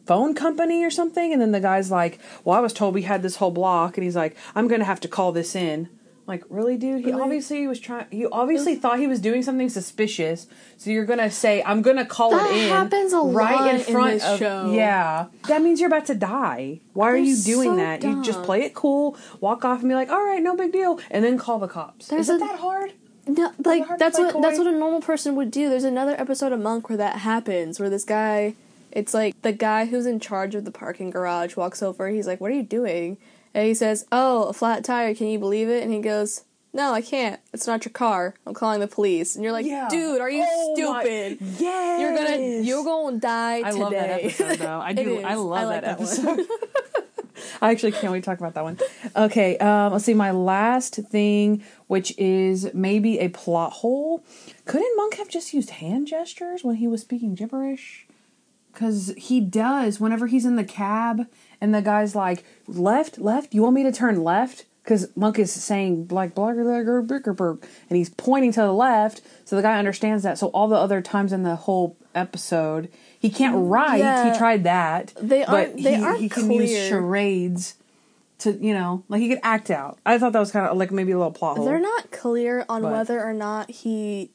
phone 0.05 0.35
company 0.35 0.83
or 0.83 0.91
something, 0.91 1.31
and 1.31 1.41
then 1.41 1.51
the 1.51 1.59
guy's 1.59 1.91
like, 1.91 2.19
well, 2.43 2.57
I 2.57 2.61
was 2.61 2.73
told 2.73 2.93
we 2.93 3.03
had 3.03 3.21
this 3.21 3.37
whole 3.37 3.51
block, 3.51 3.97
and 3.97 4.03
he's 4.03 4.15
like, 4.15 4.35
I'm 4.53 4.67
gonna 4.67 4.83
have 4.83 4.99
to 5.01 5.07
call 5.07 5.31
this 5.31 5.55
in. 5.55 5.89
Like, 6.27 6.43
really, 6.49 6.75
dude? 6.75 7.01
He 7.01 7.11
Really? 7.11 7.21
obviously 7.21 7.67
was 7.67 7.79
trying. 7.79 8.07
You 8.09 8.29
obviously 8.31 8.73
thought 8.75 8.97
he 8.97 9.05
was 9.05 9.19
doing 9.19 9.43
something 9.43 9.69
suspicious, 9.69 10.47
so 10.75 10.89
you're 10.89 11.05
gonna 11.05 11.29
say, 11.29 11.61
"I'm 11.63 11.83
gonna 11.83 12.03
call 12.05 12.31
That 12.31 12.49
it 12.49 12.57
in." 12.63 12.69
That 12.69 12.75
happens 12.75 13.13
a 13.13 13.19
right 13.19 13.55
lot 13.55 13.69
in 13.69 13.75
in 13.75 13.81
front 13.83 14.13
this 14.15 14.25
of. 14.25 14.39
show. 14.39 14.71
Yeah, 14.73 15.25
that 15.47 15.61
means 15.61 15.79
you're 15.79 15.87
about 15.87 16.07
to 16.07 16.15
die. 16.15 16.79
Why 16.93 17.09
are 17.09 17.13
They're 17.13 17.21
you 17.21 17.37
doing 17.37 17.69
so 17.69 17.75
that? 17.75 18.03
You 18.03 18.23
just 18.23 18.41
play 18.41 18.63
it 18.63 18.73
cool, 18.73 19.15
walk 19.39 19.63
off, 19.63 19.81
and 19.81 19.89
be 19.89 19.93
like, 19.93 20.09
"All 20.09 20.23
right, 20.25 20.41
no 20.41 20.55
big 20.55 20.71
deal," 20.71 20.99
and 21.11 21.23
then 21.23 21.37
call 21.37 21.59
the 21.59 21.67
cops. 21.67 22.07
There's 22.07 22.21
Is 22.27 22.29
it 22.29 22.35
a- 22.37 22.45
that 22.45 22.59
hard? 22.59 22.93
No, 23.27 23.51
like 23.63 23.85
hard 23.85 23.99
that's 23.99 24.17
play 24.17 24.31
what 24.31 24.41
that's 24.41 24.57
what 24.57 24.65
a 24.67 24.71
normal 24.71 25.01
person 25.01 25.35
would 25.35 25.51
do. 25.51 25.69
There's 25.69 25.83
another 25.83 26.15
episode 26.19 26.51
of 26.51 26.59
Monk 26.59 26.89
where 26.89 26.97
that 26.97 27.17
happens, 27.19 27.79
where 27.79 27.89
this 27.89 28.03
guy, 28.03 28.55
it's 28.91 29.13
like 29.13 29.39
the 29.43 29.51
guy 29.51 29.85
who's 29.85 30.07
in 30.07 30.19
charge 30.19 30.55
of 30.55 30.65
the 30.65 30.71
parking 30.71 31.11
garage 31.11 31.55
walks 31.55 31.83
over. 31.83 32.09
He's 32.09 32.25
like, 32.25 32.41
"What 32.41 32.49
are 32.49 32.55
you 32.55 32.63
doing?" 32.63 33.17
And 33.55 33.65
he 33.65 33.73
says, 33.73 34.05
"Oh, 34.11 34.43
a 34.43 34.53
flat 34.53 34.83
tire. 34.83 35.15
Can 35.15 35.27
you 35.27 35.39
believe 35.39 35.69
it?" 35.69 35.81
And 35.81 35.91
he 35.91 35.99
goes, 35.99 36.43
"No, 36.73 36.91
I 36.93 37.01
can't. 37.01 37.39
It's 37.53 37.65
not 37.65 37.85
your 37.85 37.93
car. 37.93 38.35
I'm 38.45 38.53
calling 38.53 38.81
the 38.81 38.87
police." 38.87 39.33
And 39.35 39.43
you're 39.43 39.53
like, 39.53 39.65
Yeah. 39.65 39.87
"Dude, 39.89 40.19
are 40.21 40.29
you 40.29 40.45
Oh 40.45 40.75
my- 40.93 41.01
stupid? 41.03 41.37
Yes. 41.59 42.01
You're 42.01 42.15
gonna 42.15 42.61
you're 42.61 42.83
gonna 42.83 43.17
die 43.17 43.59
I 43.65 43.71
today." 43.71 43.79
love 43.81 43.91
that 43.93 44.09
episode 44.23 44.57
though. 44.59 44.79
I 44.81 44.93
do. 45.03 45.21
I 45.21 45.33
love 45.35 45.67
like 45.69 45.81
that, 45.81 45.91
episode. 46.01 46.41
I 47.61 47.71
actually 47.71 47.91
can't 47.93 48.11
wait 48.11 48.19
to 48.23 48.25
talk 48.25 48.39
about 48.39 48.53
that 48.55 48.63
one. 48.63 48.77
Okay, 49.15 49.57
um, 49.57 49.93
let's 49.93 50.05
see. 50.05 50.13
My 50.13 50.31
last 50.31 50.95
thing, 50.95 51.63
which 51.87 52.17
is 52.17 52.69
maybe 52.73 53.19
a 53.19 53.29
plot 53.29 53.71
hole. 53.73 54.23
Couldn't 54.65 54.95
Monk 54.97 55.15
have 55.15 55.29
just 55.29 55.53
used 55.53 55.69
hand 55.71 56.07
gestures 56.07 56.63
when 56.63 56.75
he 56.75 56.87
was 56.87 57.01
speaking 57.01 57.35
gibberish? 57.35 58.05
Because 58.73 59.13
he 59.17 59.39
does 59.39 59.99
whenever 60.01 60.27
he's 60.27 60.45
in 60.45 60.55
the 60.57 60.63
cab 60.65 61.27
and 61.61 61.73
the 61.73 61.81
guy's 61.81 62.15
like, 62.15 62.43
left, 62.67 63.17
left, 63.17 63.53
you 63.53 63.63
want 63.63 63.75
me 63.75 63.83
to 63.83 63.91
turn 63.91 64.23
left? 64.23 64.65
Because 64.83 65.07
Monk 65.15 65.39
is 65.39 65.51
saying, 65.51 66.09
like, 66.11 66.35
blagger, 66.35 67.59
and 67.89 67.97
he's 67.97 68.09
pointing 68.11 68.51
to 68.51 68.61
the 68.61 68.71
left, 68.71 69.21
so 69.43 69.55
the 69.55 69.63
guy 69.63 69.79
understands 69.79 70.21
that. 70.23 70.37
So 70.37 70.47
all 70.47 70.67
the 70.67 70.75
other 70.75 71.01
times 71.01 71.33
in 71.33 71.41
the 71.41 71.55
whole 71.55 71.97
episode, 72.13 72.89
he 73.19 73.31
can't 73.31 73.55
mm, 73.55 73.69
write. 73.69 73.97
Yeah. 73.97 74.31
He 74.31 74.37
tried 74.37 74.63
that. 74.65 75.13
They 75.19 75.39
but 75.39 75.49
aren't- 75.49 75.83
they 75.83 75.95
he, 75.95 76.03
aren't 76.03 76.19
he 76.19 76.29
can 76.29 76.51
use 76.51 76.69
clear. 76.69 76.89
charades 76.89 77.75
to, 78.39 78.51
you 78.51 78.73
know, 78.75 79.03
like 79.09 79.21
he 79.21 79.29
could 79.29 79.39
act 79.41 79.71
out. 79.71 79.97
I 80.05 80.19
thought 80.19 80.33
that 80.33 80.39
was 80.39 80.51
kind 80.51 80.67
of 80.67 80.77
like 80.77 80.91
maybe 80.91 81.11
a 81.13 81.17
little 81.17 81.31
plot 81.31 81.57
hole. 81.57 81.65
They're 81.65 81.79
not 81.79 82.11
clear 82.11 82.63
on 82.69 82.83
But- 82.83 82.91
whether 82.91 83.23
or 83.23 83.33
not 83.33 83.71
he 83.71 84.29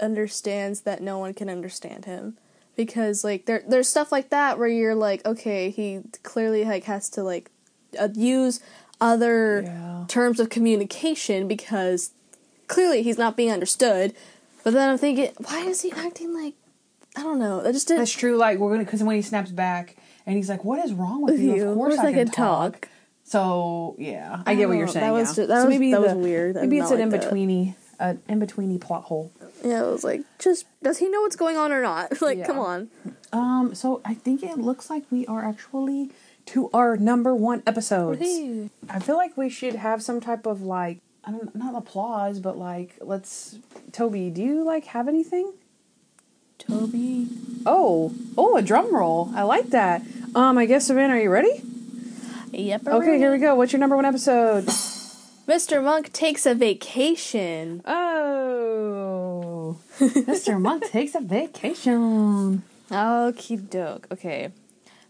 understands 0.00 0.82
that 0.82 1.02
no 1.02 1.18
one 1.18 1.34
can 1.34 1.48
understand 1.48 2.04
him. 2.04 2.36
Because 2.78 3.24
like 3.24 3.44
there 3.46 3.62
there's 3.66 3.88
stuff 3.88 4.12
like 4.12 4.30
that 4.30 4.56
where 4.58 4.68
you're 4.68 4.94
like, 4.94 5.26
okay, 5.26 5.68
he 5.68 6.00
clearly 6.22 6.64
like 6.64 6.84
has 6.84 7.10
to 7.10 7.24
like 7.24 7.50
uh, 7.98 8.08
use 8.14 8.60
other 9.00 9.62
Yeah. 9.66 10.04
terms 10.06 10.38
of 10.38 10.48
communication 10.48 11.48
because 11.48 12.12
clearly 12.68 13.02
he's 13.02 13.18
not 13.18 13.36
being 13.36 13.50
understood. 13.50 14.14
But 14.62 14.74
then 14.74 14.88
I'm 14.90 14.96
thinking, 14.98 15.32
why 15.38 15.62
is 15.64 15.82
he 15.82 15.90
acting 15.90 16.32
like 16.32 16.54
I 17.16 17.22
don't 17.22 17.40
know. 17.40 17.60
I 17.66 17.72
just 17.72 17.88
didn't 17.88 18.02
That's 18.02 18.12
true. 18.12 18.36
Like 18.36 18.58
we're 18.60 18.70
gonna 18.70 18.84
because 18.84 19.02
when 19.02 19.16
he 19.16 19.22
snaps 19.22 19.50
back 19.50 19.96
and 20.24 20.36
he's 20.36 20.48
like, 20.48 20.62
"What 20.64 20.78
is 20.84 20.92
wrong 20.94 21.22
with 21.22 21.40
you? 21.40 21.54
you. 21.56 21.68
Of 21.70 21.74
course 21.74 21.94
Of 21.94 22.00
course 22.00 22.08
I 22.08 22.12
can 22.12 22.26
talk." 22.28 22.72
talk. 22.82 22.88
So 23.24 23.96
yeah, 23.98 24.42
I 24.46 24.54
get 24.54 24.68
what 24.68 24.78
you're 24.78 24.86
saying. 24.86 25.04
That 25.04 25.12
was 25.12 25.36
yeah. 25.36 25.42
ju- 25.44 25.46
that 25.48 25.56
so 25.62 25.64
was- 25.66 25.68
maybe 25.74 25.90
that 25.90 26.00
was 26.00 26.12
weird. 26.14 26.54
Maybe 26.54 26.78
it's 26.78 26.90
not 26.90 27.00
an 27.00 27.00
in 27.02 27.10
like 27.10 27.22
that. 27.22 27.32
betweeny, 27.32 27.74
an 27.98 28.22
in 28.28 28.38
betweeny 28.40 28.80
plot 28.80 29.02
hole. 29.04 29.32
Yeah, 29.64 29.82
I 29.84 29.86
was 29.88 30.04
like, 30.04 30.22
just 30.38 30.66
does 30.82 30.98
he 30.98 31.08
know 31.08 31.22
what's 31.22 31.36
going 31.36 31.56
on 31.56 31.72
or 31.72 31.82
not? 31.82 32.20
like, 32.22 32.38
Yeah. 32.38 32.46
come 32.46 32.58
on. 32.58 32.88
Um, 33.32 33.74
so 33.74 34.00
I 34.04 34.14
think 34.14 34.42
it 34.42 34.58
looks 34.58 34.88
like 34.88 35.04
we 35.10 35.26
are 35.26 35.44
actually 35.44 36.10
to 36.46 36.70
our 36.72 36.96
number 36.96 37.34
one 37.34 37.62
episodes. 37.66 38.20
Woohoo. 38.20 38.70
I 38.88 38.98
feel 39.00 39.16
like 39.16 39.36
we 39.36 39.50
should 39.50 39.74
have 39.74 40.02
some 40.02 40.20
type 40.20 40.46
of 40.46 40.62
like 40.62 40.98
I 41.24 41.30
don't 41.32 41.54
not 41.54 41.74
applause, 41.74 42.40
but 42.40 42.56
like 42.56 42.96
let's 43.00 43.58
Toby, 43.92 44.30
do 44.30 44.42
you 44.42 44.64
like 44.64 44.86
have 44.86 45.08
anything? 45.08 45.52
Toby. 46.58 47.28
Oh, 47.66 48.14
oh, 48.36 48.56
a 48.56 48.62
drum 48.62 48.94
roll. 48.94 49.30
I 49.34 49.42
like 49.42 49.70
that. 49.70 50.02
Um, 50.34 50.58
I 50.58 50.66
guess 50.66 50.86
Savannah, 50.86 51.14
are 51.14 51.20
you 51.20 51.30
ready? 51.30 51.62
Yep. 52.52 52.86
Okay, 52.86 53.18
here 53.18 53.30
we 53.30 53.38
go. 53.38 53.54
What's 53.54 53.72
your 53.72 53.80
number 53.80 53.94
one 53.96 54.04
episode? 54.04 54.64
Mr. 55.46 55.82
Monk 55.82 56.12
takes 56.12 56.44
a 56.46 56.54
vacation. 56.54 57.82
Oh, 57.86 58.07
Mr. 59.98 60.60
Monk 60.60 60.84
takes 60.90 61.14
a 61.14 61.20
vacation. 61.20 62.62
Okie 62.90 63.68
doke. 63.68 64.06
Okay. 64.12 64.50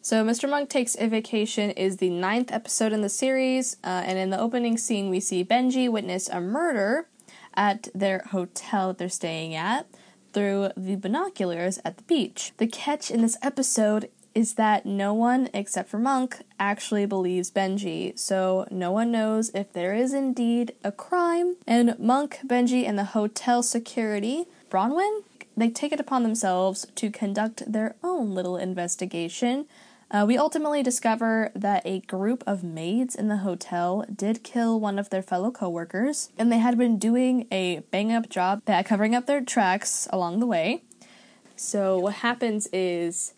So, 0.00 0.24
Mr. 0.24 0.48
Monk 0.48 0.70
Takes 0.70 0.96
a 0.98 1.06
Vacation 1.06 1.70
is 1.70 1.98
the 1.98 2.08
ninth 2.08 2.50
episode 2.50 2.92
in 2.92 3.02
the 3.02 3.08
series, 3.10 3.76
uh, 3.84 4.02
and 4.06 4.18
in 4.18 4.30
the 4.30 4.40
opening 4.40 4.78
scene, 4.78 5.10
we 5.10 5.20
see 5.20 5.44
Benji 5.44 5.90
witness 5.90 6.28
a 6.28 6.40
murder 6.40 7.08
at 7.54 7.88
their 7.94 8.20
hotel 8.30 8.88
that 8.88 8.98
they're 8.98 9.08
staying 9.08 9.54
at 9.54 9.86
through 10.32 10.70
the 10.76 10.96
binoculars 10.96 11.78
at 11.84 11.98
the 11.98 12.04
beach. 12.04 12.52
The 12.56 12.66
catch 12.66 13.10
in 13.10 13.20
this 13.20 13.36
episode 13.42 14.08
is 14.34 14.54
that 14.54 14.86
no 14.86 15.12
one 15.12 15.50
except 15.52 15.88
for 15.88 15.98
Monk 15.98 16.42
actually 16.60 17.06
believes 17.06 17.50
Benji, 17.50 18.16
so 18.18 18.66
no 18.70 18.92
one 18.92 19.10
knows 19.10 19.50
if 19.52 19.72
there 19.72 19.94
is 19.94 20.14
indeed 20.14 20.74
a 20.84 20.92
crime. 20.92 21.56
And 21.66 21.98
Monk, 21.98 22.38
Benji, 22.46 22.88
and 22.88 22.98
the 22.98 23.04
hotel 23.04 23.62
security, 23.62 24.46
Bronwyn, 24.70 25.22
they 25.56 25.70
take 25.70 25.92
it 25.92 26.00
upon 26.00 26.22
themselves 26.22 26.86
to 26.94 27.10
conduct 27.10 27.70
their 27.70 27.96
own 28.02 28.34
little 28.34 28.56
investigation. 28.56 29.66
Uh, 30.10 30.24
we 30.26 30.38
ultimately 30.38 30.82
discover 30.82 31.50
that 31.54 31.82
a 31.84 32.00
group 32.00 32.42
of 32.46 32.64
maids 32.64 33.14
in 33.14 33.28
the 33.28 33.38
hotel 33.38 34.04
did 34.14 34.42
kill 34.42 34.80
one 34.80 34.98
of 34.98 35.10
their 35.10 35.22
fellow 35.22 35.50
coworkers, 35.50 36.30
and 36.38 36.50
they 36.50 36.58
had 36.58 36.78
been 36.78 36.98
doing 36.98 37.46
a 37.50 37.80
bang 37.90 38.12
up 38.12 38.28
job 38.28 38.62
at 38.66 38.86
covering 38.86 39.14
up 39.14 39.26
their 39.26 39.42
tracks 39.42 40.08
along 40.10 40.40
the 40.40 40.46
way. 40.46 40.82
So 41.56 41.98
what 41.98 42.14
happens 42.14 42.68
is 42.72 43.34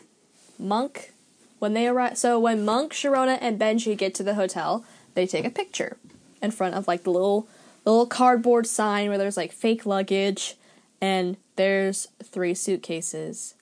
Monk, 0.59 1.13
when 1.59 1.75
they 1.75 1.89
arrive, 1.89 2.19
so 2.19 2.39
when 2.39 2.65
Monk, 2.65 2.93
Sharona, 2.93 3.39
and 3.41 3.59
Benji 3.59 3.97
get 3.97 4.15
to 4.15 4.23
the 4.23 4.35
hotel, 4.35 4.85
they 5.15 5.27
take 5.27 5.45
a 5.45 5.51
picture 5.51 5.97
in 6.41 6.51
front 6.51 6.75
of 6.75 6.87
like 6.87 7.03
the 7.03 7.11
little 7.11 7.49
little 7.85 8.07
cardboard 8.07 8.67
sign 8.67 9.09
where 9.09 9.19
there's 9.19 9.37
like 9.37 9.53
fake 9.53 9.87
luggage, 9.87 10.55
and 11.01 11.37
there's 11.57 12.09
three 12.23 12.55
suitcases. 12.55 13.55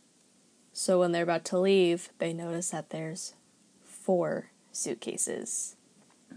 So 0.72 1.00
when 1.00 1.12
they're 1.12 1.22
about 1.22 1.44
to 1.46 1.58
leave, 1.58 2.10
they 2.18 2.32
notice 2.32 2.70
that 2.70 2.90
there's 2.90 3.34
four 3.84 4.50
suitcases. 4.72 5.76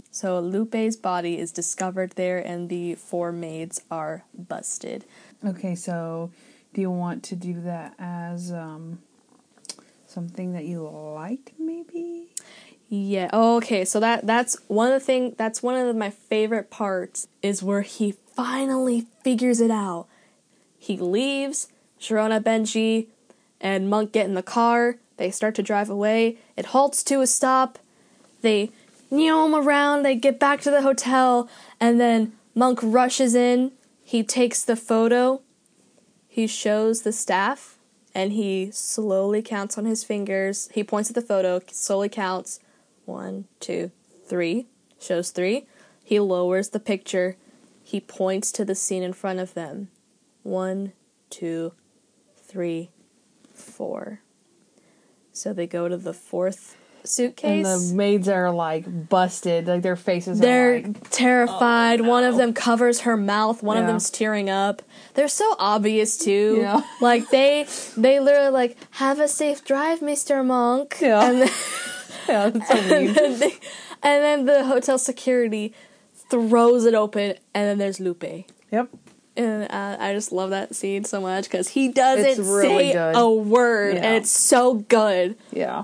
So 0.10 0.40
Lupe's 0.40 0.96
body 0.96 1.38
is 1.38 1.52
discovered 1.52 2.12
there, 2.12 2.40
and 2.40 2.70
the 2.70 2.96
four 2.96 3.32
maids 3.32 3.82
are 3.90 4.24
busted. 4.34 5.06
Okay, 5.46 5.76
so 5.76 6.32
do 6.74 6.82
you 6.82 6.92
want 6.92 7.24
to 7.24 7.36
do 7.36 7.62
that 7.62 7.96
as 8.00 8.52
um 8.52 9.00
something 10.06 10.54
that 10.54 10.66
you 10.66 10.88
liked, 10.88 11.52
maybe? 11.58 12.28
Yeah. 12.90 13.30
Oh, 13.32 13.58
okay. 13.58 13.86
So 13.86 14.02
that 14.02 14.28
that's 14.28 14.58
one 14.68 14.92
of 14.92 14.94
the 14.94 15.06
thing. 15.06 15.36
That's 15.38 15.64
one 15.64 15.76
of 15.76 15.96
my 15.96 16.10
favorite 16.10 16.70
parts 16.70 17.28
is 17.42 17.64
where 17.64 17.82
he 17.82 18.12
finally 18.36 19.08
figures 19.24 19.62
it 19.62 19.72
out. 19.72 20.08
He 20.82 20.98
leaves. 20.98 21.68
Sharona, 22.00 22.42
Benji, 22.42 23.06
and 23.62 23.88
Monk 23.88 24.12
get 24.12 24.26
in 24.26 24.34
the 24.34 24.42
car. 24.42 24.96
They 25.18 25.30
start 25.30 25.54
to 25.56 25.62
drive 25.62 25.92
away. 25.92 26.38
It 26.58 26.68
halts 26.68 27.04
to 27.04 27.22
a 27.22 27.28
stop. 27.28 27.78
They 28.42 28.72
neom 29.12 29.54
around. 29.54 30.02
They 30.02 30.16
get 30.16 30.40
back 30.40 30.62
to 30.62 30.72
the 30.72 30.82
hotel, 30.82 31.48
and 31.80 32.00
then 32.00 32.34
Monk 32.56 32.80
rushes 32.82 33.36
in. 33.36 33.74
He 34.04 34.24
takes 34.24 34.64
the 34.64 34.76
photo. 34.76 35.42
He 36.28 36.48
shows 36.48 37.04
the 37.04 37.12
staff, 37.12 37.78
and 38.16 38.32
he 38.32 38.72
slowly 38.72 39.44
counts 39.44 39.78
on 39.78 39.86
his 39.86 40.04
fingers. 40.04 40.68
He 40.74 40.84
points 40.84 41.12
at 41.12 41.16
the 41.16 41.22
photo, 41.22 41.62
slowly 41.72 42.10
counts 42.10 42.60
one, 43.06 43.46
two, 43.60 43.92
three. 44.26 44.66
Shows 45.00 45.30
three. 45.30 45.68
He 46.04 46.20
lowers 46.20 46.70
the 46.70 46.80
picture. 46.80 47.38
He 47.84 48.00
points 48.00 48.52
to 48.54 48.66
the 48.66 48.74
scene 48.74 49.04
in 49.04 49.14
front 49.14 49.40
of 49.40 49.54
them. 49.54 49.90
One, 50.44 50.94
two, 51.30 51.74
three, 52.36 52.92
four. 53.54 54.22
So 55.32 55.54
they 55.54 55.68
go 55.68 55.88
to 55.88 55.98
the 55.98 56.14
fourth 56.14 56.76
suitcase. 57.04 57.66
And 57.66 57.92
the 57.92 57.96
maids 57.96 58.28
are 58.28 58.52
like 58.52 59.10
busted, 59.10 59.68
like 59.68 59.82
their 59.82 59.96
faces 59.96 60.40
They're 60.40 60.76
are 60.76 60.82
like, 60.82 61.10
terrified. 61.10 62.02
Oh, 62.02 62.10
One 62.10 62.24
of 62.24 62.38
them 62.38 62.54
covers 62.54 63.02
her 63.02 63.18
mouth. 63.18 63.64
One 63.64 63.78
of 63.78 63.88
them's 63.88 64.10
tearing 64.10 64.50
up. 64.50 64.82
They're 65.14 65.28
so 65.28 65.56
obvious 65.60 66.18
too. 66.18 66.58
Yeah. 66.62 66.82
Like 67.02 67.30
they 67.30 67.66
they 67.98 68.20
literally 68.20 68.52
like 68.52 68.78
have 68.92 69.20
a 69.20 69.28
safe 69.28 69.66
drive, 69.66 70.02
Mister 70.02 70.44
Monk. 70.44 70.98
Yeah. 71.02 71.28
And 71.30 71.42
then, 71.42 71.50
yeah, 72.30 72.50
that's 72.50 72.68
so 72.68 72.76
and, 72.78 73.06
mean. 73.06 73.14
then 73.14 73.40
they, 73.40 73.52
and 74.04 74.24
then 74.24 74.46
the 74.46 74.66
hotel 74.66 74.98
security 75.00 75.74
throws 76.30 76.86
it 76.86 76.94
open, 76.94 77.36
and 77.54 77.68
then 77.68 77.78
there's 77.80 78.00
Lupe. 78.00 78.24
Yep. 78.72 78.90
And 79.38 79.64
uh, 79.72 79.98
I 80.00 80.14
just 80.14 80.32
love 80.32 80.50
that 80.50 80.76
scene 80.76 81.04
so 81.06 81.22
much 81.22 81.46
because 81.46 81.70
he 81.70 81.88
doesn't 81.90 82.46
really 82.46 82.90
say 82.90 82.94
good. 82.94 83.16
a 83.16 83.30
word, 83.30 83.96
Yeah. 83.96 84.02
and 84.04 84.16
it's 84.16 84.30
so 84.32 84.76
good. 84.76 85.38
Yeah. 85.52 85.84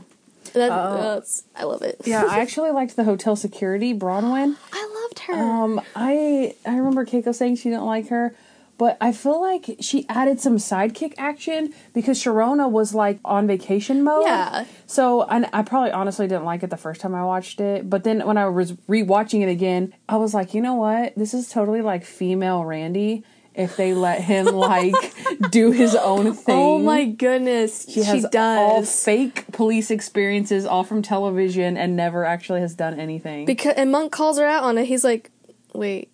That, 0.54 0.70
that's, 0.70 1.44
I 1.56 1.64
love 1.64 1.82
it. 1.82 2.02
Yeah, 2.06 2.26
I 2.28 2.40
actually 2.42 2.72
liked 2.72 2.96
the 2.96 3.04
hotel 3.04 3.36
security, 3.36 3.94
Bronwyn. 3.94 4.56
I 4.74 5.02
loved 5.04 5.20
her. 5.28 5.34
Um, 5.34 5.82
I 5.96 6.56
I 6.66 6.76
remember 6.78 7.06
Keiko 7.06 7.34
saying 7.36 7.58
she 7.58 7.70
didn't 7.70 7.86
like 7.86 8.10
her, 8.10 8.34
but 8.78 8.98
I 9.00 9.12
feel 9.12 9.40
like 9.40 9.78
she 9.82 10.06
added 10.10 10.40
some 10.40 10.58
sidekick 10.58 11.14
action 11.18 11.74
because 11.94 12.22
Sharona 12.22 12.70
was 12.72 12.96
like 12.96 13.20
on 13.24 13.46
vacation 13.46 14.04
mode. 14.04 14.26
Yeah. 14.26 14.66
So 14.88 15.24
and 15.24 15.48
I 15.54 15.62
probably 15.62 15.92
honestly 15.92 16.28
didn't 16.28 16.46
like 16.46 16.64
it 16.64 16.70
the 16.70 16.78
first 16.78 17.02
time 17.02 17.14
I 17.14 17.24
watched 17.24 17.60
it, 17.60 17.90
but 17.90 18.04
then 18.04 18.26
when 18.26 18.38
I 18.38 18.48
was 18.48 18.72
rewatching 18.90 19.42
it 19.42 19.50
again, 19.50 19.94
I 20.10 20.16
was 20.18 20.34
like, 20.34 20.54
you 20.54 20.62
know 20.62 20.76
what? 20.76 21.14
This 21.16 21.34
is 21.34 21.50
totally 21.50 21.82
like 21.82 22.04
female 22.04 22.64
Randy 22.66 23.24
if 23.58 23.76
they 23.76 23.94
let 23.94 24.22
him 24.22 24.46
like 24.46 24.94
do 25.52 25.72
his 25.72 25.96
own 25.96 26.34
thing. 26.34 26.56
oh 26.56 26.78
my 26.78 27.06
goodness, 27.06 27.86
She 27.86 27.94
she, 27.94 28.04
has 28.04 28.26
all 28.36 28.84
fake 28.84 29.52
police 29.52 29.90
experiences, 29.90 30.66
all 30.66 30.84
from 30.84 31.02
television, 31.02 31.76
and 31.76 31.96
never 31.96 32.24
actually 32.24 32.62
has 32.62 32.76
done 32.76 33.00
anything. 33.00 33.46
because 33.46 33.74
and 33.76 33.92
Monk 33.92 34.12
calls 34.12 34.38
her 34.38 34.46
out 34.46 34.64
on 34.64 34.78
it. 34.78 34.86
He's 34.86 35.04
like, 35.04 35.32
"Wait, 35.74 36.12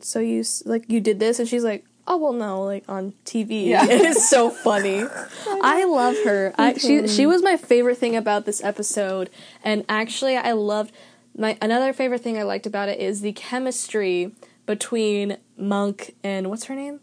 so 0.00 0.20
you 0.20 0.44
like 0.66 0.84
you 0.88 1.00
did 1.00 1.18
this?" 1.18 1.38
And 1.38 1.48
she's 1.48 1.64
like, 1.64 1.84
"Oh 2.06 2.18
well, 2.18 2.34
no, 2.34 2.62
like 2.62 2.84
on 2.88 3.14
TV." 3.24 3.66
Yeah. 3.68 3.86
it's 3.88 4.28
so 4.28 4.50
funny. 4.50 5.02
I 5.62 5.84
love 5.84 6.16
her. 6.24 6.54
I 6.58 6.74
she 6.74 7.08
she 7.08 7.22
mm-hmm. 7.22 7.28
was 7.30 7.42
my 7.42 7.56
favorite 7.56 7.96
thing 7.96 8.14
about 8.14 8.44
this 8.44 8.62
episode, 8.62 9.30
and 9.64 9.86
actually, 9.88 10.36
I 10.36 10.52
loved 10.52 10.92
my 11.36 11.56
another 11.62 11.94
favorite 11.94 12.20
thing 12.20 12.38
I 12.38 12.42
liked 12.42 12.66
about 12.66 12.90
it 12.90 13.00
is 13.00 13.22
the 13.22 13.32
chemistry 13.32 14.32
between 14.66 15.38
Monk 15.62 16.14
and 16.22 16.50
what's 16.50 16.64
her 16.64 16.74
name 16.74 17.00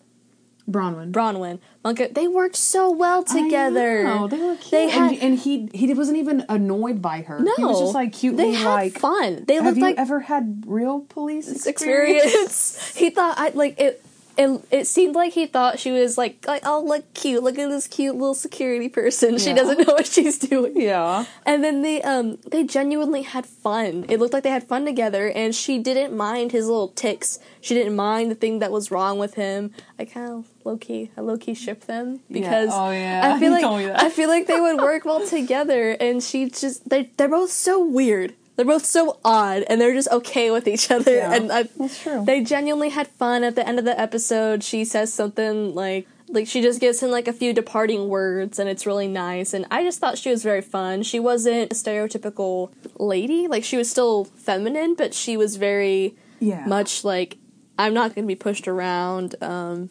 Bronwyn. 0.69 1.11
Bronwyn. 1.11 1.57
Monk. 1.83 2.13
They 2.13 2.27
worked 2.27 2.55
so 2.55 2.91
well 2.91 3.23
together. 3.23 4.05
I 4.05 4.17
know, 4.19 4.27
they 4.27 4.37
were 4.37 4.55
cute. 4.55 4.69
They 4.71 4.87
had- 4.89 5.13
and, 5.13 5.21
and 5.23 5.39
he 5.39 5.67
he 5.73 5.91
wasn't 5.95 6.17
even 6.17 6.45
annoyed 6.47 7.01
by 7.01 7.21
her. 7.21 7.39
No, 7.39 7.53
he 7.57 7.63
was 7.65 7.79
just 7.79 7.95
like 7.95 8.13
cute. 8.13 8.37
They 8.37 8.51
had 8.51 8.69
like. 8.69 8.99
fun. 8.99 9.45
They 9.47 9.55
Have 9.55 9.65
looked 9.65 9.77
you 9.77 9.83
like 9.83 9.97
ever 9.97 10.19
had 10.19 10.63
real 10.67 10.99
police 11.01 11.65
experience? 11.65 12.23
experience. 12.23 12.95
he 12.95 13.09
thought 13.09 13.39
I 13.39 13.49
like 13.49 13.79
it. 13.79 14.05
It, 14.41 14.65
it 14.71 14.87
seemed 14.87 15.15
like 15.15 15.33
he 15.33 15.45
thought 15.47 15.79
she 15.79 15.91
was 15.91 16.17
like 16.17 16.45
like 16.47 16.61
oh 16.65 16.81
look 16.81 17.13
cute. 17.13 17.43
Look 17.43 17.59
at 17.59 17.69
this 17.69 17.87
cute 17.87 18.15
little 18.15 18.33
security 18.33 18.87
person. 18.87 19.37
She 19.37 19.51
doesn't 19.53 19.85
know 19.85 19.93
what 19.93 20.07
she's 20.07 20.39
doing. 20.39 20.79
Yeah. 20.79 21.25
and 21.45 21.61
then 21.61 21.81
they 21.81 22.01
um 22.03 22.37
they 22.49 22.63
genuinely 22.63 23.23
had 23.23 23.45
fun. 23.45 24.05
It 24.07 24.17
looked 24.19 24.33
like 24.33 24.43
they 24.43 24.49
had 24.49 24.63
fun 24.63 24.85
together 24.85 25.29
and 25.29 25.53
she 25.53 25.77
didn't 25.77 26.15
mind 26.15 26.53
his 26.53 26.67
little 26.67 26.87
ticks. 26.87 27.37
She 27.59 27.73
didn't 27.73 27.97
mind 27.97 28.31
the 28.31 28.35
thing 28.35 28.59
that 28.59 28.71
was 28.71 28.91
wrong 28.91 29.19
with 29.19 29.33
him. 29.33 29.73
I 29.99 30.05
kind 30.05 30.31
of 30.31 30.47
low 30.63 30.77
key 30.77 31.11
I 31.17 31.21
low 31.21 31.37
key 31.37 31.53
ship 31.53 31.81
them 31.81 32.21
because 32.31 32.69
Oh, 32.71 32.91
yeah. 32.91 33.33
I 33.35 33.39
feel 33.39 33.51
like 33.57 33.61
told 33.61 33.79
me 33.79 33.87
that. 33.87 34.01
I 34.01 34.09
feel 34.09 34.29
like 34.29 34.47
they 34.47 34.59
would 34.61 34.77
work 34.77 35.03
well 35.03 35.27
together 35.27 35.97
and 35.99 36.23
she 36.23 36.49
just 36.49 36.87
they 36.89 37.09
they're 37.17 37.27
both 37.27 37.51
so 37.51 37.83
weird 37.83 38.35
they're 38.59 38.65
both 38.65 38.85
so 38.85 39.17
odd 39.23 39.63
and 39.69 39.79
they're 39.79 39.93
just 39.93 40.09
okay 40.11 40.51
with 40.51 40.67
each 40.67 40.91
other 40.95 41.15
Yeah, 41.15 41.33
and 41.33 41.49
I, 41.49 41.63
that's 41.63 42.03
true. 42.03 42.25
they 42.25 42.43
genuinely 42.43 42.89
had 42.89 43.07
fun 43.07 43.45
at 43.45 43.55
the 43.55 43.65
end 43.65 43.79
of 43.79 43.85
the 43.85 43.97
episode. 43.97 44.65
She 44.65 44.83
says 44.83 45.13
something 45.13 45.73
like 45.73 46.07
like 46.27 46.45
she 46.45 46.61
just 46.61 46.81
gives 46.81 47.01
him 47.01 47.09
like 47.09 47.27
a 47.29 47.33
few 47.33 47.53
departing 47.53 48.09
words 48.09 48.59
and 48.59 48.69
it's 48.69 48.85
really 48.85 49.07
nice 49.07 49.53
and 49.53 49.65
I 49.71 49.83
just 49.83 49.99
thought 50.01 50.17
she 50.17 50.29
was 50.29 50.43
very 50.43 50.61
fun. 50.61 51.03
She 51.03 51.21
wasn't 51.21 51.71
a 51.71 51.75
stereotypical 51.75 52.71
lady, 52.99 53.47
like 53.47 53.63
she 53.63 53.77
was 53.77 53.89
still 53.89 54.25
feminine, 54.25 54.93
but 54.93 55.13
she 55.13 55.37
was 55.37 55.55
very 55.55 56.15
Yeah. 56.41 56.65
much 56.67 57.05
like 57.05 57.37
I'm 57.77 57.93
not 57.93 58.13
going 58.13 58.25
to 58.25 58.27
be 58.27 58.35
pushed 58.35 58.67
around. 58.67 59.35
Um 59.41 59.89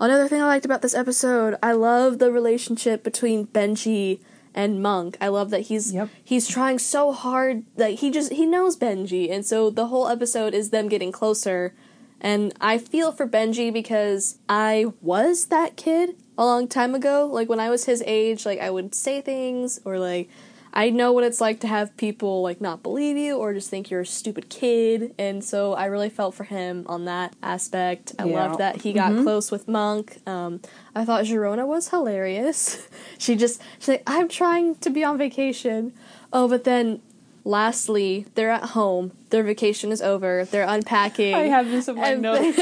another 0.00 0.26
thing 0.26 0.40
I 0.40 0.46
liked 0.46 0.64
about 0.64 0.80
this 0.82 0.94
episode, 0.94 1.56
I 1.62 1.72
love 1.72 2.18
the 2.18 2.32
relationship 2.32 3.04
between 3.04 3.46
Benji 3.46 4.20
and 4.64 4.82
Monk. 4.82 5.16
I 5.20 5.28
love 5.28 5.50
that 5.50 5.62
he's 5.70 5.92
Yep. 5.92 6.08
he's 6.22 6.46
trying 6.48 6.78
so 6.78 7.12
hard 7.12 7.64
like 7.76 7.98
he 8.00 8.10
just 8.10 8.32
he 8.32 8.44
knows 8.46 8.76
Benji 8.76 9.30
and 9.32 9.44
so 9.44 9.70
the 9.70 9.86
whole 9.86 10.06
episode 10.08 10.52
is 10.54 10.70
them 10.70 10.88
getting 10.88 11.12
closer 11.12 11.74
and 12.20 12.52
I 12.60 12.76
feel 12.76 13.10
for 13.12 13.26
Benji 13.26 13.72
because 13.72 14.38
I 14.48 14.92
was 15.00 15.46
that 15.46 15.76
kid 15.76 16.16
a 16.36 16.44
long 16.44 16.68
time 16.68 16.94
ago 16.94 17.26
like 17.30 17.48
when 17.48 17.60
I 17.60 17.70
was 17.70 17.84
his 17.86 18.02
age 18.06 18.44
like 18.44 18.60
I 18.60 18.70
would 18.70 18.94
say 18.94 19.20
things 19.20 19.80
or 19.84 19.98
like 19.98 20.28
I 20.72 20.90
know 20.90 21.12
what 21.12 21.24
it's 21.24 21.40
like 21.40 21.60
to 21.60 21.66
have 21.66 21.96
people 21.96 22.42
like 22.42 22.60
not 22.60 22.82
believe 22.82 23.16
you 23.16 23.36
or 23.36 23.52
just 23.52 23.68
think 23.70 23.90
you're 23.90 24.02
a 24.02 24.06
stupid 24.06 24.48
kid 24.48 25.14
and 25.18 25.42
so 25.44 25.72
I 25.74 25.86
really 25.86 26.10
felt 26.10 26.34
for 26.34 26.44
him 26.44 26.84
on 26.88 27.06
that 27.06 27.34
aspect. 27.42 28.12
I 28.18 28.26
Yeah. 28.26 28.34
loved 28.46 28.58
that 28.60 28.82
he 28.82 28.92
got 28.92 29.22
close 29.24 29.50
with 29.50 29.66
Monk. 29.68 30.18
Um 30.26 30.60
I 30.94 31.04
thought 31.04 31.24
Sharona 31.24 31.66
was 31.66 31.88
hilarious. 31.88 32.86
she 33.18 33.34
just 33.36 33.60
she's 33.78 33.88
like, 33.88 34.02
I'm 34.06 34.28
trying 34.28 34.76
to 34.76 34.90
be 34.90 35.02
on 35.02 35.18
vacation. 35.18 35.92
Oh, 36.32 36.46
but 36.46 36.62
then 36.64 37.02
lastly, 37.44 38.26
they're 38.34 38.50
at 38.50 38.70
home. 38.70 39.12
Their 39.30 39.42
vacation 39.42 39.90
is 39.90 40.00
over. 40.02 40.44
They're 40.44 40.68
unpacking. 40.68 41.34
I 41.34 41.44
have 41.44 41.68
this 41.70 41.88
in 41.88 41.96
my 41.96 42.14
notes. 42.26 42.56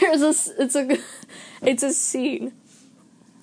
there's 0.00 0.22
a 0.22 0.62
it's 0.62 0.76
a 0.76 0.98
it's 1.62 1.82
a 1.82 1.92
scene 1.92 2.52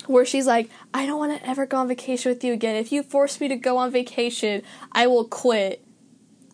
where 0.07 0.25
she's 0.25 0.47
like, 0.47 0.69
I 0.93 1.05
don't 1.05 1.19
want 1.19 1.39
to 1.39 1.49
ever 1.49 1.65
go 1.65 1.77
on 1.77 1.87
vacation 1.87 2.31
with 2.31 2.43
you 2.43 2.53
again. 2.53 2.75
If 2.75 2.91
you 2.91 3.03
force 3.03 3.39
me 3.39 3.47
to 3.47 3.55
go 3.55 3.77
on 3.77 3.91
vacation, 3.91 4.61
I 4.91 5.07
will 5.07 5.25
quit. 5.25 5.83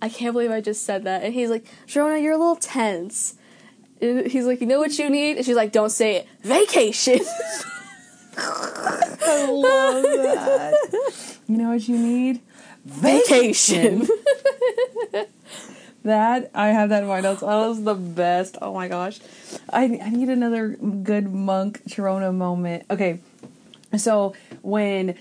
I 0.02 0.10
can't 0.10 0.34
believe 0.34 0.52
I 0.52 0.62
just 0.62 0.86
said 0.86 1.04
that. 1.04 1.24
And 1.24 1.34
he's 1.34 1.50
like, 1.50 1.66
Sharona, 1.88 2.22
you're 2.22 2.34
a 2.34 2.38
little 2.38 2.56
tense. 2.56 3.36
And 4.02 4.28
he's 4.28 4.46
like, 4.46 4.62
you 4.62 4.68
know 4.68 4.80
what 4.80 4.98
you 4.98 5.10
need? 5.10 5.38
And 5.38 5.46
she's 5.46 5.56
like, 5.56 5.72
don't 5.72 5.92
say 5.92 6.16
it. 6.18 6.28
Vacation. 6.42 7.20
I 8.38 9.48
love 9.52 10.04
that. 10.04 11.38
you 11.48 11.58
know 11.58 11.70
what 11.70 11.88
you 11.88 11.98
need? 11.98 12.42
Vacation. 12.86 14.08
That 16.04 16.50
I 16.56 16.70
have 16.70 16.90
that 16.90 17.04
in 17.04 17.10
my 17.10 17.20
notes. 17.20 17.42
That 17.42 17.48
was 17.48 17.84
the 17.84 17.94
best. 17.94 18.58
Oh 18.62 18.74
my 18.74 18.88
gosh, 18.88 19.20
I 19.72 19.84
I 19.84 20.10
need 20.10 20.30
another 20.30 20.70
good 20.70 21.32
monk 21.32 21.82
Sharona 21.90 22.34
moment. 22.34 22.86
Okay, 22.90 23.20
so 23.98 24.34
when 24.62 25.16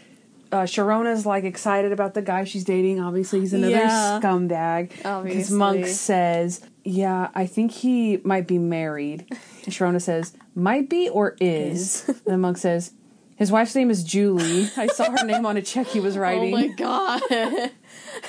uh, 0.51 0.62
Sharona's 0.62 1.27
like 1.27 1.45
excited 1.45 1.93
about 1.93 2.14
the 2.14 2.23
guy 2.23 2.45
she's 2.45 2.64
dating, 2.64 3.01
obviously 3.01 3.41
he's 3.41 3.53
another 3.53 3.77
Yeah. 3.77 4.21
scumbag. 4.23 4.91
Because 5.25 5.51
Monk 5.51 5.87
says, 5.87 6.62
"Yeah, 6.85 7.29
I 7.35 7.47
think 7.47 7.71
he 7.73 8.19
might 8.25 8.47
be 8.47 8.59
married." 8.59 9.27
And 9.31 9.75
Sharona 9.75 10.01
says, 10.01 10.33
"Might 10.55 10.89
be 10.89 11.09
or 11.09 11.37
is." 11.41 12.05
and 12.09 12.16
the 12.25 12.39
monk 12.39 12.57
says, 12.57 12.93
"His 13.37 13.53
wife's 13.53 13.75
name 13.75 13.91
is 13.91 14.03
Julie. 14.05 14.69
I 14.77 14.87
saw 14.87 15.11
her 15.11 15.25
name 15.27 15.45
on 15.45 15.57
a 15.59 15.62
check 15.62 15.87
he 15.89 16.01
was 16.01 16.16
writing." 16.16 16.55
oh 16.55 16.57
my 16.57 16.69
god. 16.69 17.21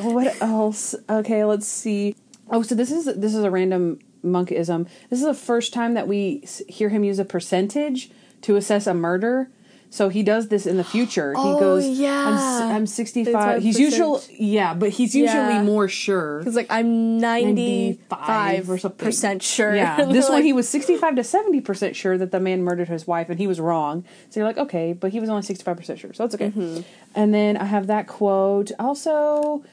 Um, 0.04 0.14
what 0.14 0.42
else? 0.42 0.96
Okay, 1.10 1.44
let's 1.46 1.68
see. 1.68 2.16
Oh, 2.50 2.62
so 2.64 2.74
this 2.76 2.92
is 2.92 3.06
this 3.06 3.36
is 3.36 3.44
a 3.44 3.52
random 3.52 4.00
monkism. 4.24 4.88
This 5.10 5.20
is 5.20 5.26
the 5.26 5.34
first 5.34 5.74
time 5.74 5.94
that 5.94 6.08
we 6.08 6.44
hear 6.68 6.90
him 6.90 7.04
use 7.04 7.20
a 7.20 7.26
percentage 7.26 8.10
to 8.42 8.56
assess 8.56 8.88
a 8.88 8.94
murder. 8.94 9.50
So 9.90 10.10
he 10.10 10.22
does 10.22 10.50
this 10.50 10.66
in 10.66 10.76
the 10.76 10.84
future. 10.84 11.32
he 11.32 11.40
Oh, 11.40 11.60
goes, 11.62 11.88
yeah. 11.88 12.28
I'm, 12.68 12.76
I'm 12.76 12.86
65. 12.88 13.64
He's 13.64 13.78
35%. 13.78 13.80
usually, 13.80 14.22
yeah, 14.38 14.74
but 14.74 14.90
he's 14.90 15.16
usually 15.16 15.38
Yeah. 15.54 15.64
more 15.64 15.88
sure. 15.88 16.44
He's 16.44 16.58
like, 16.58 16.68
I'm 16.70 17.18
95 17.20 18.10
95 18.10 18.70
or 18.70 18.78
something. 18.78 19.06
percent 19.06 19.42
sure. 19.44 19.74
Yeah, 19.74 20.04
this 20.12 20.30
one 20.30 20.44
he 20.44 20.52
was 20.52 20.68
65 20.68 21.16
to 21.16 21.22
70% 21.22 21.96
sure 21.96 22.18
that 22.18 22.32
the 22.32 22.40
man 22.42 22.64
murdered 22.64 22.90
his 22.90 23.08
wife 23.08 23.30
and 23.30 23.40
he 23.40 23.48
was 23.48 23.62
wrong. 23.62 24.04
So 24.30 24.42
you're 24.42 24.48
like, 24.48 24.58
okay, 24.58 24.92
but 24.92 25.14
he 25.14 25.22
was 25.22 25.30
only 25.30 25.44
65% 25.44 25.98
sure. 25.98 26.14
So 26.14 26.24
that's 26.24 26.36
okay. 26.36 26.50
Mm-hmm. 26.50 26.82
And 27.16 27.34
then 27.34 27.56
I 27.56 27.64
have 27.64 27.88
that 27.88 28.08
quote. 28.08 28.72
Also, 28.80 29.64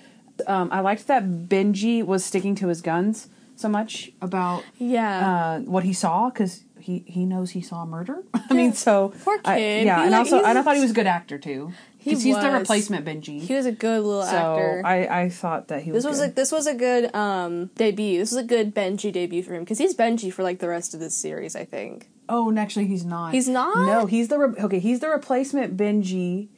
um, 0.46 0.68
I 0.70 0.78
liked 0.78 1.08
that 1.08 1.24
Benji 1.24 2.04
was 2.06 2.24
sticking 2.24 2.54
to 2.56 2.68
his 2.68 2.82
guns 2.82 3.28
so 3.56 3.68
much 3.68 4.10
about 4.20 4.64
Yeah. 4.78 5.58
uh, 5.58 5.60
what 5.60 5.84
he 5.84 5.92
saw 5.92 6.30
because 6.30 6.64
he, 6.80 7.04
he 7.06 7.24
knows 7.24 7.50
he 7.52 7.60
saw 7.62 7.84
murder. 7.86 8.22
I 8.50 8.54
mean, 8.54 8.72
so. 8.74 9.12
Poor 9.24 9.40
I- 9.44 9.58
kid. 9.58 9.86
yeah, 9.86 9.96
He, 9.98 10.02
and 10.02 10.10
like, 10.12 10.18
also, 10.20 10.42
and 10.44 10.58
I 10.58 10.62
thought 10.62 10.76
he 10.76 10.82
was 10.82 10.90
a 10.90 10.94
good 10.94 11.06
actor 11.06 11.38
too. 11.38 11.72
He 11.98 12.10
he's 12.10 12.36
the 12.38 12.50
replacement 12.50 13.06
Benji. 13.06 13.40
he 13.40 13.54
was 13.54 13.64
a 13.64 13.72
good 13.72 14.02
little 14.02 14.22
so 14.24 14.36
actor. 14.36 14.82
I, 14.84 15.06
I 15.22 15.28
thought 15.30 15.68
that 15.68 15.82
he 15.84 15.90
was 15.90 16.04
this 16.04 16.10
was 16.10 16.20
good. 16.20 16.30
a 16.30 16.34
this 16.34 16.52
was 16.52 16.66
a 16.66 16.74
good 16.74 17.14
um 17.14 17.70
debut. 17.76 18.18
This 18.18 18.30
was 18.30 18.44
a 18.44 18.46
good 18.46 18.74
Benji 18.74 19.10
debut 19.10 19.42
for 19.42 19.54
him 19.54 19.60
because 19.64 19.78
he's 19.78 19.94
Benji 19.96 20.30
for 20.30 20.42
like 20.42 20.58
the 20.58 20.68
rest 20.68 20.92
of 20.92 21.00
this 21.00 21.14
series. 21.16 21.56
I 21.56 21.64
think. 21.64 22.10
Oh, 22.28 22.50
and 22.50 22.58
actually, 22.58 22.88
he's 22.88 23.06
not. 23.06 23.32
He's 23.32 23.48
not? 23.48 23.74
No, 23.86 24.04
he's 24.04 24.28
the 24.28 24.38
re- 24.38 24.62
okay. 24.64 24.80
He's 24.80 25.00
the 25.00 25.08
replacement 25.08 25.78
Benji, 25.78 26.48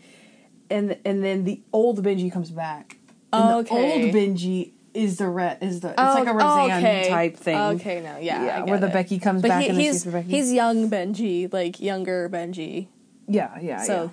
and 0.68 0.96
and 1.04 1.22
then 1.22 1.44
the 1.44 1.60
old 1.72 2.02
Benji 2.02 2.32
comes 2.32 2.50
back. 2.50 2.96
And 3.32 3.54
Okay. 3.66 4.00
The 4.00 4.06
old 4.06 4.14
Benji 4.16 4.72
is 4.96 5.18
the 5.18 5.28
re- 5.28 5.58
is 5.60 5.80
the 5.80 5.90
it's 5.90 5.98
Oh, 5.98 6.14
like 6.14 6.26
a 6.28 6.32
Roseanne 6.32 6.82
okay. 6.84 7.08
type 7.08 7.36
thing. 7.36 7.56
Okay, 7.56 8.00
no, 8.00 8.18
yeah, 8.18 8.44
Yeah, 8.44 8.64
where 8.64 8.78
the 8.78 8.86
it. 8.88 8.92
Becky 8.92 9.18
comes 9.18 9.42
But 9.42 9.48
back 9.48 9.62
he, 9.62 9.68
and 9.68 9.78
he's 9.78 9.86
she's 9.94 10.04
the 10.04 10.10
Becky. 10.12 10.28
he's 10.30 10.52
young 10.52 10.90
Benji, 10.90 11.52
like 11.52 11.78
younger 11.80 12.28
Benji. 12.28 12.88
yeah, 13.28 13.58
yeah, 13.60 13.82
So 13.82 14.02
yeah. 14.04 14.08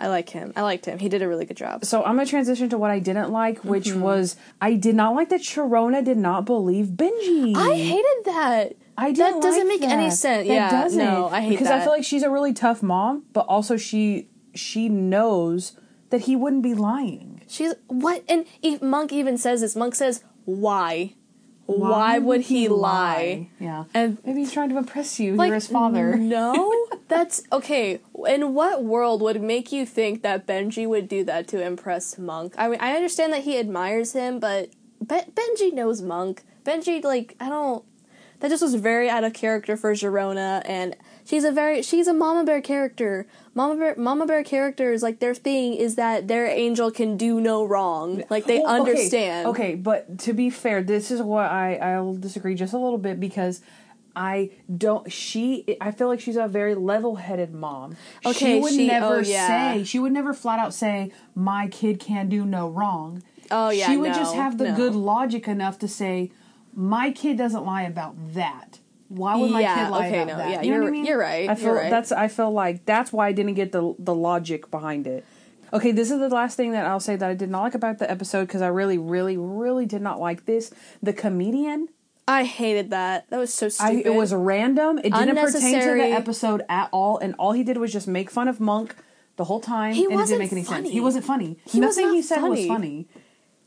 I 0.00 0.06
like 0.06 0.28
him. 0.30 0.52
I 0.54 0.62
liked 0.62 0.84
him. 0.86 1.00
He 1.00 1.08
did 1.08 1.22
a 1.22 1.28
really 1.28 1.44
good 1.44 1.56
job. 1.56 1.84
So 1.84 2.04
I'm 2.04 2.14
gonna 2.16 2.26
transition 2.26 2.68
to 2.68 2.78
what 2.78 2.90
I 2.92 3.00
didn't 3.00 3.32
like, 3.32 3.64
which 3.64 3.86
Mm-hmm. 3.88 4.00
was 4.00 4.36
I 4.60 4.74
did 4.74 4.94
not 4.94 5.14
like 5.16 5.28
that 5.30 5.40
Sharona 5.40 6.04
did 6.04 6.18
not 6.18 6.44
believe 6.44 6.86
Benji. 6.88 7.56
I 7.56 7.74
hated 7.76 8.24
that. 8.26 8.76
I 8.96 9.10
that 9.12 9.14
didn't 9.16 9.40
doesn't 9.42 9.68
like 9.68 9.80
make 9.80 9.88
any 9.90 10.10
sense. 10.10 10.46
That 10.46 10.54
yeah, 10.54 10.70
doesn't. 10.70 10.98
no, 10.98 11.28
I 11.28 11.40
hate 11.40 11.50
because 11.50 11.68
that. 11.68 11.80
I 11.80 11.84
feel 11.84 11.92
like 11.92 12.04
she's 12.04 12.22
a 12.22 12.30
really 12.30 12.52
tough 12.52 12.82
mom, 12.82 13.24
but 13.32 13.40
also 13.46 13.76
she 13.76 14.28
she 14.54 14.88
knows 14.88 15.72
that 16.10 16.22
he 16.22 16.36
wouldn't 16.36 16.62
be 16.62 16.74
lying. 16.74 17.37
She's 17.48 17.74
what? 17.86 18.22
And 18.28 18.46
Monk 18.82 19.12
even 19.12 19.38
says 19.38 19.60
this. 19.60 19.74
Monk 19.76 19.94
says, 19.94 20.22
"Why? 20.44 21.14
Why, 21.66 22.18
would 22.18 22.42
he, 22.42 22.66
lie?" 22.66 23.50
Yeah, 23.60 23.84
And 23.92 24.16
maybe 24.24 24.40
he's 24.40 24.52
trying 24.52 24.70
to 24.70 24.78
impress 24.78 25.20
you. 25.20 25.34
like 25.34 25.48
You're 25.48 25.56
his 25.56 25.66
father. 25.66 26.16
No, 26.16 26.86
that's 27.08 27.42
okay. 27.52 28.00
In 28.26 28.54
what 28.54 28.84
world 28.84 29.20
would 29.20 29.42
make 29.42 29.70
you 29.70 29.84
think 29.84 30.22
that 30.22 30.46
Benji 30.46 30.88
would 30.88 31.08
do 31.08 31.24
that 31.24 31.46
to 31.48 31.62
impress 31.62 32.16
Monk? 32.16 32.54
I 32.56 32.68
mean, 32.68 32.80
I 32.80 32.94
understand 32.96 33.34
that 33.34 33.42
he 33.42 33.58
admires 33.58 34.14
him, 34.14 34.38
but 34.40 34.70
Be- 35.06 35.30
Benji 35.34 35.72
knows 35.72 36.00
Monk. 36.00 36.42
Benji, 36.64 37.04
like, 37.04 37.36
I 37.38 37.48
don't. 37.50 37.84
That 38.40 38.48
just 38.50 38.62
was 38.62 38.74
very 38.76 39.10
out 39.10 39.24
of 39.24 39.34
character 39.34 39.76
for 39.76 39.92
Sharona, 39.92 40.62
and 40.64 40.96
she's 41.28 41.44
a 41.44 41.52
very 41.52 41.82
she's 41.82 42.06
a 42.06 42.14
Mama 42.14 42.44
Bear 42.44 42.60
character. 42.60 43.26
Mama 43.54 43.76
Bear 43.76 43.94
Mama 43.96 44.26
Bear 44.26 44.42
characters 44.42 45.02
like 45.02 45.20
their 45.20 45.34
thing 45.34 45.74
is 45.74 45.94
that 45.96 46.28
their 46.28 46.46
angel 46.46 46.90
can 46.90 47.16
do 47.16 47.40
no 47.40 47.64
wrong. 47.64 48.24
Like 48.30 48.46
they 48.46 48.58
Well, 48.60 48.82
okay, 48.82 48.90
understand. 48.90 49.46
Okay, 49.48 49.74
but 49.74 50.18
to 50.20 50.32
be 50.32 50.50
fair, 50.50 50.82
this 50.82 51.10
is 51.10 51.20
what 51.20 51.50
I 51.50 51.76
I'll 51.76 52.14
disagree 52.14 52.54
just 52.54 52.72
a 52.72 52.78
little 52.78 52.98
bit 52.98 53.20
because 53.20 53.60
I 54.16 54.50
don't. 54.76 55.12
She 55.12 55.76
I 55.80 55.92
feel 55.92 56.08
like 56.08 56.20
she's 56.20 56.36
a 56.36 56.48
very 56.48 56.74
level-headed 56.74 57.54
mom. 57.54 57.96
Okay, 58.26 58.56
she 58.56 58.60
would 58.60 58.72
she- 58.72 58.90
oh, 58.90 58.92
never 58.92 59.16
oh, 59.16 59.20
yeah. 59.20 59.74
say. 59.74 59.84
She 59.84 59.98
would 59.98 60.12
never 60.12 60.32
flat 60.34 60.58
out 60.58 60.74
say 60.74 61.12
my 61.34 61.68
kid 61.68 62.00
can 62.00 62.28
do 62.28 62.44
no 62.44 62.68
wrong. 62.68 63.22
Oh, 63.50 63.70
yeah, 63.70 63.86
She 63.86 63.96
would 63.96 64.12
just 64.12 64.34
have 64.34 64.58
the 64.58 64.70
no. 64.70 64.76
good 64.76 64.94
logic 64.94 65.48
enough 65.48 65.78
to 65.78 65.88
say 65.88 66.30
my 66.74 67.10
kid 67.10 67.38
doesn't 67.38 67.64
lie 67.64 67.82
about 67.82 68.34
that. 68.34 68.80
Why 69.08 69.36
would 69.36 69.50
my 69.50 69.60
Yeah, 69.60 69.84
kid 69.86 69.90
lie 69.90 70.06
okay, 70.06 70.22
about 70.22 70.26
no, 70.28 70.36
that? 70.38 70.50
yeah, 70.50 70.62
you 70.62 70.70
know 70.72 70.78
what 70.78 70.82
I 70.82 70.84
you're- 70.86 70.92
mean? 70.92 71.04
you're 71.06 71.18
right, 71.18 71.48
I 71.48 71.54
feel 71.54 71.64
you're 71.66 71.74
right. 71.76 71.90
that's 71.90 72.12
I 72.12 72.28
feel 72.28 72.50
like 72.50 72.84
that's 72.84 73.12
why 73.12 73.28
I 73.28 73.32
didn't 73.32 73.54
get 73.54 73.72
the 73.72 73.94
the 73.98 74.14
logic 74.14 74.70
behind 74.70 75.06
it. 75.06 75.24
Okay, 75.72 75.92
this 75.92 76.10
is 76.10 76.18
the 76.18 76.28
last 76.30 76.56
thing 76.56 76.72
that 76.72 76.86
I'll 76.86 77.00
say 77.00 77.16
that 77.16 77.28
I 77.28 77.34
did 77.34 77.50
not 77.50 77.62
like 77.62 77.74
about 77.74 77.98
the 77.98 78.10
episode 78.10 78.46
because 78.46 78.62
I 78.62 78.68
really, 78.68 78.96
really, 78.98 79.36
really 79.36 79.84
did 79.86 80.00
not 80.00 80.18
like 80.18 80.46
this. 80.46 80.72
The 81.02 81.12
comedian, 81.12 81.88
I 82.26 82.44
hated 82.44 82.88
that. 82.90 83.28
That 83.30 83.38
was 83.38 83.52
so 83.52 83.66
I, 83.66 83.68
stupid. 83.68 84.06
it 84.06 84.14
was 84.14 84.32
random. 84.34 84.98
It 84.98 85.12
didn't 85.12 85.36
pertain 85.36 85.80
to 85.80 85.94
the 85.94 86.12
episode 86.12 86.62
at 86.70 86.88
all, 86.92 87.18
and 87.18 87.34
all 87.38 87.52
he 87.52 87.62
did 87.64 87.76
was 87.76 87.92
just 87.92 88.08
make 88.08 88.30
fun 88.30 88.48
of 88.48 88.60
Monk 88.60 88.94
the 89.36 89.44
whole 89.44 89.60
time, 89.60 89.92
He 89.94 90.04
and 90.04 90.12
it 90.12 90.16
wasn't 90.16 90.40
didn't 90.40 90.44
make 90.46 90.52
any 90.52 90.62
sense. 90.64 90.76
funny. 90.76 90.90
He 90.90 91.00
wasn't 91.00 91.24
funny. 91.24 91.58
He 91.66 91.80
was 91.80 91.96
Nothing 91.96 92.06
not 92.08 92.14
he 92.16 92.22
said 92.22 92.42
was 92.42 92.58
funny. 92.58 92.68
funny. 92.68 93.08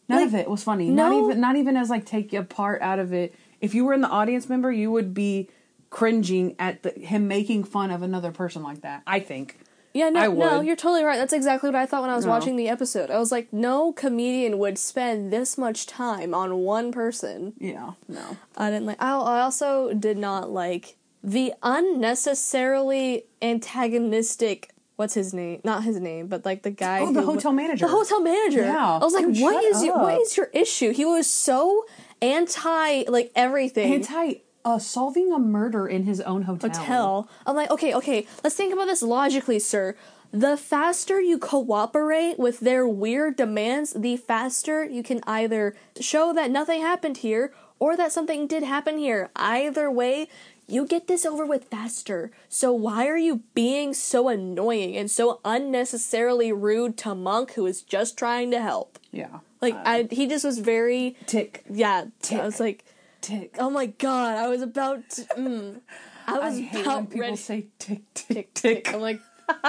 None 0.10 0.20
Like, 0.20 0.28
of 0.28 0.36
it 0.36 0.50
was 0.50 0.64
funny. 0.64 0.90
Not 0.90 1.14
even, 1.14 1.40
not 1.40 1.56
even 1.56 1.78
as 1.78 1.90
like 1.90 2.06
take 2.06 2.34
a 2.34 2.44
part 2.44 2.82
out 2.82 3.00
of 3.00 3.14
it. 3.14 3.34
If 3.62 3.74
you 3.74 3.86
were 3.86 3.94
in 3.94 4.02
the 4.02 4.10
audience 4.10 4.50
member, 4.50 4.72
you 4.72 4.92
would 4.92 5.14
be 5.14 5.50
cringing 5.90 6.56
at 6.60 6.84
the, 6.84 6.90
him 6.92 7.28
making 7.28 7.64
fun 7.66 7.92
of 7.92 8.02
another 8.02 8.32
person 8.32 8.64
like 8.64 8.82
that. 8.82 9.04
I 9.08 9.20
think. 9.20 9.58
Yeah, 9.94 10.10
no, 10.10 10.32
no, 10.32 10.62
you're 10.62 10.78
totally 10.78 11.04
right. 11.04 11.18
That's 11.18 11.34
exactly 11.34 11.68
what 11.70 11.76
I 11.76 11.86
thought 11.86 12.00
when 12.02 12.10
I 12.10 12.16
was 12.16 12.26
No. 12.26 12.32
watching 12.32 12.56
the 12.56 12.70
episode. 12.70 13.12
I 13.12 13.20
was 13.20 13.30
like, 13.30 13.52
no 13.52 13.92
comedian 13.92 14.58
would 14.58 14.78
spend 14.78 15.34
this 15.34 15.58
much 15.58 15.86
time 15.86 16.34
on 16.34 16.60
one 16.60 16.94
person. 16.94 17.54
Yeah. 17.60 17.92
No. 18.08 18.38
I 18.56 18.70
didn't 18.70 18.86
like. 18.86 19.02
I, 19.02 19.18
I 19.18 19.42
also 19.42 19.94
did 19.94 20.18
not 20.18 20.50
like 20.50 20.96
the 21.22 21.54
unnecessarily 21.62 23.26
antagonistic. 23.42 24.72
What's 24.96 25.14
his 25.14 25.34
name? 25.34 25.62
Not 25.64 25.84
his 25.84 26.00
name, 26.00 26.28
but 26.28 26.46
like 26.46 26.64
the 26.64 26.72
guy. 26.72 27.00
Oh, 27.02 27.12
the 27.12 27.24
hotel 27.24 27.52
manager. 27.52 27.86
The 27.86 27.92
hotel 27.92 28.22
manager. 28.22 28.62
Yeah. 28.62 28.94
I 28.96 29.04
was 29.04 29.14
like, 29.14 29.26
Dude, 29.26 29.42
what 29.42 29.62
shut 29.74 29.84
your 29.84 29.98
what 29.98 30.22
is 30.22 30.38
your 30.38 30.50
issue? 30.54 30.94
He 30.94 31.06
was 31.06 31.28
so 31.28 31.86
anti 32.22 33.04
like 33.08 33.32
everything. 33.36 33.94
Anti 33.94 34.42
uh, 34.64 34.80
solving 34.80 35.32
a 35.34 35.40
murder 35.40 35.88
in 35.88 36.04
his 36.04 36.22
own 36.22 36.44
hotel. 36.44 36.70
hotel. 36.70 37.30
I'm 37.46 37.56
like, 37.56 37.72
okay, 37.72 37.94
okay, 37.96 38.28
let's 38.44 38.56
think 38.56 38.74
about 38.74 38.86
this 38.86 39.02
logically, 39.02 39.60
sir. 39.60 39.96
The 40.32 40.56
faster 40.56 41.20
you 41.20 41.38
cooperate 41.38 42.40
with 42.40 42.62
their 42.62 42.88
weird 42.88 43.36
demands, 43.36 43.94
the 43.94 44.16
faster 44.16 44.86
you 44.86 45.04
can 45.04 45.20
either 45.28 45.76
show 46.00 46.32
that 46.34 46.52
nothing 46.52 46.82
happened 46.82 47.18
here 47.18 47.54
or 47.80 47.98
that 47.98 48.14
something 48.14 48.48
did 48.48 48.64
happen 48.64 48.98
here. 48.98 49.30
Either 49.36 49.92
way, 49.92 50.30
you 50.68 50.86
get 50.86 51.08
this 51.08 51.26
over 51.26 51.46
with 51.46 51.66
faster. 51.66 52.32
So 52.48 52.72
why 52.72 53.08
are 53.08 53.18
you 53.18 53.42
being 53.54 53.94
so 53.94 54.30
annoying 54.30 54.96
and 54.96 55.10
so 55.12 55.40
unnecessarily 55.44 56.52
rude 56.54 56.98
to 57.00 57.14
Monk 57.16 57.54
who 57.54 57.66
is 57.66 57.82
just 57.82 58.18
trying 58.18 58.52
to 58.52 58.62
help? 58.62 58.98
Yeah. 59.12 59.40
Like 59.62 59.76
I 59.76 60.08
he 60.10 60.28
just 60.28 60.46
was 60.46 60.60
very 60.60 61.16
Tick. 61.28 61.64
yeah, 61.70 62.06
Tick. 62.22 62.40
I 62.40 62.46
was 62.46 62.60
like 62.60 62.86
Tick. 63.22 63.56
Oh 63.60 63.70
my 63.70 63.86
god, 63.88 64.38
I 64.38 64.48
was 64.48 64.62
about 64.62 65.08
to. 65.12 65.22
Mm, 65.38 65.82
I 66.28 66.36
I 66.38 66.40
was 66.50 66.60
hate 66.60 66.82
about 66.82 66.96
when 66.98 67.06
people 67.08 67.22
ready. 67.22 67.36
say 67.36 67.68
tick, 67.78 68.02
tick, 68.14 68.28
tick, 68.28 68.54
tick. 68.54 68.84
tick. 68.86 68.94
I'm 68.94 69.02
like, 69.02 69.20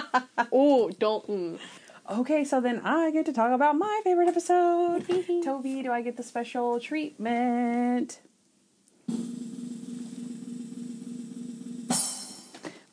oh, 0.52 0.90
don't. 0.98 1.26
Mm. 1.28 1.58
Okay, 2.10 2.44
so 2.44 2.60
then 2.60 2.80
I 2.84 3.10
get 3.10 3.26
to 3.26 3.32
talk 3.32 3.52
about 3.52 3.76
my 3.76 4.00
favorite 4.04 4.28
episode. 4.28 5.06
Toby, 5.44 5.82
do 5.82 5.92
I 5.92 6.02
get 6.02 6.16
the 6.16 6.22
special 6.22 6.80
treatment? 6.80 8.20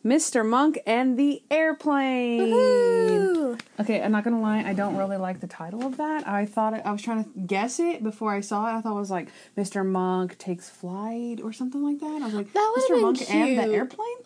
Mr. 0.03 0.47
Monk 0.47 0.79
and 0.85 1.19
the 1.19 1.43
airplane. 1.51 2.51
Woo! 2.51 3.57
Okay, 3.79 4.01
I'm 4.01 4.11
not 4.11 4.23
gonna 4.23 4.39
lie, 4.39 4.63
I 4.63 4.73
don't 4.73 4.95
really 4.95 5.17
like 5.17 5.41
the 5.41 5.47
title 5.47 5.85
of 5.85 5.97
that. 5.97 6.27
I 6.27 6.45
thought 6.45 6.73
it, 6.73 6.81
I 6.85 6.91
was 6.91 7.01
trying 7.01 7.23
to 7.25 7.29
guess 7.41 7.79
it 7.79 8.01
before 8.01 8.33
I 8.33 8.39
saw 8.39 8.67
it. 8.67 8.77
I 8.77 8.81
thought 8.81 8.95
it 8.95 8.99
was 8.99 9.11
like 9.11 9.29
Mr. 9.57 9.85
Monk 9.85 10.37
takes 10.37 10.69
flight 10.69 11.41
or 11.43 11.51
something 11.51 11.83
like 11.83 11.99
that. 11.99 12.21
I 12.21 12.25
was 12.25 12.33
like, 12.33 12.53
That 12.53 12.75
Mr. 12.77 12.93
been 12.95 13.01
Monk 13.01 13.29
and 13.29 13.57
the 13.57 13.75
airplane. 13.75 14.17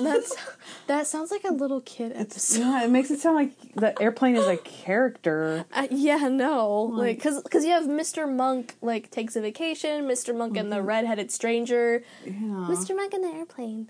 That's 0.00 0.34
that 0.86 1.06
sounds 1.06 1.30
like 1.30 1.44
a 1.44 1.52
little 1.52 1.80
kid 1.82 2.12
episode. 2.14 2.60
Yeah, 2.60 2.84
it 2.84 2.90
makes 2.90 3.10
it 3.10 3.20
sound 3.20 3.36
like 3.36 3.52
the 3.74 4.00
airplane 4.02 4.36
is 4.36 4.46
a 4.46 4.56
character. 4.94 5.64
Uh, 5.74 5.86
yeah, 5.90 6.28
no, 6.28 6.82
like 6.82 7.16
because 7.18 7.42
because 7.42 7.64
you 7.64 7.70
have 7.70 7.84
Mr. 7.84 8.30
Monk 8.30 8.76
like 8.82 9.10
takes 9.10 9.36
a 9.36 9.40
vacation, 9.40 10.04
Mr. 10.04 10.36
Monk 10.36 10.56
and 10.56 10.72
the 10.72 10.82
redheaded 10.82 11.30
stranger, 11.30 12.02
Yeah. 12.24 12.32
Mr. 12.32 12.96
Monk 12.96 13.14
and 13.14 13.24
the 13.24 13.28
airplane. 13.28 13.88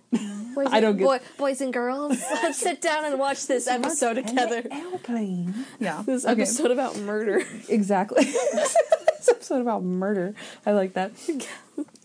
Boys 0.55 0.69
I 0.71 0.81
don't 0.81 0.91
and, 0.91 0.99
get- 0.99 1.05
boy, 1.05 1.19
boys 1.39 1.61
and 1.61 1.73
girls, 1.73 2.19
let's 2.43 2.59
sit 2.59 2.81
down 2.81 3.05
and 3.05 3.19
watch 3.19 3.47
this 3.47 3.67
episode 3.67 4.15
together. 4.27 4.63
airplane. 4.71 5.67
Yeah. 5.79 6.03
This 6.05 6.25
okay. 6.25 6.43
episode 6.43 6.71
about 6.71 6.97
murder. 6.99 7.43
Exactly. 7.69 8.25
this 8.25 9.29
episode 9.29 9.61
about 9.61 9.83
murder. 9.83 10.35
I 10.67 10.73
like 10.73 10.95
that. 10.95 11.13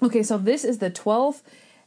Okay, 0.01 0.23
so 0.23 0.37
this 0.37 0.63
is 0.63 0.77
the 0.79 0.91
12th 0.91 1.41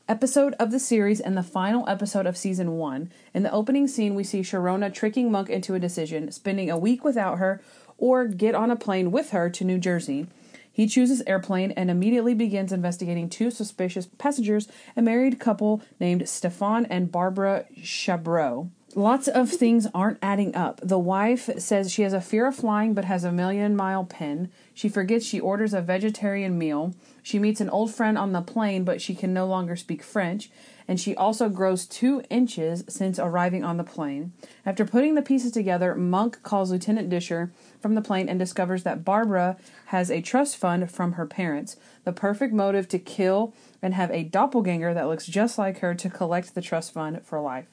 episode 0.09 0.55
of 0.59 0.71
the 0.71 0.79
series 0.81 1.21
and 1.21 1.37
the 1.37 1.43
final 1.43 1.87
episode 1.89 2.27
of 2.27 2.37
season 2.37 2.73
one. 2.79 3.13
In 3.35 3.43
the 3.43 3.53
opening 3.53 3.87
scene, 3.87 4.15
we 4.15 4.25
see 4.25 4.41
Sharona 4.41 4.93
tricking 4.93 5.31
Monk 5.31 5.51
into 5.51 5.75
a 5.75 5.79
decision, 5.79 6.33
spending 6.33 6.71
a 6.71 6.79
week 6.79 7.05
without 7.05 7.39
her, 7.39 7.61
or 7.99 8.27
get 8.27 8.55
on 8.55 8.71
a 8.71 8.77
plane 8.77 9.11
with 9.11 9.31
her 9.31 9.51
to 9.51 9.65
New 9.65 9.79
Jersey. 9.79 10.27
He 10.73 10.87
chooses 10.87 11.23
airplane 11.27 11.73
and 11.73 11.91
immediately 11.91 12.35
begins 12.35 12.73
investigating 12.73 13.29
two 13.29 13.51
suspicious 13.51 14.07
passengers, 14.07 14.69
a 14.97 15.03
married 15.03 15.39
couple 15.39 15.83
named 16.01 16.29
Stefan 16.29 16.87
and 16.87 17.13
Barbara 17.13 17.67
Chabreau. 17.77 18.71
Lots 18.95 19.29
of 19.29 19.51
things 19.51 19.87
aren't 19.95 20.19
adding 20.23 20.57
up. 20.57 20.81
The 20.83 20.99
wife 20.99 21.51
says 21.59 21.93
she 21.93 22.03
has 22.03 22.15
a 22.15 22.23
fear 22.23 22.47
of 22.47 22.57
flying 22.57 22.95
but 22.95 23.05
has 23.05 23.23
a 23.23 23.31
million 23.31 23.77
mile 23.77 24.05
pin. 24.05 24.51
She 24.73 24.89
forgets 24.89 25.27
she 25.27 25.39
orders 25.39 25.75
a 25.75 25.83
vegetarian 25.83 26.57
meal. 26.57 26.95
She 27.23 27.39
meets 27.39 27.61
an 27.61 27.69
old 27.69 27.95
friend 27.95 28.17
on 28.17 28.33
the 28.33 28.41
plane 28.41 28.85
but 28.85 29.03
she 29.03 29.15
can 29.15 29.35
no 29.35 29.47
longer 29.47 29.77
speak 29.77 30.03
French. 30.03 30.51
And 30.89 30.99
she 30.99 31.15
also 31.15 31.51
grows 31.51 31.85
two 31.85 32.23
inches 32.31 32.83
since 32.89 33.19
arriving 33.19 33.63
on 33.63 33.77
the 33.77 33.85
plane. 33.85 34.33
After 34.65 34.87
putting 34.87 35.17
the 35.17 35.23
pieces 35.23 35.53
together, 35.53 35.95
Monk 35.95 36.43
calls 36.43 36.71
Lieutenant 36.71 37.11
Disher 37.11 37.53
from 37.79 37.95
the 37.95 38.01
plane 38.01 38.27
and 38.27 38.39
discovers 38.39 38.85
that 38.85 39.05
Barbara 39.05 39.59
has 39.87 40.11
a 40.11 40.23
trust 40.23 40.57
fund 40.57 40.91
from 40.91 41.13
her 41.13 41.27
parents. 41.27 41.77
The 42.05 42.15
perfect 42.15 42.55
motive 42.55 42.89
to 42.89 42.99
kill 42.99 43.53
and 43.83 43.93
have 43.93 44.11
a 44.11 44.25
doppelganger 44.25 44.95
that 44.95 45.09
looks 45.09 45.27
just 45.27 45.59
like 45.59 45.81
her 45.81 45.95
to 45.95 46.09
collect 46.09 46.55
the 46.55 46.63
trust 46.63 46.95
fund 46.95 47.21
for 47.23 47.39
life 47.39 47.67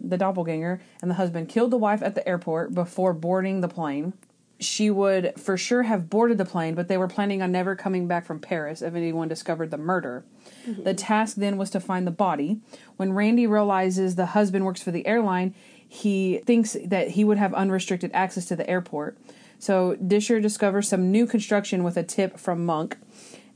the 0.00 0.16
doppelganger, 0.16 0.80
and 1.00 1.10
the 1.10 1.14
husband 1.14 1.48
killed 1.48 1.70
the 1.70 1.76
wife 1.76 2.02
at 2.02 2.14
the 2.14 2.26
airport 2.28 2.74
before 2.74 3.12
boarding 3.12 3.60
the 3.60 3.68
plane. 3.68 4.12
She 4.58 4.90
would 4.90 5.38
for 5.38 5.58
sure 5.58 5.82
have 5.82 6.08
boarded 6.08 6.38
the 6.38 6.46
plane, 6.46 6.74
but 6.74 6.88
they 6.88 6.96
were 6.96 7.08
planning 7.08 7.42
on 7.42 7.52
never 7.52 7.76
coming 7.76 8.08
back 8.08 8.24
from 8.24 8.40
Paris 8.40 8.80
if 8.80 8.94
anyone 8.94 9.28
discovered 9.28 9.70
the 9.70 9.76
murder. 9.76 10.24
Mm-hmm. 10.66 10.84
The 10.84 10.94
task 10.94 11.36
then 11.36 11.58
was 11.58 11.68
to 11.70 11.80
find 11.80 12.06
the 12.06 12.10
body. 12.10 12.60
When 12.96 13.12
Randy 13.12 13.46
realizes 13.46 14.14
the 14.14 14.26
husband 14.26 14.64
works 14.64 14.82
for 14.82 14.90
the 14.92 15.06
airline, 15.06 15.54
he 15.86 16.40
thinks 16.46 16.76
that 16.84 17.10
he 17.10 17.24
would 17.24 17.38
have 17.38 17.52
unrestricted 17.52 18.10
access 18.14 18.46
to 18.46 18.56
the 18.56 18.68
airport. 18.68 19.18
So 19.58 19.96
Disher 19.96 20.40
discovers 20.40 20.88
some 20.88 21.10
new 21.10 21.26
construction 21.26 21.84
with 21.84 21.96
a 21.96 22.02
tip 22.02 22.38
from 22.38 22.64
Monk 22.64 22.96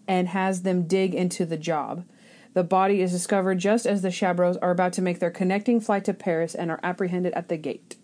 and 0.06 0.28
has 0.28 0.62
them 0.62 0.86
dig 0.86 1.14
into 1.14 1.44
the 1.46 1.56
job. 1.56 2.04
The 2.52 2.64
body 2.64 3.00
is 3.00 3.12
discovered 3.12 3.58
just 3.58 3.86
as 3.86 4.02
the 4.02 4.08
Chabros 4.08 4.56
are 4.60 4.70
about 4.70 4.92
to 4.94 5.02
make 5.02 5.20
their 5.20 5.30
connecting 5.30 5.80
flight 5.80 6.04
to 6.06 6.14
Paris 6.14 6.54
and 6.54 6.70
are 6.70 6.80
apprehended 6.82 7.32
at 7.34 7.48
the 7.48 7.56
gate. 7.56 7.96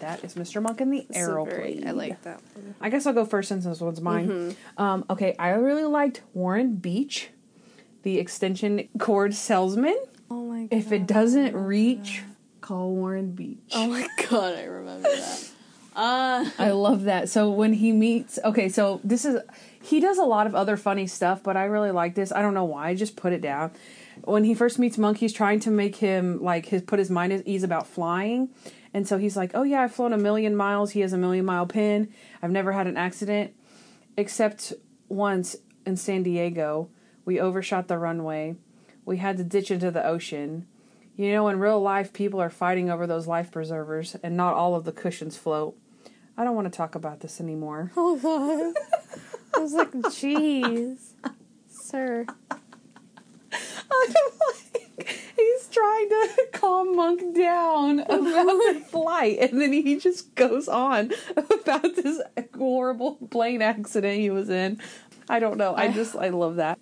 That 0.00 0.24
is 0.24 0.34
Mr. 0.34 0.60
Monk 0.60 0.80
in 0.80 0.90
the 0.90 1.06
aeroplane. 1.14 1.86
I 1.86 1.92
like 1.92 2.20
that 2.22 2.40
one. 2.54 2.74
I 2.80 2.90
guess 2.90 3.06
I'll 3.06 3.12
go 3.12 3.24
first 3.24 3.48
since 3.48 3.64
this 3.64 3.80
one's 3.80 4.00
mine. 4.00 4.28
Mm-hmm. 4.28 4.82
Um, 4.82 5.04
okay, 5.08 5.36
I 5.38 5.50
really 5.50 5.84
liked 5.84 6.22
Warren 6.34 6.74
Beach, 6.76 7.30
the 8.02 8.18
extension 8.18 8.88
cord 8.98 9.34
salesman. 9.34 9.96
Oh 10.30 10.46
my 10.46 10.66
god. 10.66 10.76
If 10.76 10.90
it 10.90 11.06
doesn't 11.06 11.54
reach, 11.54 12.22
call 12.60 12.90
Warren 12.90 13.32
Beach. 13.32 13.58
Oh 13.72 13.86
my 13.86 14.08
god, 14.30 14.58
I 14.58 14.64
remember 14.64 15.08
that. 15.08 15.48
Uh 15.96 16.50
I 16.58 16.72
love 16.72 17.04
that. 17.04 17.28
So 17.28 17.50
when 17.50 17.72
he 17.74 17.92
meets, 17.92 18.40
okay, 18.44 18.68
so 18.68 19.00
this 19.04 19.24
is 19.24 19.40
he 19.84 20.00
does 20.00 20.16
a 20.18 20.24
lot 20.24 20.46
of 20.46 20.54
other 20.54 20.76
funny 20.76 21.06
stuff, 21.06 21.42
but 21.42 21.56
I 21.56 21.64
really 21.64 21.90
like 21.90 22.14
this. 22.14 22.32
I 22.32 22.40
don't 22.40 22.54
know 22.54 22.64
why. 22.64 22.88
I 22.88 22.94
just 22.94 23.16
put 23.16 23.34
it 23.34 23.42
down. 23.42 23.70
When 24.22 24.44
he 24.44 24.54
first 24.54 24.78
meets 24.78 24.96
Monk, 24.96 25.18
he's 25.18 25.32
trying 25.32 25.60
to 25.60 25.70
make 25.70 25.96
him 25.96 26.42
like 26.42 26.66
his 26.66 26.82
put 26.82 26.98
his 26.98 27.10
mind 27.10 27.32
at 27.32 27.46
ease 27.46 27.62
about 27.62 27.86
flying, 27.86 28.48
and 28.94 29.06
so 29.06 29.18
he's 29.18 29.36
like, 29.36 29.50
"Oh 29.54 29.62
yeah, 29.62 29.82
I've 29.82 29.92
flown 29.92 30.12
a 30.12 30.18
million 30.18 30.56
miles. 30.56 30.92
He 30.92 31.00
has 31.00 31.12
a 31.12 31.18
million 31.18 31.44
mile 31.44 31.66
pin. 31.66 32.12
I've 32.42 32.50
never 32.50 32.72
had 32.72 32.86
an 32.86 32.96
accident, 32.96 33.52
except 34.16 34.72
once 35.08 35.56
in 35.84 35.96
San 35.96 36.22
Diego. 36.22 36.88
We 37.26 37.38
overshot 37.38 37.88
the 37.88 37.98
runway. 37.98 38.56
We 39.04 39.18
had 39.18 39.36
to 39.36 39.44
ditch 39.44 39.70
into 39.70 39.90
the 39.90 40.06
ocean." 40.06 40.66
You 41.16 41.30
know, 41.30 41.46
in 41.46 41.60
real 41.60 41.80
life, 41.80 42.12
people 42.12 42.40
are 42.40 42.50
fighting 42.50 42.90
over 42.90 43.06
those 43.06 43.28
life 43.28 43.52
preservers, 43.52 44.16
and 44.22 44.36
not 44.36 44.54
all 44.54 44.74
of 44.74 44.84
the 44.84 44.92
cushions 44.92 45.36
float. 45.36 45.76
I 46.36 46.42
don't 46.42 46.56
want 46.56 46.72
to 46.72 46.76
talk 46.76 46.94
about 46.94 47.20
this 47.20 47.40
anymore. 47.40 47.92
Oh, 47.96 48.74
I 49.56 49.60
was 49.60 49.72
like, 49.72 49.92
jeez. 49.92 50.98
Sir. 51.68 52.26
I'm 53.52 54.14
like, 54.48 55.06
he's 55.36 55.68
trying 55.68 56.08
to 56.08 56.46
calm 56.52 56.96
Monk 56.96 57.36
down 57.36 58.00
about 58.00 58.18
the 58.18 58.82
flight, 58.90 59.38
and 59.40 59.60
then 59.60 59.72
he 59.72 59.96
just 59.98 60.34
goes 60.34 60.66
on 60.68 61.12
about 61.36 61.82
this 61.94 62.20
horrible 62.56 63.16
plane 63.30 63.62
accident 63.62 64.18
he 64.20 64.30
was 64.30 64.50
in. 64.50 64.80
I 65.28 65.38
don't 65.38 65.56
know. 65.56 65.74
I 65.74 65.88
just 65.92 66.16
I 66.16 66.28
love 66.30 66.56
that. 66.56 66.78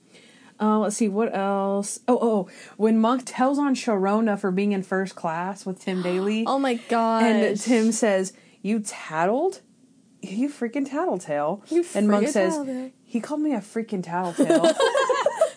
Uh, 0.61 0.79
let's 0.79 0.97
see 0.97 1.09
what 1.09 1.35
else. 1.35 1.99
Oh, 2.07 2.19
oh, 2.23 2.49
when 2.77 2.99
Monk 3.01 3.23
tells 3.27 3.59
on 3.59 3.75
Sharona 3.75 4.39
for 4.39 4.51
being 4.51 4.73
in 4.73 4.83
first 4.83 5.15
class 5.17 5.67
with 5.67 5.81
Tim 5.81 6.03
Daly, 6.03 6.45
Oh 6.47 6.59
my 6.59 6.75
god. 6.89 7.25
and 7.25 7.61
Tim 7.61 7.93
says, 7.93 8.33
"You 8.63 8.81
tattled." 8.81 9.61
You 10.23 10.49
freaking 10.49 10.89
tattletale. 10.89 11.63
You 11.69 11.85
and 11.95 12.09
Monk 12.09 12.29
says, 12.29 12.55
tattletale. 12.55 12.91
he 13.05 13.21
called 13.21 13.41
me 13.41 13.55
a 13.55 13.59
freaking 13.61 14.03
tattletale. 14.03 14.73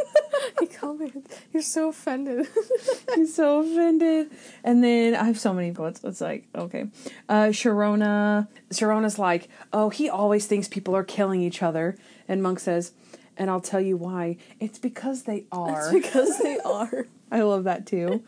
he 0.59 0.68
called 0.68 0.99
me 0.99 1.11
you're 1.51 1.61
so 1.61 1.89
offended. 1.89 2.47
He's 3.16 3.34
so 3.34 3.59
offended. 3.61 4.32
And 4.63 4.84
then 4.84 5.16
I 5.16 5.24
have 5.26 5.39
so 5.39 5.53
many 5.53 5.74
quotes. 5.74 6.03
It's 6.03 6.22
like, 6.22 6.47
okay. 6.55 6.88
Uh 7.30 7.47
Sharona 7.47 8.47
Sharona's 8.72 9.20
like, 9.20 9.49
oh, 9.72 9.89
he 9.89 10.09
always 10.09 10.47
thinks 10.47 10.68
people 10.68 10.95
are 10.95 11.03
killing 11.03 11.41
each 11.41 11.63
other. 11.63 11.97
And 12.28 12.41
Monk 12.41 12.59
says, 12.59 12.93
and 13.38 13.49
I'll 13.49 13.61
tell 13.61 13.82
you 13.82 13.97
why. 13.97 14.38
It's 14.59 14.80
because 14.80 15.24
they 15.24 15.45
are. 15.51 15.95
It's 15.95 16.07
because 16.07 16.39
they 16.39 16.57
are. 16.59 17.07
I 17.32 17.41
love 17.41 17.66
that 17.66 17.86
too. 17.86 18.24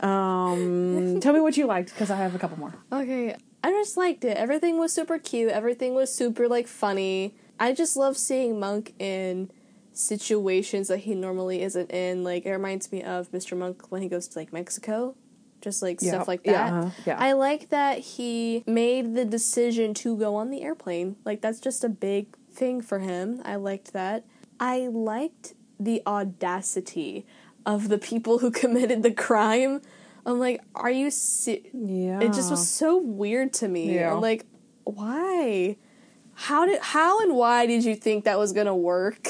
Um 0.00 1.20
tell 1.20 1.32
me 1.32 1.40
what 1.40 1.56
you 1.56 1.66
liked, 1.66 1.90
because 1.90 2.10
I 2.10 2.16
have 2.16 2.34
a 2.34 2.38
couple 2.38 2.58
more. 2.58 2.74
Okay, 2.92 3.36
I 3.64 3.70
just 3.70 3.96
liked 3.96 4.24
it. 4.24 4.36
Everything 4.36 4.78
was 4.78 4.92
super 4.92 5.18
cute. 5.18 5.50
Everything 5.50 5.94
was 5.94 6.12
super 6.14 6.48
like 6.48 6.66
funny. 6.66 7.34
I 7.60 7.72
just 7.72 7.96
love 7.96 8.16
seeing 8.16 8.58
Monk 8.58 8.94
in 8.98 9.50
situations 9.92 10.88
that 10.88 10.98
he 10.98 11.14
normally 11.14 11.62
isn't 11.62 11.90
in. 11.90 12.24
Like 12.24 12.44
it 12.46 12.50
reminds 12.52 12.90
me 12.90 13.02
of 13.02 13.30
Mr. 13.30 13.56
Monk 13.56 13.90
when 13.90 14.02
he 14.02 14.08
goes 14.08 14.28
to 14.28 14.38
like 14.38 14.52
Mexico. 14.52 15.14
Just 15.60 15.80
like 15.80 15.98
Yeah, 16.02 16.10
stuff 16.10 16.28
like 16.28 16.42
that. 16.44 16.72
uh-huh, 16.72 16.90
yeah. 17.06 17.16
I 17.18 17.32
like 17.34 17.68
that 17.68 17.98
he 18.00 18.64
made 18.66 19.14
the 19.14 19.24
decision 19.24 19.94
to 19.94 20.16
go 20.16 20.34
on 20.34 20.50
the 20.50 20.62
airplane. 20.62 21.16
Like 21.24 21.40
that's 21.40 21.60
just 21.60 21.84
a 21.84 21.88
big 21.88 22.36
thing 22.50 22.80
for 22.80 22.98
him. 22.98 23.40
I 23.44 23.54
liked 23.56 23.92
that. 23.92 24.24
I 24.58 24.88
liked 24.88 25.54
the 25.78 26.02
audacity 26.04 27.26
of 27.64 27.88
the 27.88 27.98
people 27.98 28.38
who 28.38 28.50
committed 28.62 29.04
the 29.04 29.12
crime. 29.12 29.82
I'm 30.24 30.38
like, 30.38 30.60
are 30.74 30.90
you 30.90 31.10
se- 31.10 31.70
Yeah. 31.72 32.20
it 32.20 32.32
just 32.32 32.50
was 32.50 32.68
so 32.68 32.96
weird 32.98 33.52
to 33.54 33.68
me. 33.68 33.94
Yeah. 33.94 34.14
I'm 34.14 34.20
like, 34.20 34.46
why? 34.84 35.76
How 36.34 36.64
did 36.66 36.80
how 36.80 37.20
and 37.20 37.34
why 37.34 37.66
did 37.66 37.84
you 37.84 37.94
think 37.94 38.24
that 38.24 38.38
was 38.38 38.52
gonna 38.52 38.74
work? 38.76 39.28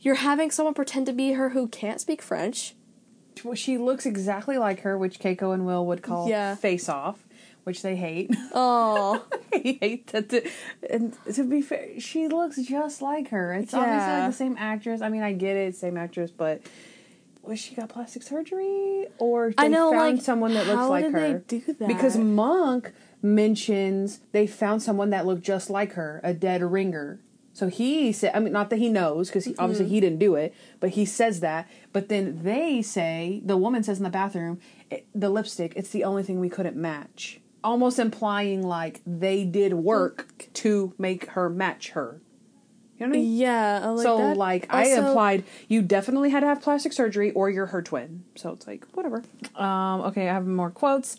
You're 0.00 0.16
having 0.16 0.50
someone 0.50 0.74
pretend 0.74 1.06
to 1.06 1.12
be 1.12 1.32
her 1.32 1.50
who 1.50 1.66
can't 1.68 2.00
speak 2.00 2.20
French. 2.20 2.74
Well, 3.42 3.54
she 3.54 3.78
looks 3.78 4.06
exactly 4.06 4.58
like 4.58 4.80
her, 4.80 4.96
which 4.98 5.18
Keiko 5.18 5.52
and 5.54 5.64
Will 5.66 5.84
would 5.86 6.02
call 6.02 6.28
Yeah. 6.28 6.54
face 6.54 6.88
off, 6.88 7.24
which 7.64 7.82
they 7.82 7.96
hate. 7.96 8.30
Oh, 8.52 9.24
I 9.52 9.76
hate 9.80 10.06
that. 10.08 10.28
To, 10.28 10.48
and 10.90 11.16
to 11.34 11.42
be 11.44 11.60
fair, 11.62 11.98
she 11.98 12.28
looks 12.28 12.56
just 12.62 13.02
like 13.02 13.28
her. 13.28 13.52
It's 13.54 13.72
obviously 13.74 14.12
like 14.12 14.30
the 14.30 14.36
same 14.36 14.56
actress. 14.58 15.00
I 15.00 15.08
mean, 15.08 15.22
I 15.22 15.32
get 15.32 15.56
it, 15.56 15.74
same 15.74 15.96
actress, 15.96 16.30
but 16.30 16.60
was 17.46 17.58
she 17.58 17.74
got 17.74 17.88
plastic 17.88 18.22
surgery 18.22 19.06
or 19.18 19.50
they 19.56 19.64
I 19.64 19.68
know. 19.68 19.90
found 19.90 20.16
like, 20.16 20.24
someone 20.24 20.54
that 20.54 20.66
looks 20.66 20.88
like 20.88 21.04
did 21.04 21.12
her? 21.14 21.42
They 21.46 21.58
do 21.58 21.72
that 21.78 21.88
Because 21.88 22.16
Monk 22.16 22.92
mentions 23.22 24.20
they 24.32 24.46
found 24.46 24.82
someone 24.82 25.10
that 25.10 25.26
looked 25.26 25.42
just 25.42 25.70
like 25.70 25.92
her, 25.92 26.20
a 26.22 26.32
dead 26.34 26.62
ringer. 26.62 27.20
So 27.52 27.68
he 27.68 28.10
said, 28.12 28.32
I 28.34 28.40
mean, 28.40 28.52
not 28.52 28.70
that 28.70 28.78
he 28.80 28.88
knows, 28.88 29.28
because 29.28 29.46
Mm-hmm. 29.46 29.60
obviously 29.60 29.86
he 29.88 30.00
didn't 30.00 30.18
do 30.18 30.34
it, 30.34 30.52
but 30.80 30.90
he 30.90 31.04
says 31.04 31.40
that. 31.40 31.68
But 31.92 32.08
then 32.08 32.40
they 32.42 32.82
say, 32.82 33.40
the 33.44 33.56
woman 33.56 33.82
says 33.84 33.98
in 33.98 34.04
the 34.04 34.10
bathroom, 34.10 34.58
the 35.14 35.30
lipstick, 35.30 35.72
it's 35.76 35.90
the 35.90 36.02
only 36.04 36.22
thing 36.24 36.40
we 36.40 36.48
couldn't 36.48 36.76
match. 36.76 37.40
Almost 37.62 37.98
implying 38.00 38.62
like 38.66 39.00
they 39.06 39.44
did 39.44 39.74
work 39.74 40.48
to 40.54 40.94
make 40.98 41.26
her 41.30 41.48
match 41.48 41.90
her. 41.90 42.20
You 42.98 43.06
know 43.06 43.10
what 43.10 43.16
I 43.16 43.20
mean? 43.20 43.36
yeah. 43.36 43.88
Like 43.88 44.02
so 44.04 44.18
that. 44.18 44.36
like 44.36 44.66
I 44.70 44.90
Also- 44.90 45.06
implied 45.08 45.44
you 45.68 45.82
definitely 45.82 46.30
had 46.30 46.40
to 46.40 46.46
have 46.46 46.62
plastic 46.62 46.92
surgery 46.92 47.32
or 47.32 47.50
you're 47.50 47.66
her 47.66 47.82
twin. 47.82 48.24
So 48.36 48.50
it's 48.52 48.66
like 48.66 48.86
whatever. 48.92 49.22
Um, 49.56 50.00
okay, 50.02 50.28
I 50.28 50.32
have 50.34 50.46
more 50.46 50.70
quotes. 50.70 51.16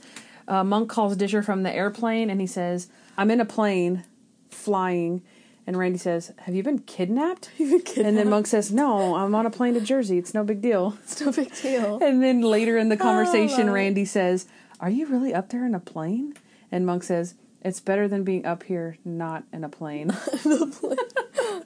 Uh, 0.47 0.63
Monk 0.63 0.89
calls 0.89 1.15
Disher 1.17 1.41
from 1.43 1.63
the 1.63 1.73
airplane 1.73 2.29
and 2.29 2.39
he 2.39 2.47
says, 2.47 2.87
"I'm 3.17 3.29
in 3.31 3.41
a 3.41 3.45
plane, 3.45 4.03
flying." 4.49 5.21
And 5.67 5.75
Randy 5.77 5.97
says, 5.97 6.31
"Have 6.41 6.53
you 6.55 6.61
been 6.63 6.79
kidnapped?" 6.79 7.49
You've 7.57 7.71
been 7.71 7.79
kidnapped. 7.81 8.07
And 8.07 8.17
then 8.17 8.29
Monk 8.29 8.45
says, 8.47 8.71
"No, 8.71 9.15
I'm 9.15 9.33
on 9.35 9.45
a 9.45 9.49
plane 9.49 9.73
to 9.73 9.81
Jersey. 9.81 10.17
It's 10.17 10.33
no 10.33 10.43
big 10.43 10.61
deal." 10.61 10.97
It's 11.03 11.19
no 11.19 11.31
big 11.31 11.53
deal. 11.55 11.97
And 12.01 12.21
then 12.23 12.41
later 12.41 12.77
in 12.77 12.89
the 12.89 12.97
conversation, 12.97 13.65
love 13.65 13.69
it. 13.69 13.71
Randy 13.71 14.05
says, 14.05 14.45
"Are 14.79 14.89
you 14.89 15.07
really 15.07 15.33
up 15.33 15.49
there 15.49 15.65
in 15.65 15.73
a 15.75 15.79
plane?" 15.79 16.35
And 16.71 16.85
Monk 16.85 17.03
says, 17.03 17.33
"It's 17.63 17.79
better 17.79 18.07
than 18.07 18.23
being 18.23 18.45
up 18.45 18.63
here, 18.63 18.97
not 19.03 19.43
in 19.51 19.63
a 19.63 19.69
plane." 19.69 20.11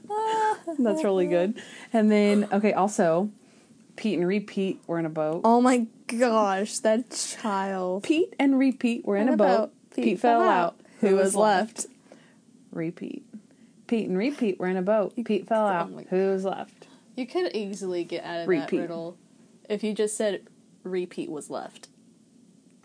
That's 0.79 1.03
really 1.03 1.27
good. 1.27 1.61
And 1.93 2.11
then, 2.11 2.47
okay, 2.51 2.73
also, 2.73 3.29
Pete 3.95 4.17
and 4.19 4.27
Repeat 4.27 4.79
were 4.87 4.99
in 4.99 5.05
a 5.05 5.09
boat. 5.09 5.41
oh 5.43 5.61
my 5.61 5.87
gosh, 6.07 6.79
that 6.79 7.11
child. 7.11 8.03
Pete 8.03 8.33
and 8.39 8.57
Repeat 8.57 9.05
were 9.05 9.15
in 9.17 9.27
And 9.27 9.33
a 9.35 9.37
boat. 9.37 9.45
about 9.45 9.71
Pete, 9.95 10.19
fell 10.19 10.41
out. 10.41 10.79
Who 11.01 11.15
was 11.15 11.35
left? 11.35 11.87
Repeat. 12.71 13.25
Pete 13.87 14.07
and 14.07 14.17
Repeat 14.17 14.59
were 14.59 14.67
in 14.67 14.77
a 14.77 14.81
boat. 14.81 15.13
Pete 15.25 15.47
fell 15.47 15.65
oh 15.65 15.69
out. 15.69 15.91
Who 16.09 16.29
was 16.31 16.45
left? 16.45 16.87
You 17.15 17.25
could 17.25 17.53
easily 17.55 18.03
get 18.03 18.23
out 18.23 18.41
of 18.41 18.47
Repeat. 18.47 18.69
that 18.77 18.81
riddle 18.83 19.17
if 19.67 19.83
you 19.83 19.93
just 19.93 20.15
said 20.15 20.43
repeat 20.83 21.29
was 21.29 21.49
left. 21.49 21.89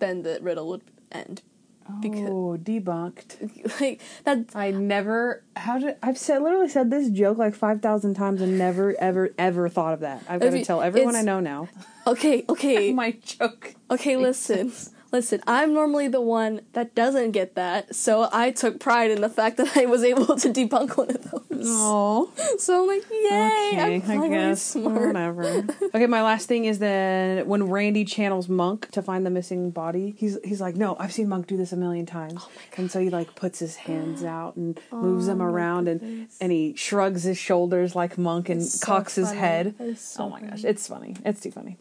Then 0.00 0.22
the 0.22 0.38
riddle 0.42 0.68
would 0.68 0.82
end. 1.12 1.42
Oh, 1.88 2.58
debunked. 2.60 3.50
Like 3.80 4.00
that 4.24 4.46
I 4.54 4.70
never. 4.70 5.42
How 5.56 5.78
did 5.78 5.96
I've 6.02 6.18
said 6.18 6.42
literally 6.42 6.68
said 6.68 6.90
this 6.90 7.10
joke 7.10 7.38
like 7.38 7.54
five 7.54 7.82
thousand 7.82 8.14
times 8.14 8.40
and 8.40 8.58
never 8.58 8.94
ever 9.00 9.30
ever 9.38 9.68
thought 9.68 9.94
of 9.94 10.00
that. 10.00 10.22
I've 10.28 10.40
got 10.40 10.50
to 10.50 10.64
tell 10.64 10.80
everyone 10.80 11.16
I 11.16 11.22
know 11.22 11.40
now. 11.40 11.68
Okay, 12.06 12.44
okay. 12.48 12.92
My 12.94 13.12
joke. 13.12 13.74
Okay, 13.90 14.16
listen. 14.16 14.72
Listen, 15.14 15.40
I'm 15.46 15.72
normally 15.72 16.08
the 16.08 16.20
one 16.20 16.62
that 16.72 16.96
doesn't 16.96 17.30
get 17.30 17.54
that, 17.54 17.94
so 17.94 18.28
I 18.32 18.50
took 18.50 18.80
pride 18.80 19.12
in 19.12 19.20
the 19.20 19.28
fact 19.28 19.58
that 19.58 19.76
I 19.76 19.86
was 19.86 20.02
able 20.02 20.26
to 20.34 20.48
debunk 20.48 20.96
one 20.96 21.08
of 21.10 21.30
those. 21.30 21.66
Oh, 21.68 22.32
So 22.58 22.82
I'm 22.82 22.88
like, 22.88 23.04
yay, 23.08 23.78
I'm 23.78 24.02
okay. 24.02 24.18
I 24.18 24.28
guess 24.28 24.60
smart. 24.60 25.06
whatever. 25.06 25.64
okay, 25.94 26.08
my 26.08 26.20
last 26.20 26.48
thing 26.48 26.64
is 26.64 26.80
that 26.80 27.46
when 27.46 27.70
Randy 27.70 28.04
channels 28.04 28.48
Monk 28.48 28.90
to 28.90 29.02
find 29.02 29.24
the 29.24 29.30
missing 29.30 29.70
body, 29.70 30.16
he's 30.18 30.36
he's 30.42 30.60
like, 30.60 30.74
"No, 30.74 30.96
I've 30.98 31.12
seen 31.12 31.28
Monk 31.28 31.46
do 31.46 31.56
this 31.56 31.70
a 31.70 31.76
million 31.76 32.06
times." 32.06 32.42
Oh 32.44 32.50
and 32.76 32.90
so 32.90 32.98
he 32.98 33.08
like 33.08 33.36
puts 33.36 33.60
his 33.60 33.76
hands 33.76 34.24
out 34.38 34.56
and 34.56 34.80
Oh 34.90 35.00
moves 35.00 35.26
them 35.26 35.40
around 35.40 35.86
and 35.86 36.26
and 36.40 36.50
he 36.50 36.74
shrugs 36.74 37.22
his 37.22 37.38
shoulders 37.38 37.94
like 37.94 38.18
Monk 38.18 38.48
and 38.48 38.60
It's 38.60 38.80
so 38.80 38.84
cocks 38.84 39.14
his 39.14 39.30
head. 39.30 39.76
So 39.96 40.24
oh 40.24 40.28
my 40.30 40.40
gosh, 40.40 40.64
it's 40.64 40.88
funny. 40.88 41.14
It's 41.24 41.40
too 41.40 41.52
funny. 41.52 41.78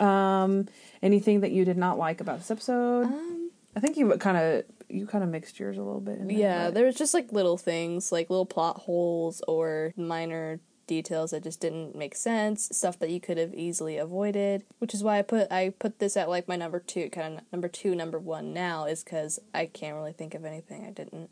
Um, 0.00 0.68
anything 1.02 1.40
that 1.40 1.52
you 1.52 1.64
did 1.64 1.76
not 1.76 1.98
like 1.98 2.20
about 2.20 2.38
this 2.38 2.50
episode? 2.50 3.06
Um, 3.06 3.50
I 3.74 3.80
think 3.80 3.96
you 3.96 4.10
kind 4.18 4.36
of 4.36 4.64
you 4.88 5.06
kind 5.06 5.24
of 5.24 5.30
mixed 5.30 5.58
yours 5.58 5.76
a 5.76 5.82
little 5.82 6.00
bit. 6.00 6.18
In 6.18 6.30
yeah, 6.30 6.70
there 6.70 6.86
was 6.86 6.94
just 6.94 7.14
like 7.14 7.32
little 7.32 7.56
things, 7.58 8.12
like 8.12 8.30
little 8.30 8.46
plot 8.46 8.78
holes 8.78 9.42
or 9.46 9.92
minor 9.96 10.60
details 10.86 11.32
that 11.32 11.42
just 11.42 11.60
didn't 11.60 11.96
make 11.96 12.14
sense, 12.14 12.68
stuff 12.72 12.98
that 13.00 13.10
you 13.10 13.20
could 13.20 13.38
have 13.38 13.52
easily 13.54 13.96
avoided, 13.98 14.64
which 14.78 14.94
is 14.94 15.02
why 15.02 15.18
I 15.18 15.22
put 15.22 15.50
I 15.50 15.70
put 15.78 15.98
this 15.98 16.16
at 16.16 16.28
like 16.28 16.48
my 16.48 16.56
number 16.56 16.80
2, 16.80 17.10
kind 17.10 17.38
of 17.38 17.44
number 17.52 17.68
2, 17.68 17.94
number 17.94 18.18
1 18.18 18.52
now 18.52 18.86
is 18.86 19.02
cuz 19.02 19.38
I 19.54 19.66
can't 19.66 19.96
really 19.96 20.12
think 20.12 20.34
of 20.34 20.44
anything 20.44 20.84
I 20.86 20.90
didn't 20.90 21.30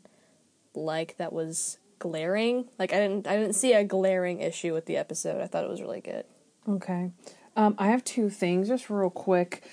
like 0.73 1.17
that 1.17 1.33
was 1.33 1.79
glaring. 1.99 2.69
Like 2.77 2.93
I 2.93 2.97
didn't 2.97 3.27
I 3.27 3.37
didn't 3.37 3.55
see 3.55 3.73
a 3.73 3.83
glaring 3.83 4.41
issue 4.41 4.73
with 4.73 4.85
the 4.85 4.97
episode. 4.97 5.41
I 5.41 5.47
thought 5.47 5.63
it 5.63 5.69
was 5.69 5.81
really 5.81 6.01
good. 6.01 6.25
Okay. 6.67 7.11
Um, 7.55 7.75
I 7.77 7.87
have 7.87 8.03
two 8.03 8.29
things, 8.29 8.67
just 8.67 8.89
real 8.89 9.09
quick. 9.09 9.63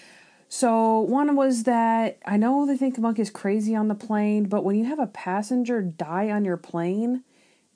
So 0.49 1.01
one 1.01 1.35
was 1.35 1.65
that 1.65 2.19
I 2.27 2.37
know 2.37 2.67
they 2.67 2.77
think 2.77 2.99
Monk 2.99 3.19
is 3.19 3.31
crazy 3.31 3.75
on 3.75 3.89
the 3.89 3.95
plane, 3.95 4.45
but 4.45 4.65
when 4.65 4.77
you 4.77 4.85
have 4.85 4.99
a 4.99 5.07
passenger 5.07 5.81
die 5.81 6.31
on 6.31 6.45
your 6.45 6.59
plane, 6.59 7.25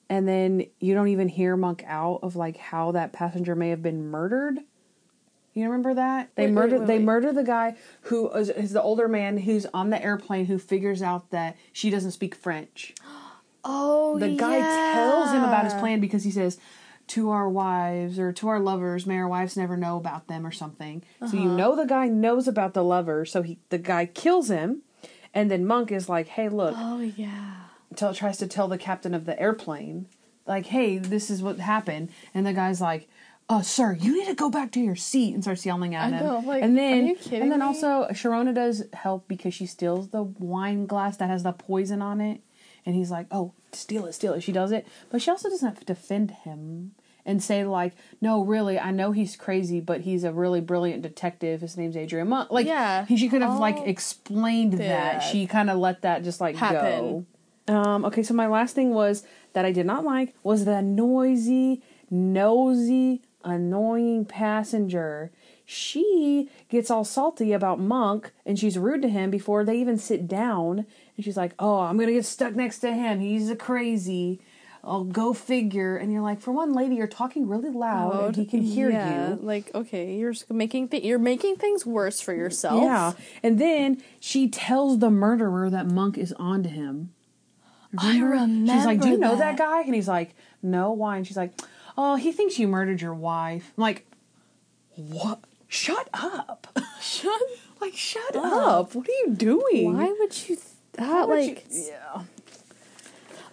and 0.08 0.28
then 0.28 0.66
you 0.78 0.94
don't 0.94 1.08
even 1.08 1.28
hear 1.28 1.56
Monk 1.56 1.82
out 1.86 2.20
of 2.22 2.36
like 2.36 2.56
how 2.58 2.92
that 2.92 3.12
passenger 3.12 3.54
may 3.56 3.70
have 3.70 3.82
been 3.82 4.10
murdered. 4.10 4.58
You 5.54 5.64
remember 5.64 5.94
that 5.94 6.28
they 6.34 6.44
Wait, 6.44 6.48
wait, 6.48 6.54
murder 6.54 6.78
wait, 6.80 6.86
they 6.86 6.98
wait. 6.98 7.04
murder 7.04 7.32
the 7.32 7.42
guy 7.42 7.76
who 8.02 8.30
is, 8.32 8.50
is 8.50 8.72
the 8.72 8.82
older 8.82 9.08
man 9.08 9.38
who's 9.38 9.64
on 9.72 9.88
the 9.88 10.02
airplane 10.02 10.44
who 10.44 10.58
figures 10.58 11.00
out 11.00 11.30
that 11.30 11.56
she 11.72 11.88
doesn't 11.88 12.10
speak 12.10 12.34
French 12.34 12.94
Oh, 13.68 14.16
the 14.18 14.36
guy 14.36 14.60
tells 14.92 15.32
him 15.32 15.42
about 15.42 15.64
his 15.64 15.74
plan 15.74 15.98
because 15.98 16.22
he 16.22 16.30
says 16.30 16.60
to 17.08 17.30
our 17.30 17.48
wives 17.48 18.18
or 18.18 18.32
to 18.32 18.48
our 18.48 18.58
lovers 18.60 19.06
may 19.06 19.16
our 19.18 19.28
wives 19.28 19.56
never 19.56 19.76
know 19.76 19.96
about 19.96 20.26
them 20.26 20.46
or 20.46 20.50
something 20.50 21.02
so 21.28 21.36
you 21.36 21.48
know 21.48 21.76
the 21.76 21.84
guy 21.86 22.08
knows 22.08 22.48
about 22.48 22.74
the 22.74 22.82
lover 22.84 23.24
so 23.24 23.42
he 23.42 23.58
the 23.68 23.78
guy 23.78 24.06
kills 24.06 24.48
him 24.48 24.82
and 25.32 25.50
then 25.50 25.64
monk 25.66 25.92
is 25.92 26.08
like 26.08 26.28
hey 26.28 26.48
look 26.48 26.74
Oh 26.76 27.00
yeah. 27.00 27.54
tell, 27.94 28.12
tries 28.14 28.38
to 28.38 28.46
tell 28.46 28.68
the 28.68 28.78
captain 28.78 29.14
of 29.14 29.24
the 29.24 29.38
airplane 29.40 30.06
like 30.46 30.66
hey 30.66 30.98
this 30.98 31.30
is 31.30 31.42
what 31.42 31.58
happened 31.60 32.10
and 32.34 32.44
the 32.46 32.52
guy's 32.52 32.80
like 32.80 33.08
uh, 33.48 33.62
sir, 33.62 33.92
you 33.92 34.12
need 34.18 34.26
to 34.26 34.34
go 34.34 34.50
back 34.50 34.72
to 34.72 34.80
your 34.80 34.96
seat 34.96 35.32
and 35.32 35.40
starts 35.44 35.64
yelling 35.64 35.94
at 35.94 36.12
I 36.12 36.16
him. 36.16 36.26
know, 36.26 36.38
like, 36.40 36.64
and 36.64 36.76
then, 36.76 37.04
are 37.04 37.06
you 37.10 37.14
kidding 37.14 37.42
and 37.42 37.52
then 37.52 37.60
me? 37.60 37.64
also 37.66 38.08
Sharona 38.10 38.52
does 38.52 38.82
help 38.92 39.28
because 39.28 39.54
she 39.54 39.66
steals 39.66 40.08
the 40.08 40.24
wine 40.24 40.86
glass 40.86 41.16
that 41.18 41.30
has 41.30 41.44
the 41.44 41.52
poison 41.52 42.02
on 42.02 42.20
it, 42.20 42.40
and 42.86 42.94
he's 42.94 43.10
like, 43.10 43.26
"Oh, 43.30 43.52
steal 43.72 44.06
it, 44.06 44.14
steal 44.14 44.32
it." 44.32 44.42
She 44.42 44.52
does 44.52 44.72
it, 44.72 44.86
but 45.10 45.20
she 45.20 45.30
also 45.30 45.50
doesn't 45.50 45.84
defend 45.84 46.30
him 46.30 46.92
and 47.26 47.42
say 47.42 47.64
like, 47.64 47.92
"No, 48.20 48.42
really, 48.44 48.78
I 48.78 48.92
know 48.92 49.10
he's 49.12 49.34
crazy, 49.36 49.80
but 49.80 50.02
he's 50.02 50.22
a 50.24 50.32
really 50.32 50.60
brilliant 50.60 51.02
detective. 51.02 51.60
His 51.60 51.76
name's 51.76 51.96
Adrian 51.96 52.28
Monk." 52.28 52.50
Like, 52.50 52.66
Yeah. 52.66 53.04
he, 53.04 53.16
she 53.16 53.28
could 53.28 53.42
have 53.42 53.58
like 53.58 53.78
explained 53.86 54.74
that. 54.74 54.78
that 54.78 55.18
She 55.20 55.46
kind 55.46 55.68
of 55.68 55.78
let 55.78 56.02
that 56.02 56.22
just 56.24 56.40
like 56.40 56.54
happen. 56.56 57.26
go. 57.68 57.74
Um, 57.74 58.04
okay, 58.04 58.22
so 58.22 58.32
my 58.32 58.46
last 58.46 58.76
thing 58.76 58.94
was 58.94 59.24
that 59.52 59.64
I 59.64 59.72
did 59.72 59.86
not 59.86 60.04
like 60.04 60.34
was 60.44 60.64
the 60.66 60.80
noisy, 60.82 61.82
nosy, 62.08 63.22
annoying 63.42 64.24
passenger. 64.24 65.32
She 65.64 66.48
gets 66.68 66.92
all 66.92 67.02
salty 67.04 67.52
about 67.52 67.80
Monk 67.80 68.30
and 68.44 68.56
she's 68.56 68.78
rude 68.78 69.02
to 69.02 69.08
him 69.08 69.30
before 69.32 69.64
they 69.64 69.76
even 69.80 69.98
sit 69.98 70.28
down. 70.28 70.86
And 71.16 71.24
she's 71.24 71.36
like, 71.36 71.52
Oh, 71.58 71.80
I'm 71.80 71.98
gonna 71.98 72.12
get 72.12 72.24
stuck 72.24 72.54
next 72.54 72.80
to 72.80 72.92
him. 72.92 73.20
He's 73.20 73.50
a 73.50 73.56
crazy. 73.56 74.40
I'll 74.84 75.04
go 75.04 75.32
figure. 75.32 75.96
And 75.96 76.12
you're 76.12 76.22
like, 76.22 76.40
For 76.40 76.52
one 76.52 76.72
lady, 76.72 76.96
you're 76.96 77.06
talking 77.06 77.48
really 77.48 77.70
loud 77.70 78.24
and 78.24 78.36
he 78.36 78.46
can 78.46 78.62
hear 78.62 78.90
yeah, 78.90 79.30
you. 79.30 79.36
Like, 79.36 79.74
okay, 79.74 80.14
you're 80.16 80.34
making 80.50 80.88
th- 80.90 81.02
you're 81.02 81.18
making 81.18 81.56
things 81.56 81.84
worse 81.84 82.20
for 82.20 82.32
yourself. 82.34 82.82
Yeah. 82.82 83.12
And 83.42 83.58
then 83.58 84.02
she 84.20 84.48
tells 84.48 85.00
the 85.00 85.10
murderer 85.10 85.70
that 85.70 85.86
Monk 85.86 86.16
is 86.16 86.32
onto 86.38 86.68
him. 86.68 87.12
I 87.98 88.18
remember. 88.18 88.72
She's 88.72 88.84
like, 88.84 89.00
"Do 89.00 89.08
you 89.08 89.18
know 89.18 89.36
that 89.36 89.56
guy?" 89.56 89.82
And 89.82 89.94
he's 89.94 90.08
like, 90.08 90.34
"No, 90.62 90.92
why?" 90.92 91.16
And 91.16 91.26
she's 91.26 91.36
like, 91.36 91.52
"Oh, 91.96 92.16
he 92.16 92.32
thinks 92.32 92.58
you 92.58 92.68
murdered 92.68 93.00
your 93.00 93.14
wife." 93.14 93.72
I'm 93.76 93.82
like, 93.82 94.06
"What? 94.96 95.40
Shut 95.68 96.08
up! 96.12 96.66
Shut. 97.00 97.40
like, 97.80 97.94
shut 97.94 98.36
up! 98.36 98.94
What 98.94 99.08
are 99.08 99.12
you 99.24 99.34
doing?" 99.34 99.96
Why 99.96 100.14
would 100.18 100.48
you? 100.48 100.56
Th- 100.56 100.75
that 100.96 101.28
you- 101.28 101.34
like. 101.34 101.66
yeah. 101.70 102.22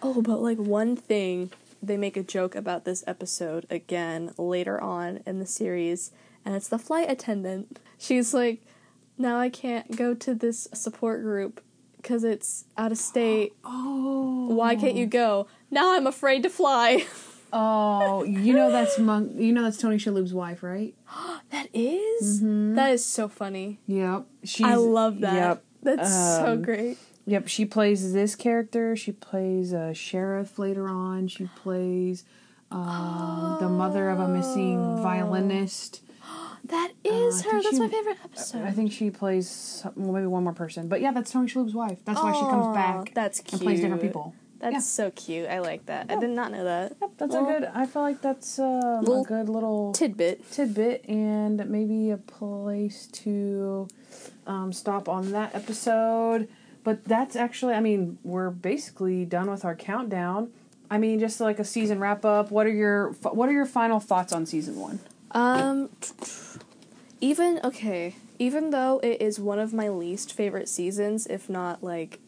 Oh, 0.02 0.22
but 0.22 0.42
like 0.42 0.58
one 0.58 0.96
thing 0.96 1.52
they 1.82 1.98
make 1.98 2.18
a 2.18 2.24
joke 2.24 2.56
about 2.56 2.86
this 2.86 3.04
episode 3.08 3.66
again 3.70 4.34
later 4.38 4.80
on 4.82 5.22
in 5.26 5.40
the 5.40 5.46
series, 5.46 6.12
and 6.46 6.56
it's 6.56 6.68
the 6.68 6.80
flight 6.80 7.10
attendant. 7.10 7.80
She's 7.98 8.34
like, 8.34 8.62
"Now 9.18 9.38
I 9.40 9.50
can't 9.50 9.96
go 9.96 10.14
to 10.14 10.34
this 10.34 10.68
support 10.74 11.22
group 11.22 11.62
because 11.98 12.24
it's 12.24 12.66
out 12.78 12.92
of 12.92 12.98
state. 12.98 13.54
Oh. 13.66 14.48
Why 14.48 14.76
can't 14.76 14.96
you 14.96 15.06
go? 15.06 15.48
Now 15.72 15.96
I'm 15.96 16.06
afraid 16.08 16.44
to 16.44 16.50
fly." 16.50 17.06
Oh, 17.56 18.24
you 18.24 18.52
know 18.52 18.72
that's 18.72 18.98
Monk. 18.98 19.34
You 19.36 19.54
know 19.54 19.62
that's 19.62 19.78
Tony 19.78 19.98
Shalhoub's 19.98 20.34
wife, 20.34 20.64
right? 20.64 20.96
that 21.52 21.68
is? 21.72 22.42
That 22.42 22.92
is 22.94 23.06
so 23.06 23.28
funny. 23.28 23.78
Yep. 23.86 24.26
She's, 24.44 24.66
I 24.66 24.74
love 24.74 25.20
that. 25.20 25.36
Yep. 25.36 25.64
That's 25.84 26.10
so 26.12 26.54
Um, 26.54 26.64
great. 26.64 26.98
Yep, 27.26 27.48
she 27.48 27.66
plays 27.66 28.12
this 28.14 28.36
character. 28.36 28.96
She 28.96 29.12
plays 29.14 29.72
a 29.72 29.94
sheriff 29.94 30.60
later 30.60 30.90
on. 30.90 31.28
She 31.30 31.48
plays 31.64 32.26
um, 32.72 33.58
the 33.60 33.70
mother 33.70 34.10
of 34.10 34.20
a 34.20 34.28
missing 34.28 34.98
violinist. 35.02 36.02
that 36.66 36.92
is 37.04 37.14
Uh, 37.14 37.28
is 37.28 37.42
think 37.42 37.54
her. 37.54 37.62
That's 37.62 37.76
she- 37.76 37.80
my 37.80 37.88
favorite 37.88 38.18
episode. 38.24 38.64
I 38.64 38.72
think 38.72 38.92
she 38.92 39.10
plays 39.10 39.86
well, 39.96 40.14
maybe 40.14 40.28
one 40.28 40.44
more 40.44 40.54
person, 40.54 40.88
but 40.88 41.00
yeah, 41.02 41.12
that's 41.12 41.32
Tony 41.32 41.48
Shalhoub's 41.48 41.74
wife. 41.74 42.00
That's 42.06 42.22
why 42.22 42.34
she 42.34 42.42
comes 42.42 42.76
back 42.76 43.14
That's 43.14 43.40
and 43.40 43.48
cute. 43.48 43.62
plays 43.62 43.80
different 43.82 44.02
people. 44.02 44.36
That's 44.60 44.74
Yeah. 44.76 44.80
so 44.80 45.12
cute. 45.12 45.48
I 45.50 45.60
like 45.60 45.86
that. 45.88 46.10
I 46.10 46.18
did 46.18 46.30
not 46.30 46.52
know 46.52 46.64
that. 46.64 46.96
Yep, 47.02 47.12
that's 47.18 47.34
Well, 47.34 47.50
a 47.50 47.60
good. 47.60 47.70
I 47.74 47.86
feel 47.86 48.02
like 48.02 48.22
that's 48.22 48.60
um, 48.60 49.06
a 49.06 49.24
good 49.28 49.50
little 49.50 49.92
tidbit. 49.94 50.50
tidbit 50.52 51.04
and 51.10 51.70
maybe 51.70 52.12
a 52.12 52.18
place 52.18 53.08
to 53.08 53.88
um, 54.48 54.72
stop 54.72 55.10
on 55.10 55.32
that 55.32 55.54
episode. 55.54 56.48
But 56.84 57.06
that's 57.06 57.36
actually, 57.36 57.74
I 57.76 57.80
mean, 57.80 58.18
we're 58.24 58.50
basically 58.50 59.26
done 59.26 59.50
with 59.50 59.64
our 59.64 59.76
countdown. 59.76 60.52
I 60.92 60.98
mean, 60.98 61.20
just 61.20 61.40
like 61.40 61.60
a 61.60 61.64
season 61.64 62.00
wrap 62.00 62.26
up. 62.26 62.52
What 62.52 62.68
are 62.68 62.72
your 62.74 63.12
What 63.22 63.50
are 63.50 63.54
your 63.54 63.66
final 63.66 64.00
thoughts 64.00 64.34
on 64.34 64.46
season 64.46 64.80
one? 64.80 65.00
Um, 65.32 65.90
even 67.22 67.60
okay, 67.64 68.16
even 68.38 68.70
though 68.70 69.00
it 69.02 69.22
is 69.22 69.40
one 69.40 69.60
of 69.60 69.74
my 69.74 69.90
least 69.90 70.34
favorite 70.34 70.70
seasons, 70.70 71.26
if 71.28 71.50
not 71.50 71.84
like 71.84 72.20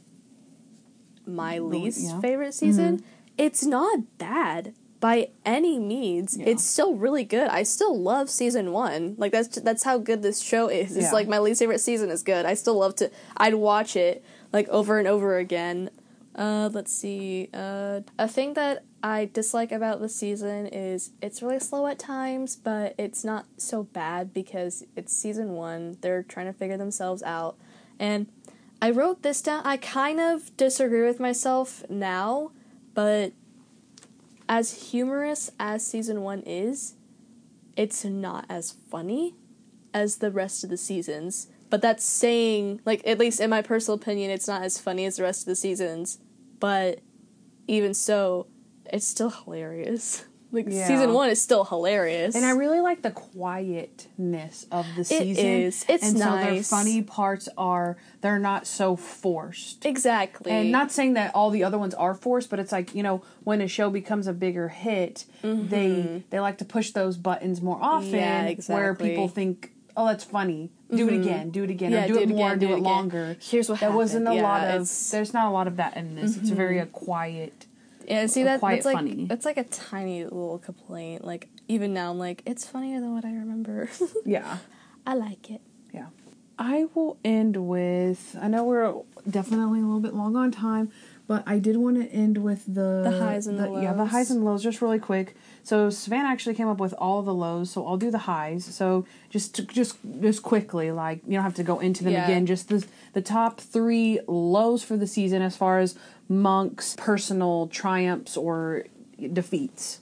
my 1.28 1.60
least 1.60 2.02
yeah. 2.02 2.20
favorite 2.22 2.54
season, 2.54 3.04
it's 3.38 3.66
not 3.66 4.18
bad 4.18 4.74
by 5.00 5.30
any 5.46 5.78
means. 5.78 6.38
Yeah. 6.38 6.48
It's 6.48 6.64
still 6.64 6.96
really 6.96 7.24
good. 7.24 7.48
I 7.50 7.64
still 7.64 8.00
love 8.00 8.30
season 8.30 8.72
one. 8.72 9.16
Like 9.18 9.32
that's 9.32 9.60
that's 9.60 9.84
how 9.84 9.98
good 9.98 10.24
this 10.24 10.42
show 10.42 10.68
is. 10.68 10.96
It's 10.96 11.08
Yeah. 11.08 11.12
like 11.12 11.28
my 11.28 11.40
least 11.40 11.60
favorite 11.60 11.82
season 11.82 12.10
is 12.10 12.24
good. 12.24 12.46
I 12.46 12.54
still 12.56 12.80
love 12.80 12.96
to. 12.96 13.12
I'd 13.38 13.56
watch 13.56 13.96
it 13.96 14.24
like 14.56 14.70
over 14.70 14.98
and 14.98 15.06
over 15.06 15.38
again. 15.38 15.90
Uh, 16.34 16.70
let's 16.72 16.94
see. 16.94 17.50
Uh, 17.54 18.00
a 18.18 18.26
thing 18.26 18.54
that 18.54 18.86
I 19.04 19.30
dislike 19.34 19.74
about 19.74 20.00
the 20.00 20.08
season 20.08 20.68
is 20.68 21.12
it's 21.22 21.42
really 21.42 21.60
slow 21.60 21.88
at 21.88 22.00
times, 22.00 22.56
but 22.56 22.96
it's 22.98 23.26
not 23.26 23.48
so 23.58 23.84
bad 23.84 24.34
because 24.34 24.86
it's 24.96 25.14
season 25.14 25.56
one. 25.56 25.98
They're 26.00 26.24
trying 26.24 26.46
to 26.46 26.54
figure 26.54 26.78
themselves 26.78 27.22
out. 27.22 27.58
And 28.00 28.28
I 28.82 28.92
wrote 28.92 29.24
this 29.24 29.42
down. 29.42 29.62
I 29.66 29.76
kind 29.76 30.22
of 30.22 30.56
disagree 30.56 31.06
with 31.06 31.20
myself 31.20 31.84
now, 31.90 32.52
but 32.94 33.34
as 34.48 34.92
humorous 34.92 35.52
as 35.60 35.86
season 35.86 36.22
one 36.22 36.44
is, 36.46 36.94
it's 37.76 38.06
not 38.06 38.46
as 38.48 38.72
funny 38.90 39.36
as 39.94 40.18
the 40.18 40.32
rest 40.32 40.64
of 40.64 40.70
the 40.70 40.78
seasons. 40.78 41.48
But 41.70 41.82
that's 41.82 42.04
saying 42.04 42.82
like 42.86 43.02
at 43.08 43.18
least 43.20 43.40
in 43.40 43.50
my 43.50 43.62
personal 43.62 43.96
opinion, 43.96 44.32
it's 44.32 44.48
not 44.48 44.64
as 44.64 44.80
funny 44.80 45.06
as 45.06 45.18
the 45.18 45.24
rest 45.24 45.42
of 45.42 45.46
the 45.48 45.56
seasons. 45.56 46.20
But 46.60 47.00
even 47.68 47.94
so, 47.94 48.48
it's 48.92 49.06
still 49.08 49.30
hilarious. 49.30 50.26
Like 50.52 50.68
Yeah. 50.70 50.88
season 50.88 51.12
one 51.12 51.30
is 51.30 51.42
still 51.42 51.66
hilarious. 51.66 52.34
And 52.34 52.46
I 52.46 52.52
really 52.52 52.80
like 52.80 53.02
the 53.02 53.12
quietness 53.12 54.68
of 54.72 54.86
the 54.96 55.04
season. 55.04 55.46
is. 55.46 55.86
It's 55.90 56.04
and 56.04 56.18
so 56.18 56.24
their 56.38 56.52
nice. 56.54 56.70
funny 56.70 57.02
parts 57.02 57.50
are 57.58 57.98
they're 58.22 58.40
not 58.40 58.68
so 58.68 58.96
forced. 58.96 59.86
exactly. 59.86 60.52
And 60.52 60.72
not 60.72 60.92
saying 60.92 61.14
that 61.14 61.34
all 61.36 61.50
the 61.50 61.64
other 61.64 61.78
ones 61.78 61.94
are 61.94 62.14
forced, 62.14 62.50
but 62.50 62.60
it's 62.60 62.72
like 62.72 62.96
you 62.96 63.04
know 63.04 63.22
when 63.44 63.62
a 63.62 63.68
show 63.68 63.90
becomes 63.90 64.28
a 64.28 64.34
bigger 64.34 64.70
hit, 64.70 65.26
they 65.42 66.24
they 66.30 66.40
like 66.40 66.58
to 66.60 66.66
push 66.66 66.92
those 66.92 67.18
buttons 67.18 67.62
more 67.62 67.80
often, 67.82 68.06
Mm-hmm. 68.14 68.16
Yeah, 68.72 68.76
where 68.76 68.94
people 68.96 69.28
think, 69.28 69.72
"Oh, 69.98 70.06
that's 70.08 70.24
funny. 70.24 70.72
Do 70.90 71.08
it 71.08 71.12
mm-hmm. 71.12 71.22
again. 71.22 71.50
Do 71.50 71.64
it 71.64 71.70
again. 71.72 71.92
Yeah, 71.92 72.04
or 72.04 72.08
do, 72.08 72.14
do 72.14 72.20
it 72.20 72.24
it 72.24 72.30
more. 72.30 72.48
again, 72.48 72.60
do, 72.60 72.68
do 72.68 72.74
it 72.74 72.80
longer." 72.80 73.38
Here's 73.42 73.70
what 73.70 73.80
there 73.80 73.92
wasn't 73.92 74.28
a 74.28 74.36
happened. 74.36 74.44
lot 74.44 74.82
of. 74.82 75.10
There's 75.12 75.34
not 75.34 75.48
a 75.48 75.52
lot 75.52 75.68
of 75.68 75.78
that 75.78 75.98
in 75.98 76.16
this. 76.16 76.38
It's 76.38 76.52
a 76.52 76.56
very 76.56 76.80
a 76.80 76.86
quiet. 76.86 77.66
Yeah, 78.08 78.28
see 78.28 78.44
that 78.44 78.60
quiet 78.60 78.78
that's 78.78 78.86
like 78.86 78.96
funny. 78.96 79.26
that's 79.26 79.46
like 79.46 79.58
a 79.58 79.64
tiny 79.64 80.24
little 80.24 80.60
complaint. 80.60 81.26
Like 81.26 81.48
even 81.68 81.94
now, 81.94 82.12
I'm 82.12 82.20
like 82.20 82.44
it's 82.46 82.68
funnier 82.68 83.00
than 83.00 83.14
what 83.14 83.26
I 83.26 83.34
remember. 83.34 83.90
Yeah. 84.26 84.58
I 85.08 85.14
like 85.14 85.52
it. 85.52 85.62
Yeah. 85.94 86.08
I 86.58 86.86
will 86.94 87.18
end 87.24 87.68
with 87.68 88.36
I 88.42 88.48
know 88.48 88.64
we're 88.64 88.94
definitely 89.30 89.80
a 89.80 89.84
little 89.84 90.00
bit 90.00 90.14
long 90.14 90.36
on 90.36 90.52
time, 90.52 90.92
but 91.28 91.44
I 91.46 91.60
did 91.60 91.78
want 91.78 91.98
to 91.98 92.08
end 92.12 92.40
with 92.40 92.66
the 92.66 93.02
The 93.04 93.20
highs 93.20 93.48
and 93.48 93.60
the 93.60 93.70
lows. 93.70 93.84
Yeah, 93.84 93.94
the 93.94 94.06
highs 94.06 94.32
and 94.32 94.44
lows 94.44 94.64
just 94.64 94.82
really 94.82 95.00
quick. 95.00 95.36
So 95.66 95.90
Savannah 95.90 96.30
actually 96.30 96.54
came 96.54 96.68
up 96.68 96.78
with 96.78 96.94
all 97.00 97.24
the 97.24 97.34
lows, 97.34 97.72
so 97.72 97.86
I'll 97.88 97.98
do 97.98 98.12
the 98.12 98.20
highs. 98.20 98.64
So 98.64 99.06
just 99.32 99.56
to, 99.56 99.64
just 99.64 99.98
just 100.22 100.44
quickly, 100.44 100.92
like 100.92 101.22
you 101.26 101.34
don't 101.34 101.44
have 101.44 101.56
to 101.56 101.64
go 101.64 101.80
into 101.80 102.04
them 102.04 102.14
Yeah. 102.14 102.26
again. 102.26 102.46
Just 102.46 102.70
the 102.70 102.86
the 103.14 103.22
top 103.22 103.60
three 103.60 104.20
lows 104.28 104.84
for 104.84 104.96
the 104.96 105.08
season 105.08 105.42
as 105.42 105.58
far 105.58 105.80
as 105.80 105.96
Monk's 106.30 106.96
personal 106.98 107.68
triumphs 107.68 108.38
or 108.38 108.86
defeats. 109.34 110.02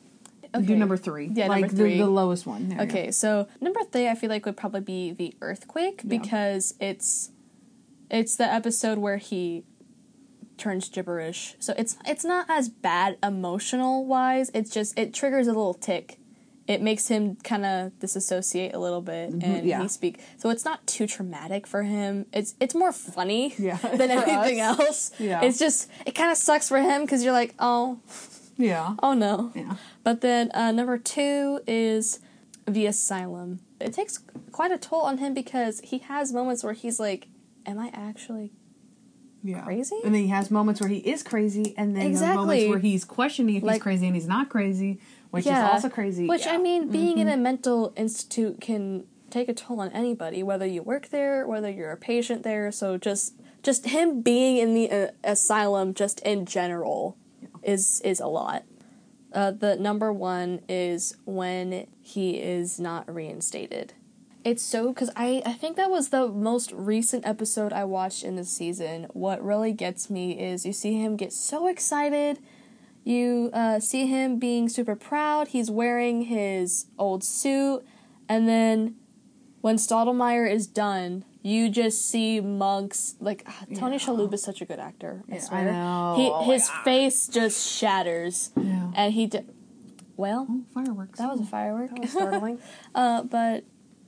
Do 0.54 0.76
number 0.76 0.98
three. 0.98 1.32
Yeah, 1.34 1.48
like 1.48 1.62
number 1.62 1.76
The, 1.76 1.82
three. 1.84 1.98
the 1.98 2.06
lowest 2.08 2.46
one. 2.46 2.70
There. 2.70 2.82
Okay, 2.82 3.10
so 3.12 3.48
number 3.62 3.80
three, 3.92 4.08
I 4.08 4.14
feel 4.16 4.30
like 4.30 4.46
would 4.46 4.58
probably 4.58 4.82
be 4.82 5.12
the 5.12 5.34
earthquake 5.42 6.02
Yeah. 6.04 6.10
because 6.20 6.76
it's 6.80 7.32
it's 8.12 8.36
the 8.36 8.46
episode 8.46 8.98
where 9.00 9.18
he 9.18 9.64
turns 10.58 10.90
gibberish. 10.90 11.56
So 11.60 11.74
it's 11.78 11.98
it's 12.06 12.24
not 12.26 12.46
as 12.50 12.70
bad 12.70 13.18
emotional 13.24 14.06
wise. 14.06 14.52
It's 14.54 14.70
just 14.72 14.98
it 14.98 15.14
triggers 15.14 15.48
a 15.48 15.52
little 15.52 15.74
tick. 15.74 16.18
It 16.66 16.82
makes 16.82 17.10
him 17.10 17.36
kind 17.44 17.66
of 17.66 18.00
disassociate 18.00 18.74
a 18.74 18.80
little 18.80 19.02
bit, 19.02 19.32
and 19.32 19.42
Mm-hmm. 19.44 19.68
yeah. 19.68 19.82
he 19.82 19.90
speak. 19.90 20.22
So 20.38 20.50
it's 20.50 20.64
not 20.64 20.88
too 20.88 21.08
traumatic 21.08 21.68
for 21.68 21.84
him. 21.84 22.26
It's 22.32 22.56
it's 22.62 22.74
more 22.74 22.94
funny 22.94 23.54
Yeah, 23.60 23.76
than 23.78 24.10
anything 24.12 24.62
us. 24.62 24.80
else. 24.80 25.12
Yeah. 25.20 25.42
It's 25.42 25.60
just 25.60 25.90
it 26.06 26.12
kind 26.16 26.32
of 26.32 26.38
sucks 26.38 26.70
for 26.70 26.78
him 26.80 27.02
because 27.02 27.22
you're 27.24 27.34
like, 27.34 27.54
oh, 27.60 28.00
Yeah. 28.58 28.96
oh 29.04 29.14
no. 29.14 29.52
Yeah. 29.56 29.76
But 30.04 30.22
then 30.22 30.52
uh, 30.54 30.72
number 30.72 30.98
two 30.98 31.60
is 31.68 32.20
the 32.66 32.86
asylum. 32.86 33.60
It 33.82 33.92
takes 33.94 34.20
quite 34.54 34.72
a 34.72 34.78
toll 34.78 35.02
on 35.02 35.18
him 35.18 35.34
because 35.34 35.82
he 35.82 35.98
has 35.98 36.32
moments 36.32 36.64
where 36.64 36.72
he's 36.72 36.98
like, 36.98 37.28
"Am 37.66 37.78
I 37.78 37.92
actually 37.94 38.54
yeah. 39.44 39.62
crazy?" 39.62 39.98
And 40.04 40.14
then 40.14 40.22
he 40.22 40.28
has 40.30 40.50
moments 40.50 40.82
where 40.82 40.90
he 40.90 40.98
is 40.98 41.24
crazy, 41.24 41.74
and 41.78 41.96
then 41.96 42.14
there's 42.14 42.22
moments 42.22 42.68
where 42.70 42.80
he's 42.80 43.06
questioning 43.06 43.56
if 43.56 43.64
he's 43.64 43.82
crazy 43.82 44.08
and 44.08 44.16
he's 44.16 44.28
not 44.28 44.50
crazy, 44.50 45.00
which 45.32 45.46
Yeah. 45.46 45.68
is 45.68 45.74
also 45.74 45.90
crazy. 45.90 46.28
Which 46.28 46.46
Yeah. 46.46 46.54
Mm-hmm. 46.54 46.60
I 46.60 46.64
mean, 46.64 46.88
being 46.90 47.18
in 47.20 47.28
a 47.28 47.38
mental 47.38 47.94
institute 47.96 48.62
can 48.62 49.06
take 49.30 49.50
a 49.50 49.54
toll 49.54 49.82
on 49.82 49.90
anybody, 49.92 50.44
whether 50.44 50.66
you 50.66 50.84
work 50.84 51.10
there, 51.10 51.48
whether 51.48 51.70
you're 51.70 51.92
a 51.92 51.98
patient 51.98 52.44
there. 52.44 52.72
So 52.72 52.98
just 52.98 53.34
just 53.64 53.86
him 53.88 54.22
being 54.22 54.58
in 54.58 54.74
the 54.74 54.92
uh, 54.92 55.08
asylum, 55.24 55.94
just 55.94 56.20
in 56.22 56.46
general, 56.46 57.18
is 57.64 58.02
is 58.02 58.20
a 58.20 58.28
lot. 58.28 58.64
Uh, 59.34 59.50
the 59.50 59.76
number 59.76 60.14
one 60.14 60.62
is 60.70 61.18
when 61.26 61.88
he 62.02 62.38
is 62.38 62.80
not 62.80 63.12
reinstated. 63.12 63.94
It's 64.44 64.62
so 64.62 64.90
because 64.94 65.10
I 65.16 65.42
I 65.46 65.54
think 65.54 65.78
that 65.78 65.90
was 65.90 66.10
the 66.10 66.28
most 66.28 66.72
recent 66.74 67.26
episode 67.26 67.72
I 67.72 67.86
watched 67.86 68.24
in 68.24 68.36
this 68.36 68.50
season. 68.50 69.08
What 69.14 69.44
really 69.44 69.72
gets 69.72 70.10
me 70.10 70.38
is 70.40 70.66
you 70.66 70.74
see 70.74 71.00
him 71.02 71.16
get 71.16 71.32
so 71.32 71.68
excited. 71.68 72.40
You 73.06 73.50
uh, 73.54 73.80
see 73.80 74.08
him 74.08 74.40
being 74.40 74.68
super 74.70 74.96
proud. 74.96 75.50
He's 75.50 75.70
wearing 75.72 76.24
his 76.24 76.88
old 76.98 77.24
suit, 77.24 77.84
and 78.28 78.48
then 78.48 78.96
when 79.62 79.76
Stottlemeyer 79.78 80.50
is 80.50 80.68
done, 80.68 81.24
you 81.42 81.70
just 81.70 82.06
see 82.10 82.40
Monk's 82.42 83.16
like 83.22 83.44
ah, 83.48 83.64
Tony 83.76 83.96
Yeah. 83.98 84.04
Shalhoub 84.08 84.34
is 84.34 84.44
such 84.44 84.62
a 84.62 84.66
good 84.66 84.80
actor. 84.80 85.24
I 85.30 85.36
Yeah, 85.36 85.38
I 85.38 85.40
swear. 85.40 85.72
know. 85.72 86.16
He 86.18 86.30
Oh 86.30 86.44
his 86.52 86.70
face 86.84 87.28
just 87.30 87.66
shatters, 87.72 88.52
Yeah. 88.58 88.92
and 88.96 89.14
he. 89.14 89.28
D- 89.28 89.40
well, 90.16 90.46
Oh, 90.50 90.62
fireworks. 90.74 91.18
that 91.20 91.32
was 91.32 91.42
a 91.42 91.46
firework. 91.46 91.90
That 91.92 92.00
was 92.02 92.12
startling. 92.12 92.60
Uh, 92.96 93.24
but 93.24 93.64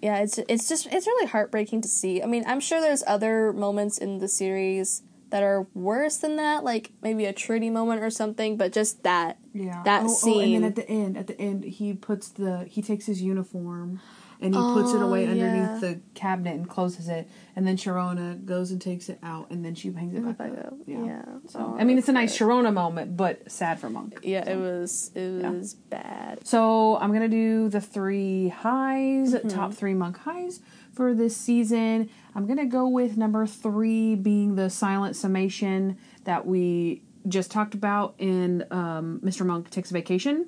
yeah, 0.06 0.20
it's 0.20 0.38
it's 0.38 0.70
just 0.70 0.86
it's 0.92 1.08
really 1.08 1.26
heartbreaking 1.26 1.82
to 1.82 1.88
see. 1.88 2.22
I 2.22 2.28
mean, 2.28 2.44
I'm 2.46 2.60
sure 2.60 2.80
there's 2.80 3.04
other 3.08 3.52
moments 3.52 3.98
in 3.98 4.20
the 4.20 4.28
series 4.28 5.02
that 5.32 5.42
are 5.42 5.66
worse 5.74 6.18
than 6.18 6.36
that, 6.36 6.64
like 6.64 6.92
maybe 7.02 7.26
a 7.26 7.34
Trudy 7.34 7.72
moment 7.72 8.04
or 8.04 8.12
something. 8.12 8.56
But 8.56 8.72
just 8.72 9.02
that, 9.02 9.40
yeah. 9.52 9.82
that 9.84 10.04
oh, 10.04 10.08
scene. 10.08 10.36
Oh, 10.36 10.42
and 10.42 10.54
then 10.54 10.64
at 10.66 10.76
the 10.76 10.88
end, 10.88 11.18
at 11.18 11.26
the 11.26 11.42
end, 11.42 11.64
he 11.64 11.94
puts 11.94 12.30
the 12.30 12.68
he 12.70 12.84
takes 12.84 13.08
his 13.08 13.24
uniform. 13.24 14.00
And 14.42 14.54
he 14.54 14.62
puts 14.62 14.94
it 14.94 14.98
Oh, 15.02 15.08
away 15.08 15.24
yeah. 15.26 15.32
underneath 15.32 15.80
the 15.82 16.02
cabinet 16.14 16.56
and 16.56 16.68
closes 16.70 17.08
it. 17.08 17.30
And 17.56 17.66
then 17.66 17.78
Sharona 17.78 18.44
goes 18.46 18.70
and 18.72 18.82
takes 18.82 19.08
it 19.08 19.18
out, 19.24 19.50
and 19.50 19.64
then 19.64 19.76
she 19.76 19.92
hangs 19.94 20.14
it 20.14 20.38
back, 20.38 20.52
up. 20.66 20.74
Yeah. 20.86 21.06
Yeah. 21.06 21.26
So 21.48 21.60
Oh, 21.60 21.78
I 21.80 21.86
mean, 21.86 21.98
it's 21.98 22.10
a 22.10 22.12
nice. 22.12 22.38
Sharona 22.38 22.74
moment, 22.74 23.16
but 23.16 23.50
sad 23.50 23.80
for 23.80 23.90
Monk. 23.90 24.20
yeah, 24.24 24.48
it 24.50 24.58
was 24.58 25.12
it 25.16 25.42
was 25.44 25.74
bad. 25.74 26.46
So 26.46 26.98
I'm 26.98 27.14
gonna 27.14 27.30
do 27.30 27.70
the 27.70 27.80
three 27.82 28.50
highs, 28.50 29.34
Mm-hmm. 29.34 29.48
top 29.48 29.74
three 29.74 29.94
monk 29.94 30.18
highs 30.20 30.60
for 30.94 31.14
this 31.14 31.36
season. 31.38 32.10
I'm 32.36 32.46
gonna 32.46 32.66
go 32.66 32.88
with 32.90 33.16
number 33.18 33.46
three 33.48 34.16
being 34.16 34.56
the 34.56 34.70
silent 34.70 35.16
summation 35.16 35.98
that 36.26 36.46
we 36.46 37.04
just 37.28 37.52
talked 37.52 37.74
about 37.74 38.16
in 38.18 38.66
um, 38.70 39.20
Mr. 39.24 39.46
Monk 39.46 39.70
Takes 39.70 39.92
a 39.92 39.94
Vacation. 39.94 40.48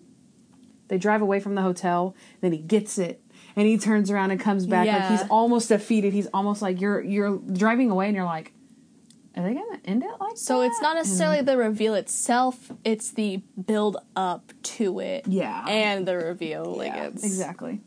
They 0.89 0.97
drive 0.97 1.21
away 1.21 1.39
from 1.41 1.55
the 1.55 1.61
hotel, 1.61 2.15
then 2.41 2.51
he 2.53 2.59
gets 2.59 2.97
it, 2.97 3.21
and 3.57 3.67
he 3.67 3.77
turns 3.77 4.09
around 4.09 4.31
and 4.31 4.39
comes 4.39 4.65
back 4.65 4.87
like 4.87 4.95
Yeah. 4.95 5.17
he's 5.17 5.27
almost 5.29 5.67
defeated. 5.69 6.13
He's 6.13 6.27
almost 6.27 6.61
like 6.61 6.79
you're 6.79 7.01
you're 7.01 7.37
driving 7.39 7.91
away, 7.91 8.05
and 8.07 8.15
you're 8.15 8.23
like, 8.25 8.53
are 9.35 9.43
they 9.43 9.53
gonna 9.53 9.79
end 9.85 10.03
it 10.03 10.11
like 10.19 10.37
So 10.37 10.61
that? 10.61 10.67
it's 10.67 10.81
not 10.81 10.95
necessarily 10.95 11.41
the 11.41 11.57
reveal 11.57 11.93
itself; 11.95 12.71
it's 12.85 13.11
the 13.11 13.41
build 13.65 13.97
up 14.15 14.53
to 14.77 14.99
it. 14.99 15.27
Yeah. 15.27 15.65
and 15.67 16.07
the 16.07 16.15
reveal. 16.15 16.63
Like 16.65 16.93
it's 16.95 17.23
exactly. 17.23 17.81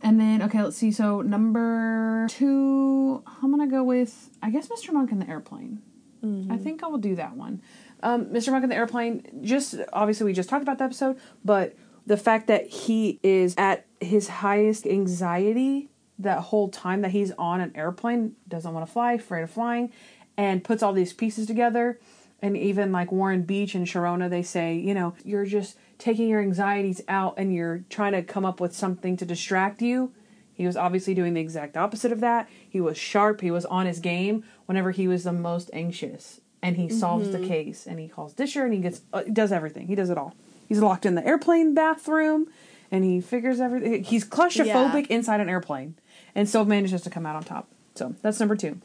And 0.00 0.20
then 0.20 0.42
okay, 0.42 0.62
let's 0.62 0.76
see. 0.76 0.92
So 0.92 1.22
number 1.22 2.26
two, 2.30 3.22
I'm 3.42 3.50
gonna 3.50 3.66
go 3.66 3.82
with 3.82 4.30
I 4.42 4.50
guess 4.50 4.68
Mr. 4.68 4.92
Monk 4.92 5.10
in 5.12 5.18
the 5.18 5.28
airplane. 5.28 5.80
Mm-hmm. 6.24 6.52
I 6.52 6.56
think 6.56 6.82
I 6.84 6.86
will 6.86 6.98
do 6.98 7.16
that 7.16 7.36
one. 7.36 7.62
Um, 8.02 8.26
Mr. 8.26 8.52
Monk 8.52 8.62
in 8.62 8.70
the 8.70 8.76
airplane. 8.76 9.24
Just 9.42 9.74
obviously 9.92 10.26
we 10.26 10.32
just 10.32 10.48
talked 10.48 10.62
about 10.62 10.78
the 10.78 10.84
episode, 10.84 11.18
but 11.44 11.74
the 12.06 12.16
fact 12.16 12.46
that 12.46 12.66
he 12.68 13.18
is 13.24 13.56
at 13.58 13.86
his 14.00 14.28
highest 14.28 14.86
anxiety 14.86 15.88
that 16.18 16.40
whole 16.40 16.68
time 16.68 17.02
that 17.02 17.12
he's 17.12 17.32
on 17.38 17.60
an 17.60 17.72
airplane, 17.74 18.34
doesn't 18.48 18.72
want 18.72 18.84
to 18.86 18.92
fly, 18.92 19.12
afraid 19.12 19.42
of 19.42 19.50
flying, 19.50 19.92
and 20.36 20.64
puts 20.64 20.82
all 20.82 20.92
these 20.92 21.12
pieces 21.12 21.46
together. 21.46 21.98
And 22.40 22.56
even 22.56 22.92
like 22.92 23.10
Warren 23.10 23.42
Beach 23.42 23.74
and 23.74 23.86
Sharona, 23.86 24.28
they 24.30 24.42
say, 24.42 24.74
you 24.74 24.94
know, 24.94 25.14
you're 25.24 25.44
just 25.44 25.76
taking 25.98 26.28
your 26.28 26.40
anxieties 26.40 27.02
out 27.08 27.34
and 27.36 27.52
you're 27.54 27.84
trying 27.90 28.12
to 28.12 28.22
come 28.22 28.44
up 28.44 28.60
with 28.60 28.74
something 28.74 29.16
to 29.16 29.24
distract 29.24 29.82
you. 29.82 30.12
He 30.52 30.66
was 30.66 30.76
obviously 30.76 31.14
doing 31.14 31.34
the 31.34 31.40
exact 31.40 31.76
opposite 31.76 32.12
of 32.12 32.20
that. 32.20 32.48
He 32.68 32.80
was 32.80 32.98
sharp, 32.98 33.40
he 33.40 33.50
was 33.50 33.64
on 33.66 33.86
his 33.86 34.00
game 34.00 34.44
whenever 34.66 34.90
he 34.90 35.06
was 35.06 35.24
the 35.24 35.32
most 35.32 35.70
anxious. 35.72 36.40
And 36.60 36.76
he 36.76 36.88
solves 36.88 37.30
the 37.30 37.46
case 37.46 37.86
and 37.86 38.00
he 38.00 38.08
calls 38.08 38.34
Disher 38.34 38.64
and 38.64 38.74
he 38.74 38.80
gets 38.80 39.02
uh, 39.12 39.22
he 39.22 39.30
does 39.30 39.52
everything. 39.52 39.86
He 39.86 39.94
does 39.94 40.10
it 40.10 40.18
all. 40.18 40.34
He's 40.68 40.80
locked 40.80 41.06
in 41.06 41.14
the 41.14 41.24
airplane 41.24 41.72
bathroom 41.72 42.48
and 42.90 43.04
he 43.04 43.20
figures 43.20 43.60
everything. 43.60 44.04
He's 44.04 44.24
claustrophobic 44.24 45.08
inside 45.08 45.40
an 45.40 45.48
airplane 45.48 45.96
and 46.34 46.48
still 46.48 46.64
manages 46.64 47.02
to 47.02 47.10
come 47.10 47.26
out 47.26 47.36
on 47.36 47.42
top. 47.44 47.68
So 47.94 48.14
that's 48.22 48.40
number 48.40 48.56
two. 48.56 48.80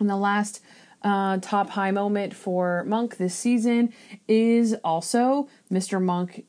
And 0.00 0.08
the 0.08 0.16
last 0.16 0.62
uh, 1.02 1.38
top 1.38 1.70
high 1.70 1.90
moment 1.90 2.34
for 2.34 2.84
Monk 2.84 3.16
this 3.16 3.34
season 3.34 3.92
is 4.26 4.74
also 4.84 5.48
Mr. 5.70 6.02
Monk 6.02 6.44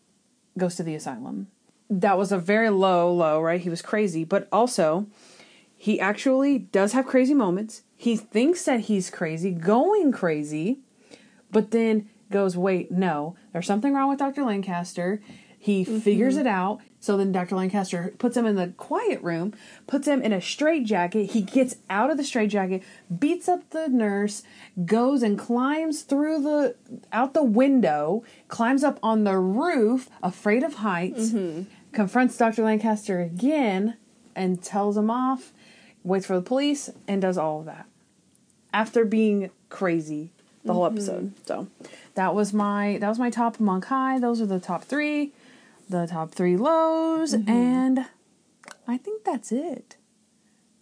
goes 0.57 0.75
to 0.75 0.83
the 0.83 0.95
asylum. 0.95 1.47
That 1.89 2.17
was 2.17 2.31
a 2.31 2.37
very 2.37 2.69
low, 2.69 3.11
low, 3.11 3.41
right? 3.41 3.59
He 3.59 3.69
was 3.69 3.81
crazy, 3.81 4.23
but 4.23 4.47
also 4.51 5.07
he 5.75 5.99
actually 5.99 6.59
does 6.59 6.93
have 6.93 7.07
crazy 7.07 7.33
moments. 7.33 7.83
He 7.95 8.15
thinks 8.15 8.63
that 8.65 8.81
he's 8.81 9.09
crazy, 9.09 9.51
going 9.51 10.11
crazy, 10.11 10.79
but 11.51 11.71
then 11.71 12.09
goes, 12.29 12.55
wait, 12.55 12.91
no, 12.91 13.35
there's 13.53 13.65
something 13.65 13.93
wrong 13.93 14.09
with 14.09 14.19
Dr. 14.19 14.43
Lancaster. 14.43 15.21
He 15.61 15.83
figures 15.83 16.35
mm-hmm. 16.35 16.47
it 16.47 16.49
out. 16.49 16.79
So 17.01 17.17
then 17.17 17.33
Dr. 17.33 17.55
Lancaster 17.55 18.13
puts 18.17 18.35
him 18.35 18.45
in 18.45 18.55
the 18.55 18.69
quiet 18.77 19.21
room, 19.21 19.53
puts 19.87 20.07
him 20.07 20.21
in 20.21 20.31
a 20.31 20.41
straitjacket. 20.41 21.31
He 21.31 21.41
gets 21.41 21.75
out 21.89 22.09
of 22.09 22.17
the 22.17 22.23
straitjacket, 22.23 22.81
beats 23.19 23.49
up 23.49 23.69
the 23.71 23.89
nurse, 23.89 24.43
goes 24.85 25.21
and 25.21 25.37
climbs 25.37 26.03
through 26.03 26.41
the 26.43 26.75
out 27.11 27.33
the 27.33 27.43
window, 27.43 28.23
climbs 28.47 28.83
up 28.85 28.99
on 29.03 29.25
the 29.25 29.37
roof, 29.37 30.09
afraid 30.23 30.63
of 30.63 30.75
heights, 30.75 31.31
mm-hmm. 31.31 31.63
confronts 31.91 32.37
Dr. 32.37 32.63
Lancaster 32.63 33.19
again 33.19 33.95
and 34.35 34.63
tells 34.63 34.95
him 34.95 35.11
off, 35.11 35.51
waits 36.03 36.25
for 36.25 36.35
the 36.35 36.41
police, 36.41 36.89
and 37.07 37.21
does 37.21 37.37
all 37.37 37.59
of 37.59 37.65
that. 37.65 37.85
After 38.71 39.03
being 39.03 39.51
crazy 39.67 40.31
the 40.63 40.73
whole 40.73 40.85
mm-hmm. 40.85 40.97
episode. 40.97 41.33
So 41.45 41.67
that 42.15 42.33
was 42.33 42.53
my 42.53 42.97
that 42.99 43.09
was 43.09 43.19
my 43.19 43.29
top 43.29 43.59
monk 43.59 43.85
high. 43.85 44.19
Those 44.19 44.41
are 44.41 44.45
the 44.45 44.59
top 44.59 44.83
three 44.83 45.33
the 45.89 46.05
top 46.07 46.31
three 46.31 46.55
lows, 46.55 47.33
and 47.33 48.05
I 48.87 48.97
think 48.97 49.23
that's 49.23 49.51
it. 49.51 49.95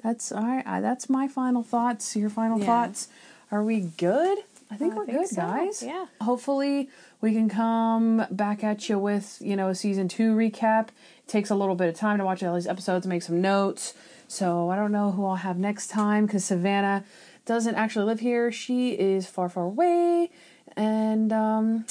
That's 0.03 0.31
all 0.31 0.43
right. 0.43 0.65
I, 0.67 0.81
that's 0.81 1.09
my 1.09 1.27
final 1.27 1.63
thoughts. 1.63 2.15
Your 2.15 2.29
final 2.29 2.59
Yeah. 2.59 2.65
thoughts. 2.65 3.07
Are 3.51 3.63
we 3.63 3.79
good? 3.81 4.39
I 4.69 4.75
think 4.75 4.93
I 4.93 4.97
we're 4.97 5.05
think 5.05 5.17
good, 5.19 5.27
so, 5.29 5.41
guys. 5.41 5.81
yeah. 5.81 6.07
Hopefully, 6.21 6.89
we 7.21 7.31
can 7.33 7.47
come 7.47 8.25
back 8.29 8.63
at 8.65 8.89
you 8.89 8.99
with 8.99 9.37
you 9.41 9.55
know 9.55 9.69
a 9.69 9.75
season 9.75 10.07
two 10.09 10.35
recap. 10.35 10.89
It 10.89 11.27
takes 11.27 11.49
a 11.49 11.55
little 11.55 11.75
bit 11.75 11.87
of 11.89 11.95
time 11.95 12.17
to 12.17 12.25
watch 12.25 12.43
all 12.43 12.53
these 12.55 12.67
episodes, 12.67 13.05
and 13.05 13.09
make 13.09 13.21
some 13.23 13.41
notes. 13.41 13.93
So 14.27 14.69
I 14.69 14.75
don't 14.75 14.91
know 14.91 15.11
who 15.11 15.25
I'll 15.25 15.35
have 15.37 15.57
next 15.57 15.87
time 15.87 16.25
because 16.25 16.43
Savannah 16.43 17.05
doesn't 17.45 17.75
actually 17.75 18.03
live 18.05 18.19
here. 18.19 18.51
She 18.51 18.89
is 18.91 19.25
far, 19.25 19.47
far 19.47 19.63
away, 19.63 20.29
and 20.75 21.31
um, 21.31 21.85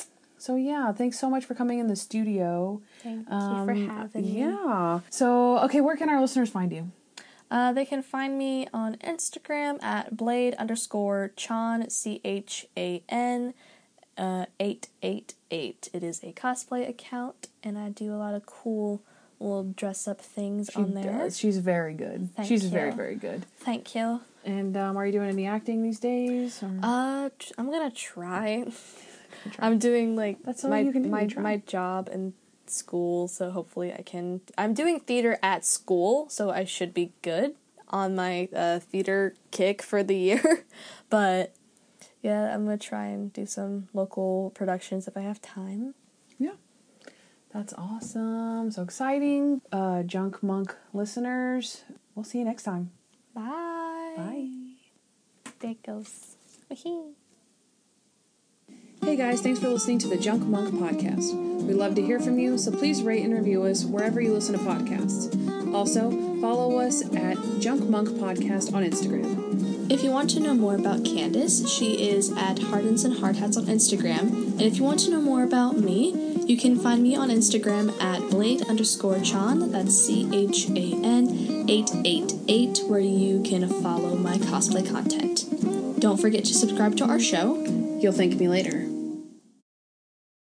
so 0.46 0.54
yeah. 0.70 0.92
Thanks 1.00 1.18
so 1.18 1.28
much 1.34 1.44
for 1.48 1.54
coming 1.60 1.78
in 1.82 1.86
the 1.94 1.96
studio. 2.08 2.80
Thank 3.02 3.26
Um, 3.30 3.50
you 3.56 3.64
for 3.66 3.74
having 3.92 4.22
me. 4.24 4.38
Yeah. 4.44 5.00
So, 5.10 5.58
okay, 5.66 5.80
where 5.86 5.96
can 6.00 6.08
our 6.12 6.20
listeners 6.20 6.50
find 6.58 6.70
you? 6.72 6.84
Uh, 7.50 7.72
they 7.72 7.84
can 7.92 8.02
find 8.02 8.32
me 8.44 8.66
on 8.82 8.90
Instagram 9.12 9.74
at 9.82 10.16
blade 10.16 10.54
underscore 10.62 11.20
chan 11.36 11.90
c 11.90 12.20
h 12.24 12.66
a 12.76 13.02
n 13.08 13.54
uh, 14.24 14.46
eight 14.66 14.84
eight 15.10 15.34
eight. 15.50 15.82
It 15.96 16.02
is 16.10 16.16
a 16.24 16.32
cosplay 16.32 16.82
account, 16.94 17.40
and 17.62 17.74
I 17.78 17.86
do 18.02 18.12
a 18.12 18.18
lot 18.24 18.34
of 18.38 18.42
cool 18.46 18.90
little 19.38 19.64
dress 19.82 20.08
up 20.08 20.20
things 20.20 20.70
She 20.72 20.80
on 20.80 20.94
there. 20.94 21.12
does. 21.18 21.38
She's 21.38 21.58
very 21.58 21.94
good. 21.94 22.20
Thank 22.34 22.48
She's 22.48 22.64
very, 22.78 22.90
you. 22.90 22.96
very 22.96 23.16
good. 23.16 23.40
Thank 23.68 23.94
you. 23.94 24.20
And 24.44 24.76
um, 24.76 24.96
are 24.96 25.04
you 25.06 25.12
doing 25.12 25.28
any 25.28 25.46
acting 25.46 25.82
these 25.82 26.00
days? 26.00 26.62
Or? 26.62 26.70
Uh, 26.82 27.28
I'm 27.58 27.68
gonna 27.70 27.90
try. 28.12 28.48
I'm 29.58 29.78
doing 29.78 30.16
like 30.16 30.42
That's 30.42 30.64
all 30.64 30.70
my 30.70 30.80
you 30.80 30.92
can 30.92 31.02
do, 31.02 31.08
my 31.08 31.22
you 31.22 31.28
try. 31.28 31.42
my 31.42 31.56
job 31.66 32.08
and 32.10 32.32
school, 32.66 33.28
so 33.28 33.50
hopefully 33.50 33.92
I 33.92 34.02
can. 34.02 34.40
I'm 34.58 34.74
doing 34.74 35.00
theater 35.00 35.38
at 35.42 35.64
school, 35.64 36.28
so 36.28 36.50
I 36.50 36.64
should 36.64 36.92
be 36.94 37.12
good 37.22 37.54
on 37.88 38.14
my 38.16 38.48
uh, 38.54 38.78
theater 38.80 39.34
kick 39.50 39.82
for 39.82 40.02
the 40.02 40.16
year. 40.16 40.64
but 41.10 41.54
yeah, 42.22 42.52
I'm 42.54 42.64
gonna 42.64 42.78
try 42.78 43.06
and 43.06 43.32
do 43.32 43.46
some 43.46 43.88
local 43.94 44.50
productions 44.54 45.06
if 45.06 45.16
I 45.16 45.20
have 45.20 45.40
time. 45.40 45.94
yeah. 46.38 46.52
That's 47.54 47.72
awesome. 47.78 48.70
So 48.70 48.82
exciting. 48.82 49.62
Uh, 49.72 50.02
Junk 50.02 50.42
Monk 50.42 50.74
listeners, 50.92 51.84
we'll 52.14 52.24
see 52.24 52.38
you 52.40 52.44
next 52.44 52.64
time. 52.64 52.90
Bye. 53.34 54.12
Bye. 54.16 54.50
There 55.60 55.70
it 55.70 55.82
goes. 55.82 56.36
Wahee. 56.70 57.14
Hey 59.02 59.16
guys, 59.16 59.40
thanks 59.40 59.60
for 59.60 59.68
listening 59.68 59.98
to 60.00 60.08
the 60.08 60.16
Junk 60.16 60.44
Monk 60.44 60.74
podcast. 60.74 61.34
We 61.62 61.74
love 61.74 61.94
to 61.94 62.02
hear 62.02 62.18
from 62.18 62.38
you, 62.38 62.58
so 62.58 62.70
please 62.70 63.02
rate 63.02 63.24
and 63.24 63.32
review 63.32 63.62
us 63.64 63.84
wherever 63.84 64.20
you 64.20 64.32
listen 64.32 64.58
to 64.58 64.64
podcasts. 64.64 65.72
Also, 65.72 66.10
follow 66.40 66.78
us 66.78 67.02
at 67.14 67.36
Junk 67.60 67.88
Monk 67.88 68.08
Podcast 68.10 68.72
on 68.72 68.82
Instagram. 68.82 69.90
If 69.90 70.02
you 70.02 70.10
want 70.10 70.30
to 70.30 70.40
know 70.40 70.54
more 70.54 70.74
about 70.74 71.04
Candace, 71.04 71.70
she 71.72 72.08
is 72.10 72.32
at 72.32 72.58
Hardens 72.58 73.04
and 73.04 73.14
Hardhats 73.16 73.56
on 73.56 73.66
Instagram. 73.66 74.52
And 74.52 74.62
if 74.62 74.76
you 74.76 74.84
want 74.84 75.00
to 75.00 75.10
know 75.10 75.20
more 75.20 75.44
about 75.44 75.78
me, 75.78 76.34
you 76.46 76.56
can 76.56 76.78
find 76.78 77.02
me 77.02 77.14
on 77.16 77.28
Instagram 77.28 78.00
at 78.00 78.28
blade 78.30 78.62
underscore 78.68 79.20
chan, 79.20 79.70
that's 79.70 79.94
C 79.96 80.28
H 80.32 80.68
A 80.70 80.94
N 81.04 81.66
888, 81.68 82.82
where 82.86 83.00
you 83.00 83.42
can 83.42 83.68
follow 83.82 84.16
my 84.16 84.38
cosplay 84.38 84.88
content. 84.88 86.00
Don't 86.00 86.20
forget 86.20 86.44
to 86.44 86.54
subscribe 86.54 86.96
to 86.96 87.04
our 87.04 87.20
show. 87.20 87.85
You'll 87.98 88.12
thank 88.12 88.34
me 88.34 88.46
later. 88.46 88.95